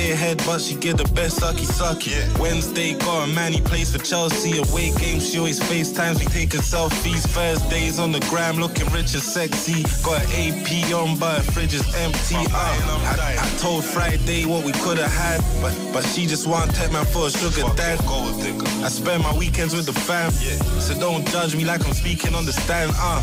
Airhead, 0.00 0.44
but 0.46 0.60
she 0.60 0.74
get 0.76 0.96
the 0.96 1.08
best 1.12 1.40
sucky 1.40 1.66
sucky. 1.66 2.16
Wednesday 2.38 2.94
got 2.94 3.28
a 3.28 3.32
man, 3.32 3.52
he 3.52 3.60
plays 3.60 3.94
for 3.94 4.02
Chelsea. 4.02 4.58
Away 4.58 4.90
game, 4.96 5.20
she 5.20 5.38
always 5.38 5.60
FaceTimes, 5.60 6.18
we 6.18 6.26
taking 6.26 6.60
selfies. 6.60 7.26
Thursdays 7.28 7.98
on 7.98 8.10
the 8.12 8.20
gram, 8.30 8.56
looking 8.56 8.86
rich 8.92 9.12
and 9.14 9.22
sexy. 9.22 9.82
Got 10.02 10.24
an 10.24 10.30
AP 10.32 10.92
on, 10.94 11.18
but 11.18 11.36
her 11.36 11.52
fridge 11.52 11.74
is 11.74 11.86
empty. 11.94 12.36
Uh, 12.36 12.48
I, 12.50 13.36
I 13.38 13.48
told 13.58 13.84
Friday 13.84 14.46
what 14.46 14.64
we 14.64 14.72
could 14.72 14.98
have 14.98 15.12
had, 15.12 15.40
but 15.60 15.76
but 15.92 16.04
she 16.04 16.26
just 16.26 16.46
want 16.46 16.74
take 16.74 16.92
man 16.92 17.04
for 17.04 17.26
a 17.26 17.30
sugar 17.30 17.68
dad. 17.76 18.00
I 18.00 18.88
spend 18.88 19.22
my 19.22 19.36
weekends 19.36 19.74
with 19.74 19.86
the 19.86 19.92
fam, 19.92 20.30
so 20.30 20.98
don't 20.98 21.26
judge 21.28 21.54
me 21.54 21.64
like 21.64 21.84
I'm 21.86 21.92
speaking 21.92 22.34
on 22.34 22.46
the 22.46 22.52
stand. 22.52 22.92
Uh, 22.96 23.20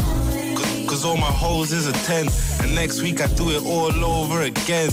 cause, 0.56 0.90
cause 0.90 1.06
all 1.06 1.18
my 1.18 1.32
hoes 1.32 1.72
is 1.72 1.88
a 1.88 1.94
10, 1.94 2.28
and 2.62 2.76
next 2.76 3.02
week 3.02 3.22
I 3.22 3.28
do 3.28 3.50
it 3.50 3.66
all 3.66 4.06
over 4.06 4.42
again. 4.42 4.92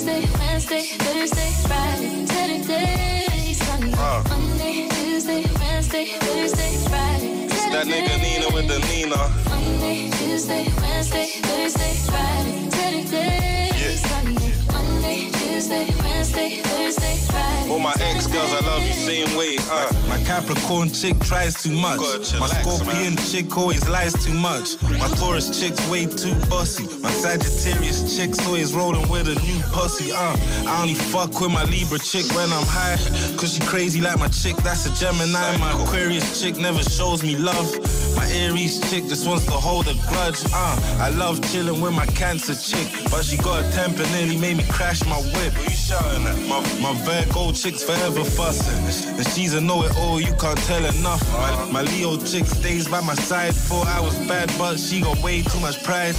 Tuesday, 0.00 0.26
Wednesday, 0.38 0.82
Thursday, 0.96 1.50
Friday, 1.68 2.24
Saturday, 2.24 3.52
Sunday. 3.52 3.92
Uh. 3.98 4.24
Monday, 4.30 4.88
Tuesday, 4.88 5.44
Wednesday, 5.60 6.06
Thursday, 6.06 6.88
Friday, 6.88 7.48
that 7.70 7.86
nigga 7.86 8.16
Nina 8.22 8.48
with 8.54 8.66
the 8.66 8.78
Nina. 8.88 9.28
Monday, 9.50 10.08
Tuesday, 10.12 10.64
Wednesday, 10.80 11.26
Thursday, 11.44 11.94
Friday, 12.08 12.70
Saturday, 12.70 13.96
Sunday. 13.96 14.49
Monday, 15.60 15.86
Tuesday, 15.86 16.02
Wednesday, 16.02 16.56
Thursday, 16.62 17.16
Friday. 17.16 17.70
All 17.70 17.78
my 17.78 17.94
ex 18.00 18.26
girls, 18.26 18.50
I 18.52 18.60
love 18.66 18.82
you 18.82 18.92
same 18.92 19.36
way. 19.36 19.56
Uh, 19.70 19.92
my 20.08 20.18
Capricorn 20.24 20.90
chick 20.90 21.18
tries 21.20 21.62
too 21.62 21.72
much. 21.72 22.00
My 22.38 22.46
Scorpion 22.46 23.16
chick 23.16 23.56
always 23.56 23.86
lies 23.88 24.12
too 24.24 24.32
much. 24.32 24.80
My 24.82 25.08
Taurus 25.18 25.60
chick's 25.60 25.86
way 25.90 26.06
too 26.06 26.34
bossy. 26.48 26.84
My 27.00 27.10
Sagittarius 27.10 28.16
chick's 28.16 28.44
always 28.46 28.72
rolling 28.74 29.06
with 29.08 29.28
a 29.28 29.34
new 29.42 29.60
pussy. 29.72 30.12
Uh, 30.12 30.36
I 30.66 30.80
only 30.80 30.94
fuck 30.94 31.38
with 31.40 31.52
my 31.52 31.64
Libra 31.64 31.98
chick 31.98 32.26
when 32.34 32.50
I'm 32.52 32.66
high. 32.66 32.96
Cause 33.36 33.54
she 33.54 33.60
crazy 33.60 34.00
like 34.00 34.18
my 34.18 34.28
chick, 34.28 34.56
that's 34.58 34.86
a 34.86 34.94
Gemini. 34.94 35.56
My 35.58 35.72
Aquarius 35.82 36.40
chick 36.40 36.56
never 36.56 36.82
shows 36.82 37.22
me 37.22 37.36
love. 37.36 37.68
My 38.16 38.26
Aries 38.32 38.80
chick 38.90 39.04
just 39.04 39.26
wants 39.28 39.44
to 39.46 39.52
hold 39.52 39.88
a 39.88 39.94
grudge. 40.08 40.42
Uh, 40.52 40.96
I 40.98 41.10
love 41.10 41.40
chilling 41.52 41.80
with 41.80 41.94
my 41.94 42.06
Cancer 42.06 42.54
chick, 42.54 42.88
but 43.10 43.24
she 43.24 43.36
got 43.36 43.64
a 43.64 43.72
temper, 43.72 44.02
nearly 44.10 44.36
made 44.36 44.56
me 44.56 44.64
crash 44.64 45.04
my 45.06 45.16
whip. 45.16 45.49
What 45.56 45.64
you 45.64 45.76
shouting 45.76 46.26
at? 46.26 46.38
My, 46.48 46.60
my 46.80 46.94
Virgo 47.04 47.52
chick's 47.52 47.82
forever 47.82 48.24
fussing, 48.24 49.16
and 49.16 49.26
she's 49.28 49.54
a 49.54 49.60
know-it-all. 49.60 50.20
You 50.20 50.34
can't 50.34 50.58
tell 50.64 50.84
enough. 50.84 51.22
My, 51.32 51.70
my 51.70 51.82
Leo 51.82 52.16
chick 52.18 52.46
stays 52.46 52.88
by 52.88 53.00
my 53.00 53.14
side. 53.14 53.54
I 53.86 54.00
was 54.00 54.16
bad, 54.26 54.52
but 54.58 54.78
she 54.78 55.00
got 55.00 55.18
way 55.22 55.42
too 55.42 55.60
much 55.60 55.82
pride. 55.84 56.14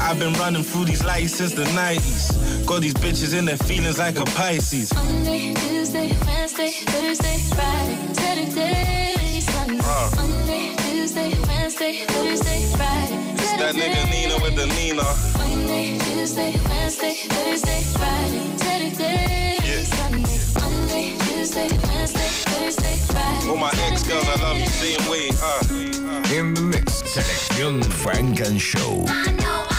I've 0.00 0.18
been 0.18 0.34
running 0.34 0.62
through 0.62 0.84
these 0.86 1.04
lights 1.04 1.34
since 1.36 1.52
the 1.52 1.64
90s. 1.64 2.66
Got 2.66 2.82
these 2.82 2.94
bitches 2.94 3.36
in 3.36 3.44
their 3.44 3.56
feelings 3.56 3.98
like 3.98 4.18
a 4.18 4.24
Pisces. 4.24 4.92
Monday, 4.94 5.54
Tuesday, 5.54 6.16
Wednesday, 6.26 6.70
Thursday, 6.70 7.38
Friday, 7.54 8.14
Saturday, 8.14 9.40
Sunday. 9.40 9.80
Uh. 9.82 10.10
Monday, 10.16 10.85
Tuesday, 10.96 11.28
Wednesday, 11.46 11.92
Thursday, 12.06 12.64
Friday, 12.74 13.18
It's 13.34 13.52
that 13.60 13.74
nigga 13.74 14.10
Nina 14.10 14.42
with 14.42 14.56
the 14.56 14.64
Nina. 14.64 15.04
Monday, 15.36 15.98
Tuesday, 15.98 16.56
Wednesday, 16.70 17.14
Thursday, 17.28 17.82
Friday, 17.98 18.56
Saturday, 18.56 19.84
Sunday. 19.84 20.40
Monday, 20.58 21.18
Tuesday, 21.18 21.68
Wednesday, 21.84 22.30
Thursday, 22.48 22.96
Friday. 23.12 23.48
All 23.50 23.58
my 23.58 23.72
ex 23.84 24.08
girls, 24.08 24.26
I 24.26 24.40
love 24.40 24.56
you 24.56 24.66
same 24.66 25.06
way. 25.10 25.28
Uh. 25.36 26.32
In 26.34 26.54
the 26.54 26.62
mix, 26.62 27.02
selección 27.04 27.84
Funk 27.84 28.40
and 28.40 28.58
Show. 28.58 29.04
I 29.06 29.32
know 29.32 29.75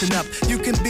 listen 0.00 0.16
up. 0.16 0.48
You 0.48 0.58
can 0.58 0.82
be 0.82 0.89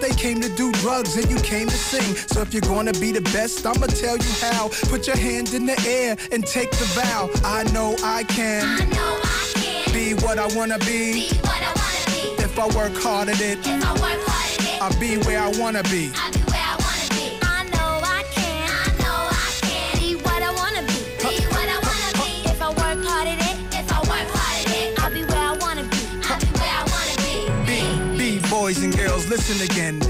they 0.00 0.10
came 0.10 0.40
to 0.40 0.48
do 0.56 0.72
drugs 0.84 1.16
and 1.16 1.30
you 1.30 1.38
came 1.40 1.68
to 1.68 1.76
sing. 1.76 2.14
So 2.28 2.40
if 2.40 2.52
you're 2.54 2.62
gonna 2.62 2.92
be 2.94 3.12
the 3.12 3.20
best, 3.32 3.66
I'ma 3.66 3.86
tell 3.86 4.16
you 4.16 4.32
how. 4.40 4.68
Put 4.88 5.06
your 5.06 5.16
hand 5.16 5.52
in 5.54 5.66
the 5.66 5.78
air 5.86 6.16
and 6.32 6.46
take 6.46 6.70
the 6.72 6.84
vow. 7.00 7.30
I 7.44 7.64
know 7.72 7.94
I 8.02 8.24
can. 8.24 8.64
I 8.64 8.84
know 8.86 9.20
I 9.22 9.52
can 9.54 9.92
Be 9.94 10.14
what 10.24 10.38
I 10.38 10.46
wanna 10.56 10.78
be. 10.80 11.12
be 11.12 11.38
I 11.44 11.72
wanna 11.74 12.36
be. 12.36 12.42
If 12.42 12.58
I 12.58 12.66
work 12.76 12.96
hard 13.02 13.28
at 13.28 13.40
it, 13.40 13.58
If 13.58 13.84
I 13.84 13.92
work 13.92 14.20
hard 14.26 14.60
at 14.60 14.74
it, 14.74 14.82
I'll 14.82 15.00
be 15.00 15.18
where 15.26 15.40
I 15.42 15.48
wanna 15.60 15.82
be. 15.84 16.10
Listen 29.50 29.64
again. 29.64 30.09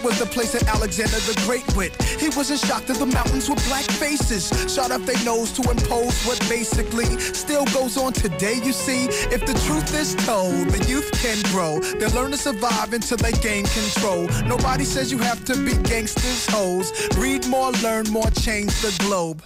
was 0.03 0.19
the 0.19 0.25
place 0.25 0.53
that 0.53 0.67
Alexander 0.67 1.19
the 1.27 1.39
Great 1.45 1.65
went. 1.75 1.93
He 2.03 2.29
wasn't 2.29 2.59
shocked 2.59 2.87
that 2.87 2.97
the 2.97 3.05
mountains 3.05 3.49
were 3.49 3.61
black 3.67 3.85
faces. 3.85 4.49
Shot 4.73 4.91
up 4.91 5.01
their 5.05 5.23
nose 5.23 5.51
to 5.53 5.61
impose 5.69 6.15
what 6.25 6.39
basically 6.49 7.05
still 7.19 7.65
goes 7.65 7.97
on 7.97 8.13
today, 8.13 8.55
you 8.63 8.73
see. 8.73 9.05
If 9.31 9.45
the 9.45 9.53
truth 9.65 9.93
is 9.93 10.15
told, 10.25 10.69
the 10.69 10.83
youth 10.89 11.11
can 11.21 11.41
grow. 11.51 11.79
They'll 11.79 12.11
learn 12.11 12.31
to 12.31 12.37
survive 12.37 12.93
until 12.93 13.17
they 13.17 13.31
gain 13.33 13.65
control. 13.65 14.27
Nobody 14.45 14.83
says 14.83 15.11
you 15.11 15.17
have 15.19 15.43
to 15.45 15.55
be 15.55 15.73
gangsters, 15.89 16.45
hoes. 16.49 16.91
Read 17.17 17.47
more, 17.47 17.71
learn 17.83 18.05
more, 18.09 18.29
change 18.31 18.73
the 18.81 18.95
globe. 19.03 19.43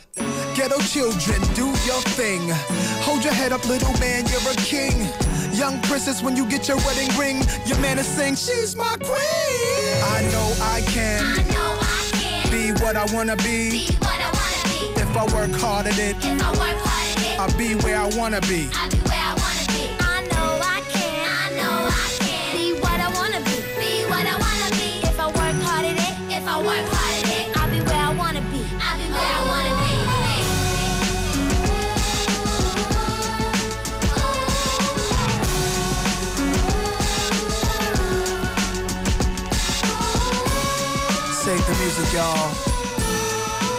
Ghetto 0.56 0.80
children, 0.80 1.41
do 1.53 1.68
your 1.86 2.01
thing. 2.16 2.41
Hold 3.03 3.24
your 3.24 3.34
head 3.34 3.51
up, 3.51 3.66
little 3.68 3.93
man, 3.99 4.26
you're 4.28 4.51
a 4.51 4.56
king. 4.56 5.34
Young 5.56 5.80
princess, 5.84 6.22
when 6.22 6.36
you 6.36 6.45
get 6.49 6.68
your 6.68 6.78
wedding 6.78 7.10
ring, 7.18 7.41
your 7.66 7.80
man 7.80 7.97
is 7.97 8.06
saying, 8.06 8.36
She's 8.36 8.76
my 8.76 8.95
queen. 8.99 10.03
I 10.03 10.28
know 10.32 10.53
I 10.62 10.82
can 10.86 11.24
I 11.24 11.43
know 11.53 11.78
I 11.80 12.10
can 12.12 12.51
be 12.51 12.84
what 12.84 12.95
I 12.97 13.06
wanna 13.16 13.38
be. 13.38 13.70
be 13.72 13.86
what 13.99 14.20
I 14.20 14.30
wanna 14.36 14.95
be. 14.95 15.01
If 15.01 15.16
I 15.18 15.24
work 15.34 15.51
hard 15.60 15.88
at 15.88 15.97
it, 15.97 16.18
If 16.18 16.41
I 16.43 16.49
work 16.51 16.78
hard 16.84 17.18
at 17.18 17.24
it, 17.24 17.39
I'll 17.39 17.58
be 17.58 17.76
where 17.86 17.97
I 17.97 18.08
wanna 18.18 18.41
be. 18.41 18.70
Y'all. 42.16 42.51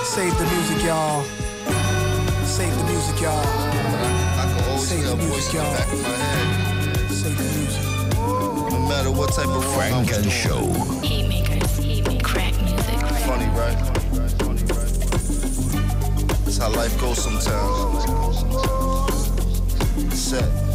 Save 0.04 0.36
the 0.38 0.44
music, 0.44 0.84
y'all. 0.84 1.22
Save 2.44 2.76
the 2.76 2.84
music, 2.84 3.20
y'all. 3.22 3.32
I 3.32 4.44
can 4.46 4.64
always 4.68 4.88
Save 4.88 4.98
hear 4.98 5.06
a 5.08 5.10
the 5.10 5.16
voice 5.16 5.30
music, 5.30 5.54
in 5.54 5.60
the 5.60 5.64
y'all. 5.64 5.74
back 5.78 5.92
of 5.92 6.02
my 6.02 6.08
head. 6.08 7.10
Save 7.10 7.36
the 7.38 7.44
music. 7.58 7.82
No 8.72 8.78
matter 8.88 9.10
what 9.10 9.32
type 9.32 9.48
of 9.48 9.64
Frank 9.74 10.12
and 10.12 10.22
doing. 10.24 10.28
Show. 10.28 10.66
Heat 11.02 11.28
makers, 11.28 11.76
heat 11.78 12.06
make 12.06 12.22
crack 12.22 12.52
music. 12.62 13.00
Funny, 13.24 13.46
right? 13.56 13.78
That's 16.44 16.58
how 16.58 16.70
life 16.70 16.98
goes 17.00 17.18
sometimes. 17.22 18.04
Set. 20.14 20.65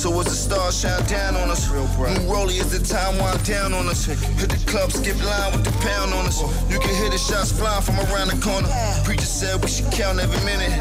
So 0.00 0.18
as 0.18 0.24
the 0.24 0.30
stars 0.30 0.80
shine 0.80 1.04
down 1.08 1.36
on 1.36 1.50
us, 1.50 1.68
real 1.68 1.86
bright. 1.94 2.18
New 2.22 2.32
Rolly 2.32 2.58
as 2.58 2.72
the 2.72 2.80
time 2.80 3.18
wind 3.18 3.44
down 3.44 3.74
on 3.74 3.86
us. 3.86 4.06
Hit 4.06 4.48
the 4.48 4.56
club, 4.64 4.90
skip 4.90 5.22
line 5.22 5.52
with 5.52 5.62
the 5.62 5.72
pound 5.84 6.14
on 6.14 6.24
us. 6.24 6.40
You 6.72 6.78
can 6.80 6.94
hear 6.94 7.10
the 7.10 7.18
shots 7.18 7.52
flying 7.52 7.82
from 7.82 8.00
around 8.08 8.28
the 8.28 8.40
corner. 8.40 8.66
Preacher 9.04 9.26
said 9.26 9.60
we 9.60 9.68
should 9.68 9.92
count 9.92 10.18
every 10.18 10.42
minute. 10.42 10.72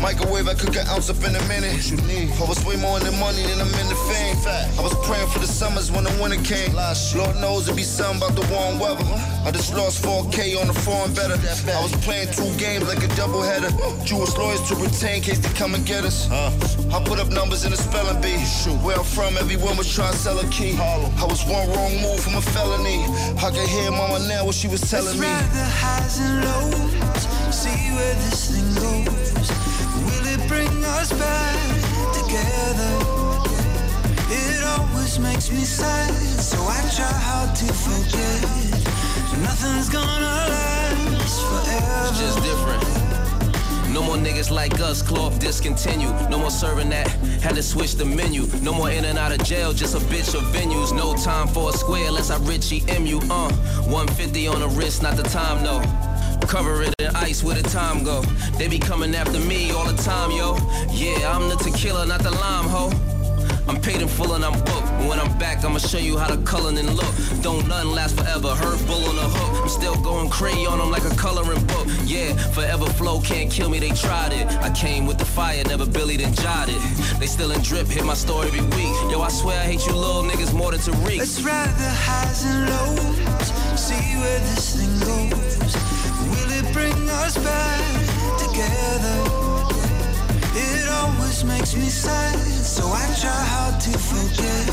Microwave, 0.00 0.48
I 0.48 0.54
cook 0.54 0.76
an 0.76 0.86
ounce 0.88 1.10
up 1.10 1.22
in 1.28 1.36
a 1.36 1.42
minute. 1.46 1.72
What 1.72 1.90
you 1.90 1.96
need? 2.08 2.32
I 2.32 2.44
was 2.48 2.64
way 2.64 2.76
more 2.76 2.96
in 2.98 3.04
the 3.04 3.12
money 3.12 3.42
than 3.42 3.60
I'm 3.60 3.68
in 3.68 3.88
the 3.88 4.00
fame. 4.08 4.36
I 4.78 4.82
was 4.82 4.94
praying 5.06 5.28
for 5.28 5.38
the 5.38 5.46
summers 5.46 5.92
when 5.92 6.04
the 6.04 6.14
winter 6.20 6.40
came. 6.42 6.72
Lord 6.72 7.36
knows 7.36 7.68
it 7.68 7.76
be 7.76 7.82
something 7.82 8.16
about 8.16 8.34
the 8.34 8.46
warm 8.52 8.78
weather. 8.80 9.04
I 9.44 9.50
just 9.52 9.74
lost 9.74 10.02
4K 10.02 10.58
on 10.60 10.68
the 10.68 10.72
foreign 10.72 11.12
better. 11.12 11.36
I 11.36 11.82
was 11.82 11.92
playing 12.00 12.32
two 12.32 12.48
games 12.56 12.88
like 12.88 13.04
a 13.04 13.10
doubleheader. 13.12 13.70
Jewish 14.04 14.34
lawyers 14.36 14.62
to 14.68 14.74
retain 14.76 15.22
case 15.22 15.38
they 15.38 15.52
come 15.52 15.74
and 15.74 15.84
get 15.84 16.04
us. 16.04 16.30
I 16.30 17.04
put 17.04 17.20
up 17.20 17.28
numbers 17.28 17.64
in 17.64 17.72
a 17.72 17.76
spelling 17.76 18.20
bee. 18.22 18.40
Where 18.82 18.96
I'm 18.96 19.04
from, 19.04 19.36
everyone 19.36 19.76
was 19.76 19.92
trying 19.92 20.12
to 20.12 20.18
sell 20.18 20.38
a 20.40 20.48
key. 20.48 20.78
I 20.80 21.24
was 21.28 21.44
one 21.44 21.68
wrong 21.76 21.92
move 22.00 22.20
from 22.20 22.36
a 22.36 22.42
felony. 22.42 23.04
I 23.36 23.50
could 23.52 23.68
hear 23.68 23.90
mama 23.90 24.18
now 24.26 24.46
what 24.46 24.54
she 24.54 24.68
was 24.68 24.80
telling 24.80 25.20
me. 25.20 25.26
Ride 25.26 25.52
the 25.52 25.64
highs 25.64 26.18
and 26.18 26.44
lows, 26.44 27.54
see 27.54 27.92
where 27.94 28.14
this 28.24 28.50
thing 28.50 28.79
us 31.00 31.12
back 31.12 31.56
together? 32.12 32.92
It 34.28 34.62
always 34.64 35.18
makes 35.18 35.50
me 35.50 35.64
sad, 35.64 36.12
so 36.38 36.58
I 36.58 36.78
try 36.94 37.14
hard 37.28 37.56
to 37.56 37.72
forget. 37.72 38.42
Nothing's 39.40 39.88
gonna 39.88 40.36
last 40.52 41.40
forever. 41.48 42.08
It's 42.08 42.20
just 42.20 42.42
different. 42.42 42.84
No 43.94 44.02
more 44.02 44.16
niggas 44.16 44.50
like 44.50 44.78
us, 44.80 45.00
cloth 45.00 45.38
discontinued. 45.38 46.14
No 46.28 46.38
more 46.38 46.50
serving 46.50 46.90
that, 46.90 47.08
had 47.40 47.54
to 47.54 47.62
switch 47.62 47.94
the 47.94 48.04
menu. 48.04 48.46
No 48.60 48.74
more 48.74 48.90
in 48.90 49.06
and 49.06 49.18
out 49.18 49.32
of 49.32 49.42
jail, 49.42 49.72
just 49.72 49.94
a 49.94 50.00
bitch 50.12 50.34
of 50.34 50.42
venues. 50.54 50.94
No 50.94 51.14
time 51.16 51.48
for 51.48 51.70
a 51.70 51.72
square 51.72 52.08
unless 52.08 52.30
I 52.30 52.36
Richie 52.44 52.82
MU. 53.00 53.20
Uh, 53.30 53.50
150 53.88 54.48
on 54.48 54.60
the 54.60 54.68
wrist, 54.68 55.02
not 55.02 55.16
the 55.16 55.22
time, 55.22 55.62
no. 55.64 55.80
Cover 56.50 56.82
it 56.82 56.92
in 56.98 57.14
ice 57.14 57.44
where 57.44 57.54
the 57.54 57.62
time 57.62 58.02
go. 58.02 58.22
They 58.58 58.66
be 58.66 58.80
coming 58.80 59.14
after 59.14 59.38
me 59.38 59.70
all 59.70 59.86
the 59.86 59.96
time, 60.02 60.32
yo. 60.32 60.56
Yeah, 60.90 61.32
I'm 61.32 61.48
the 61.48 61.54
tequila, 61.54 62.04
not 62.06 62.24
the 62.24 62.32
lime, 62.32 62.64
ho. 62.64 62.90
I'm 63.68 63.80
paid 63.80 64.02
in 64.02 64.08
full 64.08 64.34
and 64.34 64.44
I'm 64.44 64.58
booked. 64.64 64.88
When 65.08 65.20
I'm 65.20 65.38
back, 65.38 65.64
I'ma 65.64 65.78
show 65.78 65.98
you 65.98 66.18
how 66.18 66.26
the 66.26 66.42
and 66.66 66.96
look. 66.96 67.14
Don't 67.40 67.68
nothing 67.68 67.92
last 67.92 68.16
forever. 68.18 68.48
Hurt 68.48 68.84
bull 68.88 69.04
on 69.10 69.14
the 69.14 69.28
hook. 69.28 69.62
I'm 69.62 69.68
still 69.68 69.94
going 70.02 70.28
crazy 70.28 70.66
on 70.66 70.78
them 70.78 70.90
like 70.90 71.04
a 71.04 71.14
coloring 71.14 71.64
book. 71.66 71.86
Yeah, 72.02 72.34
forever 72.50 72.86
flow 72.86 73.20
can't 73.20 73.48
kill 73.48 73.68
me. 73.70 73.78
They 73.78 73.90
tried 73.90 74.32
it. 74.32 74.48
I 74.60 74.70
came 74.72 75.06
with 75.06 75.18
the 75.18 75.26
fire, 75.26 75.62
never 75.68 75.86
billied 75.86 76.20
and 76.20 76.34
jotted. 76.34 76.82
They 77.20 77.26
still 77.26 77.52
in 77.52 77.62
drip, 77.62 77.86
hit 77.86 78.04
my 78.04 78.14
story 78.14 78.48
every 78.48 78.62
week. 78.76 78.96
Yo, 79.08 79.20
I 79.20 79.28
swear 79.28 79.60
I 79.60 79.66
hate 79.66 79.86
you 79.86 79.94
little 79.94 80.24
niggas 80.24 80.52
more 80.52 80.72
than 80.72 80.80
Tariq. 80.80 81.18
Let's 81.18 81.40
ride 81.42 81.70
the 81.78 81.90
highs 82.06 82.44
and 82.44 82.70
lows, 82.70 83.78
see 83.78 83.94
where 84.18 84.40
this 84.40 84.74
thing 84.74 85.30
goes. 85.30 85.39
Will 87.20 87.26
it 87.26 87.36
us 87.36 87.44
back 87.44 88.38
together? 88.38 89.18
It 90.56 90.88
always 90.88 91.44
makes 91.44 91.76
me 91.76 91.88
sad, 91.90 92.38
so 92.64 92.86
I 92.86 93.04
try 93.20 93.44
hard 93.52 93.78
to 93.78 93.92
forget. 93.98 94.66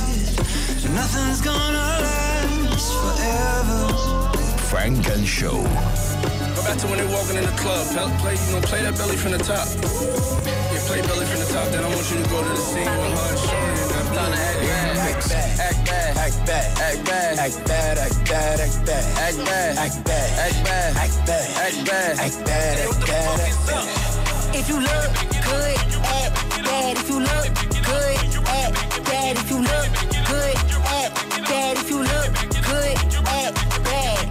Nothing's 0.96 1.42
gonna 1.42 2.00
last 2.04 2.94
forever. 3.04 3.82
Funk 4.72 5.10
and 5.10 5.28
Show. 5.28 5.60
Go 6.56 6.64
back 6.64 6.78
to 6.78 6.88
when 6.88 7.00
they 7.00 7.08
walking 7.14 7.36
in 7.36 7.44
the 7.44 7.58
club. 7.60 7.86
Play, 7.92 8.08
play, 8.22 8.36
you 8.48 8.52
know, 8.54 8.62
play 8.62 8.82
that 8.82 8.96
belly 8.98 9.18
from 9.18 9.32
the 9.34 9.40
top. 9.40 9.68
Yeah, 10.72 10.80
play 10.88 11.02
belly 11.02 11.26
from 11.26 11.40
the 11.40 11.50
top. 11.52 11.68
Then 11.68 11.84
I 11.84 11.90
want 11.94 12.10
you 12.10 12.24
to 12.24 12.30
go 12.30 12.44
to 12.44 12.50
the 12.50 12.56
scene 12.56 12.88
with 12.88 13.12
her 13.12 13.28
and 13.28 13.40
Shorty 13.44 13.68
and 13.68 13.76
that 13.76 13.77
Time 14.18 14.32
to 14.32 14.38
act 14.40 15.30
bad, 15.30 15.60
act 15.60 15.86
bad, 15.86 16.18
act 16.18 16.46
bad, 16.48 16.68
act 16.80 17.06
bad, 17.06 17.38
act 17.38 17.66
bad, 17.68 17.98
act 18.00 18.26
bad, 18.26 18.58
act 18.58 18.66
bad, 18.66 19.18
act 19.18 19.46
bad, 19.46 19.78
act 19.78 20.04
bad, 20.06 20.34
act 20.38 20.66
bad, 20.66 20.98
act 20.98 21.26
bad, 21.28 21.50
act 21.58 21.86
bad, 21.86 22.18
act 22.18 22.46
bad, 22.46 22.80
act 22.80 23.06
bad, 23.06 23.40
act 23.40 23.68
bad. 23.68 24.56
If 24.56 24.70
you 24.70 24.80
look 24.82 25.14
good, 25.46 25.78
act 26.02 26.66
bad. 26.66 26.98
If 26.98 27.10
you 27.10 27.20
look 27.20 27.54
good, 27.86 28.18
act 28.50 29.06
bad. 29.06 29.38
If 29.38 29.52
you 29.52 29.60
look 29.62 29.90
good, 30.26 30.58
act 30.98 31.14
bad. 31.46 31.78
If 31.78 31.90
you 31.92 32.00
look 32.02 32.34
good, 32.66 32.98
act 33.30 33.54
bad. 33.86 34.26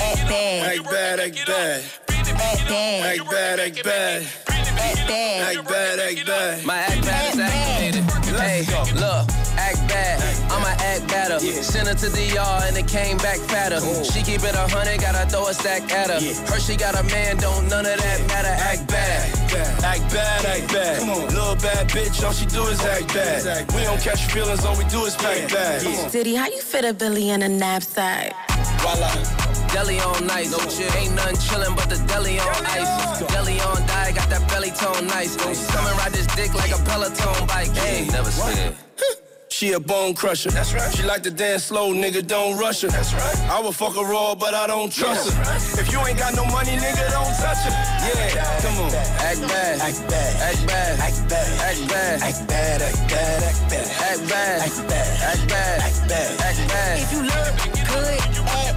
Act 0.00 0.22
bad. 0.28 0.60
Act 0.68 0.84
bad, 0.90 1.20
act 1.20 1.46
bad. 1.46 1.84
Act 2.10 2.68
bad. 2.68 3.18
Act 3.18 3.30
bad, 3.30 3.60
act 3.60 3.84
bad. 3.84 4.22
Act 4.48 4.76
bad. 5.08 5.56
Act 5.56 5.66
bad, 5.66 5.98
act 5.98 6.26
bad. 6.26 6.66
My 6.66 6.76
act 6.76 7.02
bad 7.02 7.34
is 7.34 7.40
activated. 7.40 8.09
Hey, 8.40 8.64
look, 8.94 9.28
act 9.60 9.80
bad. 9.88 10.18
I'ma 10.50 10.72
act 10.80 11.08
better. 11.08 11.38
Send 11.40 11.88
her 11.88 11.94
to 11.94 12.08
DR 12.08 12.66
and 12.66 12.76
it 12.76 12.88
came 12.88 13.18
back 13.18 13.38
fatter. 13.38 13.80
She 14.02 14.22
keep 14.22 14.42
it 14.42 14.54
a 14.54 14.66
hundred, 14.66 15.00
gotta 15.00 15.28
throw 15.28 15.48
a 15.48 15.54
stack 15.54 15.92
at 15.92 16.08
her. 16.08 16.20
Her 16.50 16.58
she 16.58 16.76
got 16.76 16.98
a 16.98 17.02
man, 17.04 17.36
don't 17.36 17.68
none 17.68 17.84
of 17.84 17.98
that 17.98 18.26
matter. 18.28 18.48
Act 18.48 18.88
bad. 18.88 19.84
Act 19.84 20.12
bad, 20.12 20.44
act 20.46 20.72
bad. 20.72 20.98
Come 21.00 21.10
on. 21.10 21.26
Little 21.28 21.56
bad 21.56 21.88
bitch, 21.90 22.24
all 22.24 22.32
she 22.32 22.46
do 22.46 22.64
is 22.68 22.80
act 22.80 23.12
bad. 23.12 23.70
We 23.74 23.82
don't 23.82 24.00
catch 24.00 24.24
feelings, 24.32 24.64
all 24.64 24.76
we 24.76 24.84
do 24.84 25.04
is 25.04 25.14
pack 25.16 25.50
bad. 25.50 26.10
Diddy, 26.10 26.34
how 26.34 26.46
you 26.46 26.62
fit 26.62 26.84
a 26.84 26.94
Billy 26.94 27.30
in 27.30 27.42
a 27.42 27.48
knapsack? 27.48 28.32
Voila. 28.80 29.49
Deli 29.72 30.00
on 30.00 30.26
nice, 30.26 30.50
no 30.50 30.58
chill. 30.68 30.90
Ain't 30.96 31.14
nothing 31.14 31.36
chillin' 31.36 31.76
but 31.76 31.88
the 31.88 31.96
deli 32.06 32.38
on 32.40 32.66
ice. 32.66 33.20
Deli 33.32 33.60
on 33.60 33.86
die, 33.86 34.12
got 34.12 34.28
that 34.28 34.48
belly 34.48 34.70
tone 34.70 35.06
nice. 35.06 35.36
Come 35.36 35.86
and 35.86 35.98
ride 35.98 36.12
this 36.12 36.26
dick 36.34 36.52
like 36.54 36.72
a 36.72 36.82
Peloton 36.84 37.46
bike. 37.46 37.70
Hey, 37.76 38.06
never 38.10 38.30
scared. 38.30 38.74
She 39.50 39.72
a 39.72 39.80
bone 39.80 40.14
crusher. 40.14 40.50
That's 40.50 40.72
right. 40.72 40.94
She 40.96 41.02
like 41.02 41.22
to 41.24 41.30
dance 41.30 41.64
slow, 41.64 41.92
nigga, 41.92 42.26
don't 42.26 42.56
rush 42.56 42.80
her. 42.80 42.88
That's 42.88 43.12
right. 43.12 43.38
I 43.50 43.60
would 43.60 43.74
fuck 43.74 43.94
her 43.94 44.04
raw, 44.04 44.34
but 44.34 44.54
I 44.54 44.66
don't 44.66 44.90
trust 44.90 45.32
her. 45.32 45.80
If 45.80 45.92
you 45.92 45.98
ain't 46.00 46.18
got 46.18 46.34
no 46.34 46.46
money, 46.46 46.70
nigga, 46.80 47.10
don't 47.10 47.34
touch 47.36 47.58
her. 47.68 47.70
Yeah, 47.70 48.60
come 48.62 48.78
on. 48.78 48.94
Act 49.20 49.40
bad, 49.42 49.80
act 49.80 50.00
bad, 50.08 50.36
act 50.40 50.66
bad, 50.66 51.00
act 51.00 51.28
bad, 51.28 51.60
act 51.60 51.88
bad, 51.88 52.22
act 52.22 52.48
bad, 52.48 52.82
act 52.82 53.08
bad, 53.10 53.42
act 53.42 53.68
bad, 53.68 53.92
act 54.00 54.28
bad, 54.30 54.60
act 54.62 54.88
bad, 54.88 55.20
act 55.20 55.48
bad, 55.50 55.80
act 55.82 56.08
bad, 56.08 56.40
act 56.40 56.68
bad. 56.72 57.00
If 57.02 57.12
you 57.12 57.22
look 57.22 57.52
good, 57.84 58.20
act 58.48 58.69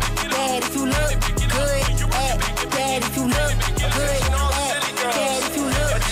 bad. 0.54 0.64
If 0.64 0.76
you 0.76 0.86
look 0.86 1.20
good, 1.50 1.84
eh, 2.14 2.14
act 2.14 2.70
bad. 2.72 3.02
If 3.04 3.16
you 3.18 3.24
look 3.24 3.54
good, 3.94 4.00
eh, 4.00 4.74
act 4.74 4.96
bad. 4.96 5.44
If 5.44 5.56
you 5.58 5.66
look 5.66 5.76
good, 5.80 6.04
act 6.04 6.12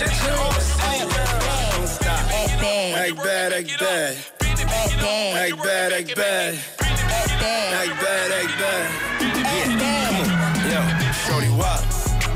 bad. 2.60 2.92
Act 3.02 3.16
bad, 3.22 3.52
act 3.52 3.78
bad. 3.78 4.16
Act 4.40 4.96
bad. 5.00 5.36
Act 5.36 5.56
bad, 5.62 5.92
act 5.92 6.16
bad. 6.16 6.54
Act 6.80 7.02
bad. 7.40 7.72
Act 7.72 8.00
bad, 8.00 8.30
bad. 8.58 8.86
Act 9.22 9.78
bad. 9.78 10.26
Yo, 10.70 10.80
shorty, 11.24 11.50
why? 11.58 11.76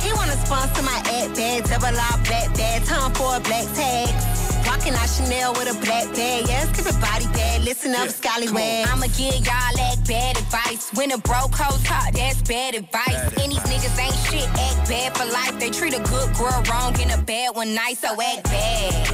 He 0.02 0.08
wanna 0.12 0.36
sponsor 0.44 0.82
my 0.82 0.98
act 1.18 1.34
bad, 1.36 1.64
double 1.64 1.86
R 1.86 2.18
black 2.24 2.48
bag, 2.54 2.84
time 2.84 3.12
for 3.14 3.36
a 3.36 3.40
black 3.40 3.66
tag. 3.74 4.08
Walking 4.66 4.94
out 4.94 5.08
Chanel 5.08 5.52
with 5.54 5.68
a 5.70 5.74
black 5.84 6.06
bag, 6.14 6.48
yeah, 6.48 6.64
skip 6.72 6.86
it 6.86 7.00
body 7.00 7.26
listen 7.66 7.96
up, 7.96 8.08
scallywag. 8.08 8.86
I'ma 8.86 9.08
give 9.18 9.42
y'all 9.42 9.78
act 9.90 10.06
bad 10.06 10.38
advice. 10.38 10.88
When 10.94 11.10
a 11.10 11.18
broke 11.18 11.50
hoe 11.52 11.76
talk, 11.82 12.12
that's 12.14 12.40
bad 12.42 12.76
advice. 12.76 13.18
And 13.42 13.50
these 13.50 13.66
niggas 13.66 13.98
ain't 13.98 14.14
shit, 14.30 14.46
act 14.54 14.88
bad 14.88 15.16
for 15.18 15.26
life. 15.26 15.58
They 15.58 15.70
treat 15.70 15.92
a 15.92 16.02
good 16.06 16.30
girl 16.38 16.62
wrong 16.70 16.94
and 17.02 17.10
a 17.10 17.18
bad 17.18 17.56
one 17.56 17.74
nice, 17.74 17.98
so 17.98 18.14
act 18.22 18.44
bad. 18.44 19.10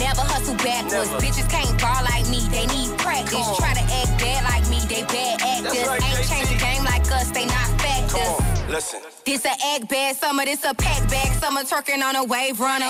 Never 0.00 0.24
hustle 0.24 0.56
backwards. 0.64 1.10
Bitches 1.20 1.48
can't 1.52 1.76
ball 1.76 2.00
like 2.08 2.24
me, 2.32 2.40
they 2.48 2.64
need 2.72 2.88
practice. 2.96 3.44
Try 3.60 3.74
to 3.76 3.84
act 4.00 4.12
bad 4.16 4.48
like 4.48 4.64
me, 4.72 4.80
they 4.88 5.04
bad 5.04 5.42
actors. 5.44 5.86
right, 5.86 6.00
ain't 6.00 6.24
JT. 6.24 6.32
changed 6.32 6.52
the 6.52 6.58
game 6.58 6.84
like 6.84 7.04
us, 7.12 7.30
they 7.32 7.44
not 7.44 7.68
factors. 7.84 8.16
Come 8.16 8.64
on, 8.64 8.72
listen. 8.72 9.00
This 9.26 9.44
a 9.44 9.52
act 9.76 9.90
bad 9.90 10.16
summer, 10.16 10.46
this 10.46 10.64
a 10.64 10.72
pack 10.72 11.04
bag 11.10 11.36
summer, 11.36 11.60
twerking 11.64 12.02
on 12.02 12.16
a 12.16 12.24
wave 12.24 12.60
runner. 12.60 12.88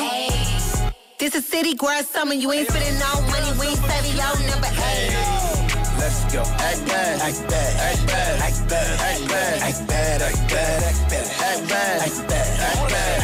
This 1.18 1.34
a 1.34 1.42
city 1.42 1.74
girl 1.74 2.00
summer, 2.02 2.32
you 2.32 2.50
ain't 2.52 2.68
spending 2.68 2.98
no 2.98 3.20
money, 3.28 3.52
we 3.58 3.66
ain't 3.66 3.76
saving 3.76 4.16
your 4.16 4.32
number 4.48 4.79
bad, 6.32 6.46
act 6.60 6.86
bad, 6.86 7.20
act 7.20 7.48
bad, 7.48 7.76
act 7.80 8.06
bad, 8.06 8.40
act 8.40 8.68
bad, 8.68 9.00
act 9.00 9.28
bad, 9.28 9.62
act 9.62 9.88
bad, 9.88 10.22
act 10.22 10.48
bad, 10.50 10.82
act 10.82 11.68
bad, 11.68 12.00
act 12.02 12.28
bad, 12.28 12.60
act 12.60 12.90
bad, 12.90 13.19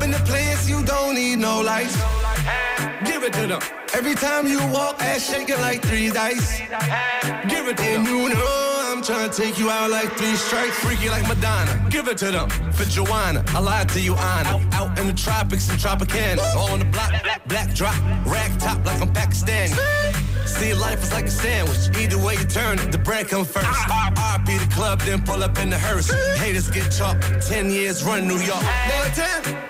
up 0.00 0.04
in 0.04 0.10
the 0.10 0.18
place, 0.30 0.68
you 0.68 0.82
don't 0.84 1.14
need 1.14 1.36
no 1.36 1.60
lights. 1.60 1.96
Give 3.04 3.22
it 3.22 3.32
to 3.34 3.46
them. 3.46 3.60
Every 3.92 4.14
time 4.14 4.46
you 4.46 4.58
walk, 4.68 5.00
ass 5.00 5.30
shaking 5.30 5.60
like 5.60 5.82
three 5.82 6.10
dice. 6.10 6.60
Give 7.48 7.66
it 7.68 7.76
to 7.76 7.82
them. 7.82 8.04
You 8.04 8.28
know 8.30 8.92
I'm 8.92 9.02
trying 9.02 9.30
to 9.30 9.36
take 9.36 9.58
you 9.58 9.68
out 9.70 9.90
like 9.90 10.10
three 10.16 10.36
strikes. 10.36 10.78
Freaky 10.78 11.08
like 11.10 11.26
Madonna. 11.28 11.86
Give 11.90 12.08
it 12.08 12.18
to 12.18 12.30
them. 12.30 12.48
For 12.72 12.84
Joanna, 12.84 13.44
I 13.48 13.60
lied 13.60 13.88
to 13.90 14.00
you, 14.00 14.14
Anna. 14.14 14.66
Out 14.72 14.98
in 14.98 15.06
the 15.06 15.12
tropics 15.12 15.68
and 15.70 15.78
Tropicana. 15.78 16.40
On 16.56 16.78
the 16.78 16.84
block, 16.86 17.12
black 17.46 17.74
drop, 17.74 17.98
rag 18.26 18.58
top 18.58 18.84
like 18.86 19.00
I'm 19.00 19.12
Pakistani. 19.12 19.76
See, 20.46 20.74
life 20.74 21.02
is 21.02 21.12
like 21.12 21.26
a 21.26 21.30
sandwich. 21.30 21.96
Either 21.96 22.18
way 22.18 22.34
you 22.34 22.44
turn 22.44 22.78
it, 22.78 22.90
the 22.90 22.98
bread 22.98 23.28
come 23.28 23.44
first. 23.44 23.66
RP 23.66 24.58
the 24.58 24.74
club, 24.74 25.00
then 25.00 25.22
pull 25.22 25.42
up 25.42 25.58
in 25.58 25.70
the 25.70 25.78
hearse. 25.78 26.10
Haters 26.38 26.68
get 26.70 26.90
chopped. 26.90 27.22
Ten 27.46 27.70
years 27.70 28.02
run 28.02 28.26
New 28.26 28.38
York. 28.38 28.62
Montana, 28.90 29.40
Joanna, 29.42 29.69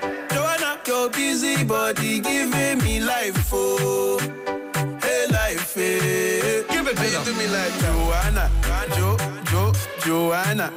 your 1.00 1.10
busy 1.10 1.64
body 1.64 2.20
giving 2.20 2.78
me 2.84 3.00
life, 3.00 3.50
oh. 3.52 4.18
Hey, 5.00 5.26
life, 5.32 5.74
hey. 5.74 6.62
Give 6.68 6.86
it 6.86 6.96
to 6.96 7.06
you 7.08 7.24
do 7.24 7.32
me 7.38 7.46
like 7.48 7.72
Joanna, 7.80 8.50
Jo, 8.96 9.16
Jo, 9.50 9.72
Joanna. 10.04 10.70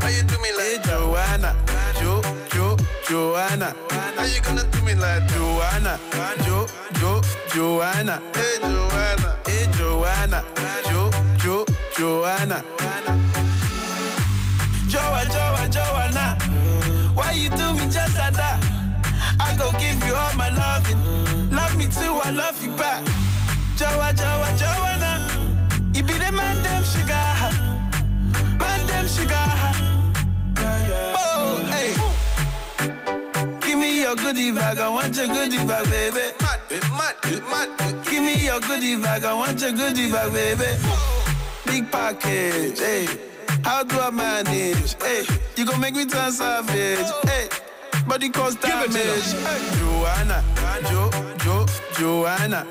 How 0.00 0.08
you 0.08 0.22
do 0.22 0.38
me 0.38 0.50
like 0.56 0.82
Joanna, 0.84 1.54
Jo, 2.00 2.22
Jo, 2.52 2.76
Joanna. 3.06 3.74
How 3.90 4.24
you 4.24 4.40
gonna 4.40 4.64
do 4.64 4.82
me 4.82 4.94
like 4.94 5.28
Joanna, 5.28 5.98
Jo, 6.46 6.66
Jo, 7.00 7.20
Joanna. 7.52 8.22
Hey, 8.34 8.56
Joanna, 8.62 9.36
hey, 9.46 9.66
Joanna. 9.76 10.44
Jo, 10.88 11.10
Jo, 11.42 11.64
Joanna. 11.98 12.64
Joa, 14.88 15.22
Joa, 15.34 15.68
Joanna. 15.68 16.38
Why 17.14 17.32
you 17.32 17.50
do 17.50 17.74
me 17.74 17.84
just 17.92 18.16
like 18.16 18.34
that? 18.34 18.69
Go 19.60 19.70
give 19.72 20.02
you 20.06 20.14
all 20.14 20.34
my 20.36 20.48
loving. 20.48 20.98
Love 21.50 21.76
me 21.76 21.84
too, 21.84 22.14
I 22.24 22.30
love 22.30 22.56
you 22.64 22.72
back. 22.76 23.04
Joa, 23.76 24.08
Joa, 24.16 24.48
Joanna. 24.56 25.12
You 25.94 26.02
be 26.02 26.14
the 26.14 26.32
man, 26.32 26.56
them 26.62 26.82
sugar. 26.82 27.28
Man, 28.58 28.86
them 28.86 29.06
sugar. 29.06 29.48
Oh, 31.22 31.60
hey. 31.72 31.92
Give 33.60 33.78
me 33.78 34.00
your 34.00 34.16
goodie 34.16 34.50
bag, 34.50 34.78
I 34.78 34.88
want 34.88 35.14
your 35.14 35.26
goodie 35.26 35.62
bag, 35.66 35.84
baby. 35.90 36.32
Mad, 36.40 36.60
mad, 36.96 37.16
mad. 37.50 38.04
Give 38.06 38.22
me 38.22 38.36
your 38.42 38.60
goodie 38.60 38.96
bag, 38.96 39.24
I 39.24 39.34
want 39.34 39.60
your 39.60 39.72
goodie 39.72 40.10
bag, 40.10 40.32
baby. 40.32 40.70
Big 41.66 41.92
package, 41.92 42.78
hey. 42.78 43.06
How 43.62 43.82
do 43.82 44.00
I 44.00 44.10
manage? 44.10 44.94
Hey, 45.02 45.24
you 45.56 45.66
gon' 45.66 45.80
make 45.80 45.94
me 45.94 46.06
turn 46.06 46.32
savage. 46.32 47.10
Hey, 47.28 47.48
body 48.06 48.28
cause 48.30 48.54
damage. 48.56 48.92
Hey, 48.92 49.60
Joanna, 49.78 50.42
Jo, 50.88 51.10
Jo, 51.38 51.66
Joanna. 51.98 52.66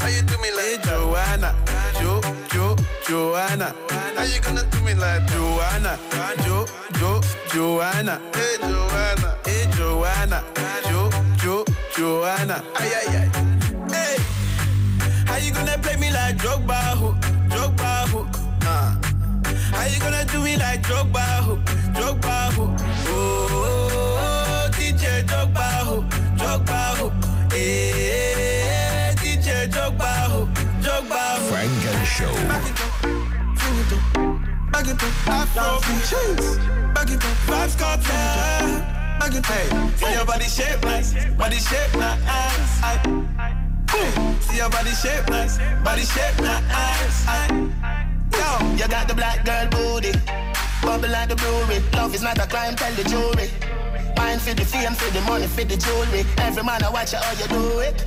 How 0.00 0.08
you 0.08 0.22
do 0.22 0.36
me 0.38 0.50
like 0.52 0.82
Joanna? 0.82 1.54
Jo, 2.00 2.20
Jo, 2.52 2.76
Joanna. 3.06 3.74
How 3.90 4.24
you 4.24 4.40
gonna 4.40 4.64
do 4.70 4.80
me 4.80 4.94
like 4.94 5.26
Joanna? 5.28 5.98
Jo, 6.44 6.66
Jo, 6.98 7.20
Joanna. 7.52 8.20
Hey, 8.34 8.56
Joanna. 8.60 9.36
Hey, 9.44 9.66
Joanna. 9.72 10.44
Jo, 10.88 11.10
Jo, 11.38 11.64
Joanna. 11.96 12.62
Ay, 12.76 12.90
ay, 12.94 13.16
ay. 13.16 13.28
Hey, 13.90 14.16
how 15.26 15.36
you 15.36 15.52
gonna 15.52 15.78
play 15.78 15.96
me 15.96 16.10
like 16.10 16.36
Drogba? 16.36 16.96
Who? 16.98 17.14
Drogba? 17.48 18.08
Who? 18.08 18.24
Nah. 18.64 18.94
How 19.76 19.86
you 19.86 20.00
gonna 20.00 20.24
do 20.26 20.40
me 20.42 20.56
like 20.56 20.82
Drogba? 20.82 21.42
Who? 21.44 21.56
Drogba? 21.92 22.52
Who? 22.52 22.64
Oh, 23.08 23.90
DJ 23.90 23.95
Who? 25.86 26.02
Drogba? 26.34 26.80
Who? 26.98 27.06
Eh, 27.54 29.14
DJ? 29.22 29.70
Drogba? 29.70 30.10
Who? 30.30 30.46
Funk 31.46 31.86
and 31.86 32.06
Show. 32.06 32.34
It 32.34 32.80
up, 32.82 33.04
it 33.70 33.92
up. 33.92 34.26
Back 34.72 34.88
it 39.34 39.50
up, 39.50 39.98
see 39.98 40.12
your 40.12 40.24
body 40.24 40.44
shape 40.44 40.82
nice, 40.82 41.14
body 41.36 41.56
shape 41.56 41.94
nice. 41.96 42.82
See 44.40 44.56
your 44.56 44.70
body 44.70 44.90
shape 44.90 45.28
nice, 45.28 45.58
body 45.84 46.02
shape 46.02 46.40
nice. 46.40 47.26
Yo, 48.32 48.48
you 48.76 48.88
got 48.88 49.06
the 49.08 49.14
black 49.14 49.44
girl 49.44 49.68
booty. 49.68 50.12
Bubble 50.82 51.08
like 51.08 51.28
the 51.28 51.36
brewery. 51.36 51.80
Love 51.94 52.14
is 52.14 52.22
not 52.22 52.38
a 52.38 52.46
crime, 52.46 52.74
tell 52.74 52.92
the 52.94 53.04
jury. 53.04 53.50
Mind 54.16 54.40
for 54.40 54.54
the 54.54 54.64
fame, 54.64 54.94
for 54.94 55.10
the 55.12 55.20
money, 55.22 55.46
for 55.46 55.64
the 55.64 55.76
jewelry. 55.76 56.24
Every 56.38 56.62
man 56.62 56.82
I 56.82 56.90
watch 56.90 57.12
you 57.12 57.18
how 57.18 57.32
you 57.32 57.48
do 57.48 57.80
it. 57.80 58.04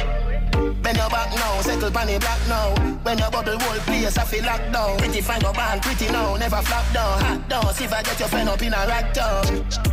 Bend 0.83 0.97
your 0.97 1.09
back 1.09 1.29
now, 1.35 1.61
settle 1.61 1.91
pan 1.91 2.07
the 2.07 2.19
black 2.19 2.41
now. 2.47 2.73
When 3.03 3.17
your 3.17 3.31
bubble 3.31 3.57
whole 3.59 3.79
place, 3.81 4.17
I 4.17 4.23
feel 4.25 4.45
locked 4.45 4.71
down. 4.71 4.97
Pretty 4.97 5.21
fine, 5.21 5.41
no 5.41 5.53
band, 5.53 5.81
pretty 5.81 6.07
now, 6.11 6.35
never 6.35 6.61
flop 6.61 6.85
down. 6.93 7.21
Hot 7.21 7.49
down, 7.49 7.73
see 7.73 7.85
if 7.85 7.93
I 7.93 8.01
get 8.01 8.19
your 8.19 8.29
friend 8.29 8.49
up 8.49 8.61
in 8.61 8.73
a 8.73 8.87
rack 8.87 9.13
down. 9.13 9.45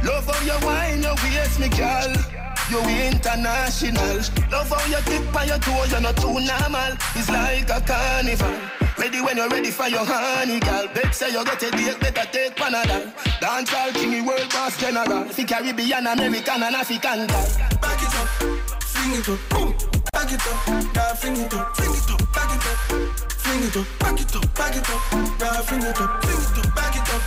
Love 0.04 0.26
how 0.26 0.40
you 0.44 0.66
wine, 0.66 1.02
your 1.02 1.14
waist, 1.22 1.60
me 1.60 1.68
girl. 1.68 2.12
You 2.70 2.80
international. 2.80 4.18
Love 4.50 4.70
how 4.70 4.86
you 4.86 5.02
tip 5.04 5.36
on 5.36 5.46
your 5.46 5.58
toe, 5.58 5.84
you're 5.90 6.00
not 6.00 6.16
too 6.16 6.34
normal. 6.34 6.92
It's 7.14 7.28
like 7.28 7.70
a 7.70 7.80
carnival. 7.80 8.75
Ready 8.98 9.20
when 9.20 9.36
you're 9.36 9.48
ready 9.48 9.70
for 9.70 9.88
your 9.88 10.04
honey, 10.04 10.58
girl. 10.60 10.88
Bet 10.94 11.14
say 11.14 11.30
you 11.30 11.44
get 11.44 11.62
a 11.62 11.70
date, 11.70 12.00
better 12.00 12.26
take 12.32 12.56
Panadol. 12.56 13.12
Dance 13.40 13.74
all 13.74 13.92
king, 13.92 14.24
world 14.24 14.48
boss 14.50 14.76
general. 14.78 15.24
Fi 15.24 15.44
Caribbean, 15.44 16.06
American, 16.06 16.62
and 16.62 16.74
African 16.74 17.26
girl. 17.26 17.46
Back 17.80 18.02
it 18.02 18.14
up, 18.16 18.28
fling 18.82 19.12
it 19.18 19.28
up, 19.28 19.38
boom. 19.50 19.74
Back 20.12 20.32
it 20.32 20.46
up, 20.46 20.94
girl, 20.94 21.14
fling 21.14 21.36
it 21.36 21.54
up, 21.54 21.76
fling 21.76 21.92
it 21.92 22.10
up, 22.10 22.32
back 22.32 22.52
it 22.56 22.66
up. 22.66 22.78
Fling 23.36 23.62
it 23.62 23.76
up, 23.76 23.86
back 23.98 24.20
it 24.20 24.36
up, 24.36 24.54
back 24.54 24.76
it 24.76 24.90
up, 24.90 25.00
girl, 25.38 25.62
fling 25.62 25.82
it 25.82 26.00
up, 26.00 26.24
fling 26.24 26.40
it 26.40 26.58
up, 26.58 26.74
back 26.74 26.96
it 26.96 27.10
up. 27.14 27.22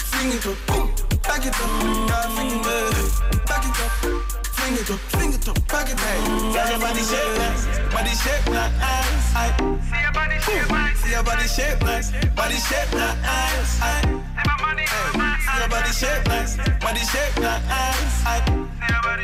Fling 0.00 0.32
it 0.32 0.46
up, 0.46 0.56
boom. 0.66 0.86
Back 1.22 1.46
it 1.46 1.54
up, 1.54 1.70
girl, 2.08 2.26
fling 2.34 2.50
it 2.50 2.66
up, 2.66 3.46
back 3.46 3.64
it 3.68 3.78
up. 3.80 4.49
Fling 4.60 4.76
it 4.76 4.90
up, 4.90 5.00
fling 5.10 5.32
it 5.32 5.48
up, 5.48 5.56
back 5.68 5.88
it 5.88 5.96
up. 5.96 6.04
Girl, 6.52 6.68
your 6.70 6.78
body 6.78 7.00
shape 7.02 7.34
nice, 7.38 7.64
body 7.90 8.12
shape 8.12 8.46
nice. 8.52 9.34
I 9.34 9.56
see 9.88 10.00
your 10.02 10.12
body 10.12 10.38
shape 10.38 10.68
nice, 10.70 10.98
see 11.00 11.10
your 11.10 11.24
body 11.24 11.46
shape 11.48 11.80
nice, 11.82 12.10
body 12.36 12.56
shape 12.56 12.92
nice. 12.92 13.80
I 13.80 14.04
see 14.04 15.56
your 15.58 15.68
body 15.68 15.92
shape 15.92 16.26
nice, 16.28 16.56
body 16.78 17.00
shape 17.00 17.36
nice. 17.40 18.26
I 18.26 18.36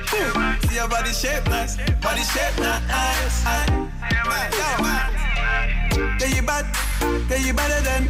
see 0.09 0.75
your 0.75 0.89
body 0.89 1.13
shape 1.13 1.47
nice, 1.47 1.77
body 2.01 2.23
shape 2.23 2.59
nice. 2.59 3.45
I 3.47 3.89
yeah, 6.19 6.27
you 6.35 6.43
bad, 6.43 6.67
yeah, 7.31 7.37
you 7.37 7.53
better 7.53 7.81
than 7.83 8.09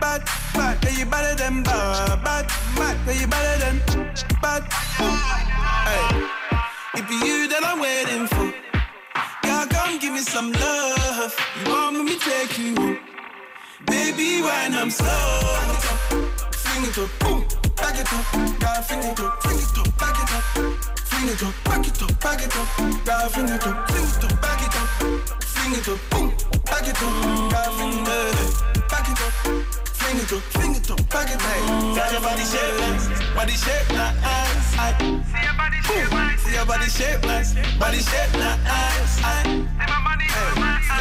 bad, 0.00 0.22
bad, 0.52 0.84
yeah, 0.84 0.90
you 0.98 1.06
better 1.06 1.34
than 1.36 1.62
bad, 1.62 2.22
bad, 2.24 2.46
bad, 2.76 2.96
yeah, 3.06 3.20
you 3.20 3.26
better 3.26 3.58
than 3.64 3.78
bad. 4.42 4.62
Hey, 5.86 6.28
if 6.98 7.10
you 7.10 7.48
that 7.48 7.62
I'm 7.64 7.80
waiting 7.80 8.26
for, 8.26 8.48
girl, 9.46 9.66
come 9.66 9.98
give 9.98 10.12
me 10.12 10.20
some 10.20 10.52
love. 10.52 11.34
You 11.64 11.70
want 11.70 12.04
me 12.04 12.18
to 12.18 12.20
take 12.30 12.58
you 12.58 12.74
home, 12.76 12.98
baby? 13.86 14.42
When 14.42 14.74
I'm 14.74 14.90
slow, 14.90 15.66
fling 16.76 16.90
it 16.90 16.98
up, 16.98 17.08
boom, 17.20 17.40
back 17.76 17.96
it 17.96 18.12
up, 18.12 18.24
girl, 18.60 18.82
fling 18.82 19.00
it 19.00 19.20
up, 19.20 19.42
fling 19.42 19.58
it 19.58 19.78
up, 19.78 19.98
back 19.98 20.18
it 20.20 20.32
up. 20.32 20.42
Fling 21.08 21.28
it 21.28 21.42
up, 21.42 21.54
back 21.64 21.86
it 21.86 22.02
up, 22.02 22.20
back 22.20 22.42
it 22.42 22.56
up, 22.56 22.68
girl, 23.04 23.28
fling 23.28 23.48
it 23.48 23.66
up, 23.66 23.88
fling 23.88 24.04
it 24.04 24.24
up, 24.24 24.40
back 24.42 24.60
it 24.60 24.76
up, 24.76 24.88
fling 25.40 25.72
it 25.72 25.88
up, 25.88 25.98
boom, 26.10 26.28
back 26.66 26.86
it 26.86 27.00
up, 27.00 27.12
girl, 27.50 27.70
fling 27.76 27.96
it 27.96 28.08
up, 28.08 28.88
back 28.90 29.08
it 29.08 29.20
up, 29.24 29.32
fling 29.96 30.18
it 30.20 30.32
up, 30.32 30.42
fling 30.52 30.74
it 30.76 30.90
up, 30.90 31.08
back 31.08 31.30
it 31.30 31.40
up. 31.40 31.96
Tell 31.96 32.12
your 32.12 32.20
body 32.20 32.44
shape 32.44 32.76
nice, 32.80 33.06
body 33.34 33.56
shape 33.56 33.88
nice. 33.96 34.76
See 34.76 35.40
your 35.40 35.56
body 35.56 35.80
shape 35.80 36.10
nice, 36.12 36.40
see 36.42 36.52
your 36.52 36.66
body 36.66 36.88
shape 36.88 37.22
nice, 37.24 37.54
body 37.78 38.00
shape 38.04 38.32
nice. 38.36 39.16
See 39.16 39.22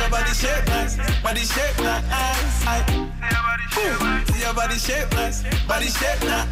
my 0.01 0.07
body 0.09 0.33
shape 0.33 0.67
nice, 0.67 0.95
body 1.21 1.41
shape 1.41 1.77
nice. 1.79 3.04
I 4.45 4.47
see 4.47 4.53
your 4.53 4.61
body 4.61 4.77
shape 4.77 5.11
nice, 5.13 5.41
body 5.65 5.87
shape 5.87 6.21
nice. 6.21 6.45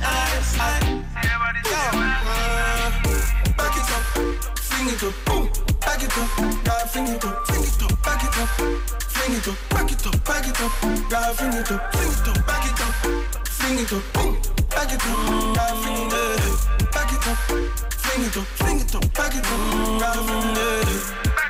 I 0.57 0.81
see 0.81 1.29
your 1.29 1.37
body 1.37 1.61
shape 1.61 1.93
nice. 1.93 3.29
Back 3.53 3.77
it 3.77 3.85
up, 3.93 4.01
fling 4.57 4.89
it 4.89 5.03
up, 5.03 5.13
boom. 5.25 5.43
Back 5.79 6.01
it 6.01 6.17
up, 6.17 6.25
girl, 6.65 6.87
fling 6.89 7.07
it 7.07 7.23
up, 7.23 7.45
fling 7.45 7.61
it 7.61 7.83
up, 7.83 8.01
back 8.01 8.23
it 8.23 8.37
up, 8.39 8.49
fling 9.13 9.37
it 9.37 9.47
up, 9.47 9.57
back 9.69 9.91
it 9.91 10.05
up, 10.07 10.25
back 10.25 10.47
it 10.47 10.59
up, 10.59 10.71
girl, 11.07 11.33
fling 11.33 11.53
it 11.53 11.71
up, 11.71 11.93
fling 11.93 12.09
it 12.09 12.27
up, 12.27 12.47
back 12.47 12.65
it 12.65 12.81
up, 12.81 12.93
fling 13.45 13.77
it 13.77 13.93
up, 13.93 14.01
boom. 14.13 14.41
Back 14.69 14.91
it 14.91 15.05
up, 15.05 15.17
girl, 15.53 15.75
fling 15.83 16.01
it 16.01 16.13
up, 16.13 16.91
back 16.91 17.13
it 17.13 17.27
up, 17.27 17.37
fling 17.93 18.25
it 18.25 18.37
up, 18.37 18.45
fling 18.57 18.79
it 18.79 18.95
up, 18.95 19.13
back 19.13 19.35
it 19.35 19.45
up, 19.45 19.49
girl, 20.01 20.23
fling 20.25 20.57
it 20.57 21.42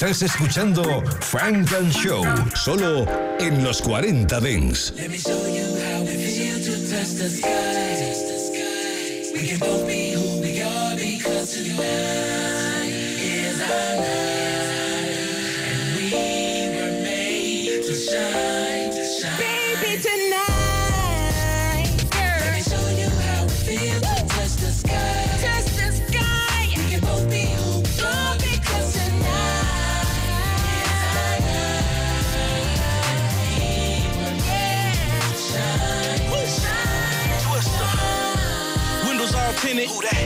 Estás 0.00 0.22
escuchando 0.22 1.02
Frank 1.22 1.72
and 1.72 1.90
Show, 1.90 2.24
solo 2.54 3.04
en 3.40 3.64
los 3.64 3.82
40 3.82 4.38
Dents. 4.38 4.94
All 39.88 40.00
tinted. 40.02 40.17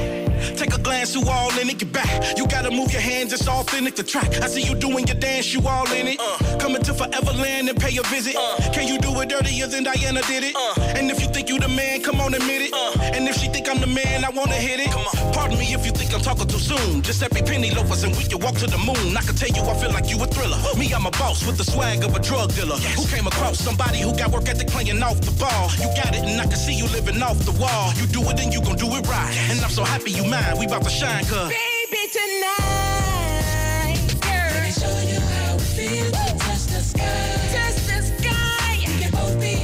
Glance 1.03 1.15
through 1.15 1.31
all 1.31 1.51
in 1.59 1.69
it, 1.69 1.79
get 1.79 1.93
back. 1.93 2.39
You 2.39 2.47
gotta 2.47 2.71
move 2.71 2.93
your 2.93 3.01
hands, 3.01 3.33
it's 3.33 3.49
authentic 3.49 3.97
to 3.97 4.05
track. 4.05 4.31
I 4.41 4.47
see 4.47 4.63
you 4.63 4.77
doing 4.77 5.05
your 5.05 5.17
dance, 5.17 5.53
you 5.53 5.61
all 5.67 5.91
in 5.91 6.07
it. 6.07 6.21
Coming 6.61 6.81
to 6.83 6.93
Foreverland 6.93 7.69
and 7.69 7.77
pay 7.77 7.97
a 7.97 8.03
visit. 8.05 8.37
Can 8.73 8.87
you 8.87 9.01
do 9.01 9.11
it 9.21 9.29
dirtier 9.29 9.67
than 9.67 9.83
Diana 9.83 10.23
did 10.31 10.45
it? 10.45 10.55
And 10.79 11.11
if 11.11 11.21
you 11.21 11.27
think 11.27 11.49
you 11.49 11.59
the 11.59 11.67
man, 11.67 12.03
come 12.03 12.21
on, 12.21 12.35
admit 12.35 12.71
it. 12.71 12.73
And 13.17 13.27
if 13.27 13.35
she 13.35 13.49
think 13.49 13.69
I'm 13.69 13.81
the 13.81 13.89
man, 13.89 14.25
I 14.25 14.31
wanna 14.31 14.55
hit 14.55 14.79
it. 14.79 14.93
Pardon 15.35 15.59
me 15.59 15.75
if 15.75 15.85
you 15.85 15.91
think 15.91 16.15
I'm 16.15 16.21
talking 16.21 16.47
too 16.47 16.61
soon. 16.61 17.03
Just 17.03 17.21
every 17.21 17.43
penny 17.43 17.71
loafers 17.75 18.05
and 18.05 18.15
we 18.17 18.23
can 18.23 18.39
walk 18.39 18.55
to 18.63 18.69
the 18.69 18.79
moon. 18.79 19.17
I 19.17 19.23
can 19.23 19.35
tell 19.35 19.51
you 19.51 19.63
I 19.63 19.75
feel 19.83 19.91
like 19.91 20.09
you 20.09 20.23
a 20.23 20.27
thriller. 20.29 20.59
Me, 20.79 20.87
I'm 20.95 21.07
a 21.07 21.11
boss 21.19 21.45
with 21.45 21.59
the 21.59 21.65
swag 21.65 22.05
of 22.05 22.15
a 22.15 22.21
drug 22.21 22.55
dealer. 22.55 22.79
Who 22.95 23.07
came 23.09 23.27
across 23.27 23.59
somebody 23.59 23.99
who 23.99 24.15
got 24.17 24.31
work 24.31 24.49
ethic 24.49 24.69
playing 24.69 25.03
off 25.03 25.21
the 25.21 25.35
ball. 25.35 25.67
You 25.83 25.91
got 25.99 26.15
it 26.15 26.23
and 26.23 26.41
I 26.41 26.47
can 26.47 26.61
see 26.63 26.75
you 26.75 26.87
living 26.95 27.21
off 27.23 27.39
the 27.43 27.59
wall. 27.59 27.91
You 27.99 28.07
do 28.07 28.23
it 28.31 28.39
and 28.39 28.55
you 28.55 28.63
gon' 28.63 28.77
do 28.77 28.87
it 28.95 29.03
right. 29.09 29.35
And 29.51 29.59
I'm 29.65 29.75
so 29.75 29.83
happy 29.83 30.13
you 30.13 30.25
mine. 30.25 30.59
We 30.61 30.67
about 30.67 30.85
to 30.85 30.92
shine, 30.99 31.25
cuz. 31.25 31.49
Baby, 31.49 32.03
tonight, 32.13 33.99
Let 34.25 34.63
me 34.65 34.71
show 34.73 34.99
you 35.11 35.21
how 35.21 35.55
we 35.57 35.63
feel 35.77 36.11
to 36.11 36.35
touch 36.39 36.65
the 36.67 36.81
sky. 36.81 37.39
touch 37.55 37.79
the 37.91 38.03
sky. 38.03 38.77
We 38.87 38.95
can 39.01 39.11
both 39.13 39.37
be 39.41 39.55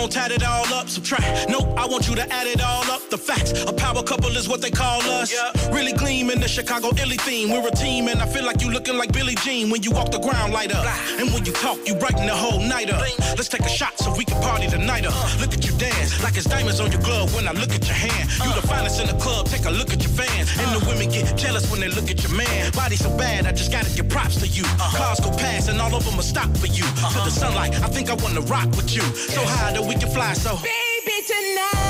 on, 0.00 0.08
tat 0.08 0.30
it 0.32 0.44
all 0.44 0.66
up. 0.74 0.88
Subtract. 0.88 1.48
Nope, 1.48 1.68
I 1.76 1.86
want 1.86 2.08
you 2.08 2.14
to 2.16 2.32
add 2.32 2.46
it 2.46 2.62
all 2.62 2.84
up. 2.90 3.08
The 3.10 3.18
facts. 3.18 3.52
A 3.64 3.72
power 3.72 4.02
couple 4.02 4.36
is 4.36 4.48
what 4.48 4.60
they 4.60 4.70
call 4.70 5.00
us. 5.02 5.34
Really 5.70 5.92
gleam 5.92 6.30
in 6.30 6.40
the 6.40 6.48
Chicago 6.48 6.90
illy 7.02 7.16
theme. 7.18 7.50
We're 7.50 7.66
a 7.66 7.70
team, 7.70 8.08
and 8.08 8.20
I 8.20 8.26
feel 8.26 8.44
like 8.44 8.60
you 8.62 8.70
looking 8.70 8.96
like 8.96 9.12
Billie 9.12 9.34
Jean 9.36 9.70
when 9.70 9.82
you 9.82 9.90
walk 9.90 10.10
the 10.10 10.18
ground 10.18 10.52
light 10.52 10.72
up. 10.74 10.86
And 11.18 11.32
when 11.32 11.44
you 11.44 11.52
talk, 11.52 11.78
you 11.86 11.94
brighten 11.94 12.26
the 12.26 12.34
whole 12.34 12.60
night 12.60 12.90
up. 12.90 13.02
Let's 13.36 13.48
take 13.48 13.62
a 13.62 13.68
shot 13.68 13.98
so 13.98 14.14
we 14.16 14.24
can 14.24 14.40
party 14.42 14.66
the 14.66 14.78
night 14.78 15.06
up. 15.06 15.14
Look 15.40 15.52
at 15.52 15.66
you 15.66 15.72
dance 15.78 16.22
like 16.22 16.36
it's 16.36 16.46
diamonds 16.46 16.80
on 16.80 16.92
your 16.92 17.02
glove 17.02 17.34
when 17.34 17.46
I 17.48 17.52
look 17.52 17.70
at 17.70 17.86
your 17.86 17.96
hand. 17.96 18.30
You 18.44 18.54
the 18.60 18.66
finest 18.66 19.00
in 19.00 19.06
the 19.06 19.18
club. 19.22 19.46
Take 19.46 19.66
a 19.66 19.70
look 19.70 19.92
at 19.92 20.02
your 20.02 20.12
fans. 20.12 20.50
And 20.58 20.80
the 20.80 20.84
women 20.86 21.10
get 21.10 21.36
jealous 21.36 21.70
when 21.70 21.80
they 21.80 21.88
look 21.88 22.10
at 22.10 22.22
your 22.22 22.34
man. 22.34 22.72
Body 22.72 22.96
so 22.96 23.10
bad, 23.16 23.46
I 23.46 23.52
just 23.52 23.72
gotta 23.72 23.90
give 23.94 24.08
props 24.08 24.36
to 24.40 24.46
you. 24.46 24.64
Cars 24.96 25.20
go 25.20 25.30
past 25.30 25.68
and 25.68 25.80
all 25.80 25.94
of 25.94 26.04
them 26.04 26.16
will 26.16 26.22
stop 26.22 26.50
for 26.56 26.66
you. 26.66 26.84
To 27.14 27.20
the 27.24 27.30
sunlight, 27.30 27.74
I 27.82 27.88
think 27.88 28.10
I 28.10 28.14
wanna 28.14 28.42
rock 28.42 28.68
with 28.76 28.94
you. 28.94 29.02
So 29.34 29.40
high 29.42 29.72
that 29.72 29.84
we 29.90 29.96
can 29.96 30.08
fly 30.08 30.32
so. 30.34 30.54
Baby, 30.62 31.16
tonight, 31.26 31.89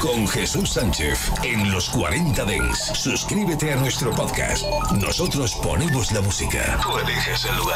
Con 0.00 0.26
Jesús 0.26 0.70
Sánchez 0.70 1.30
en 1.42 1.70
los 1.70 1.90
40 1.90 2.46
Dents. 2.46 2.92
Suscríbete 2.94 3.70
a 3.74 3.76
nuestro 3.76 4.10
podcast. 4.10 4.64
Nosotros 4.92 5.54
ponemos 5.56 6.10
la 6.12 6.22
música. 6.22 6.80
Tú 6.82 6.96
eliges 6.96 7.44
el 7.44 7.56
lugar. 7.56 7.68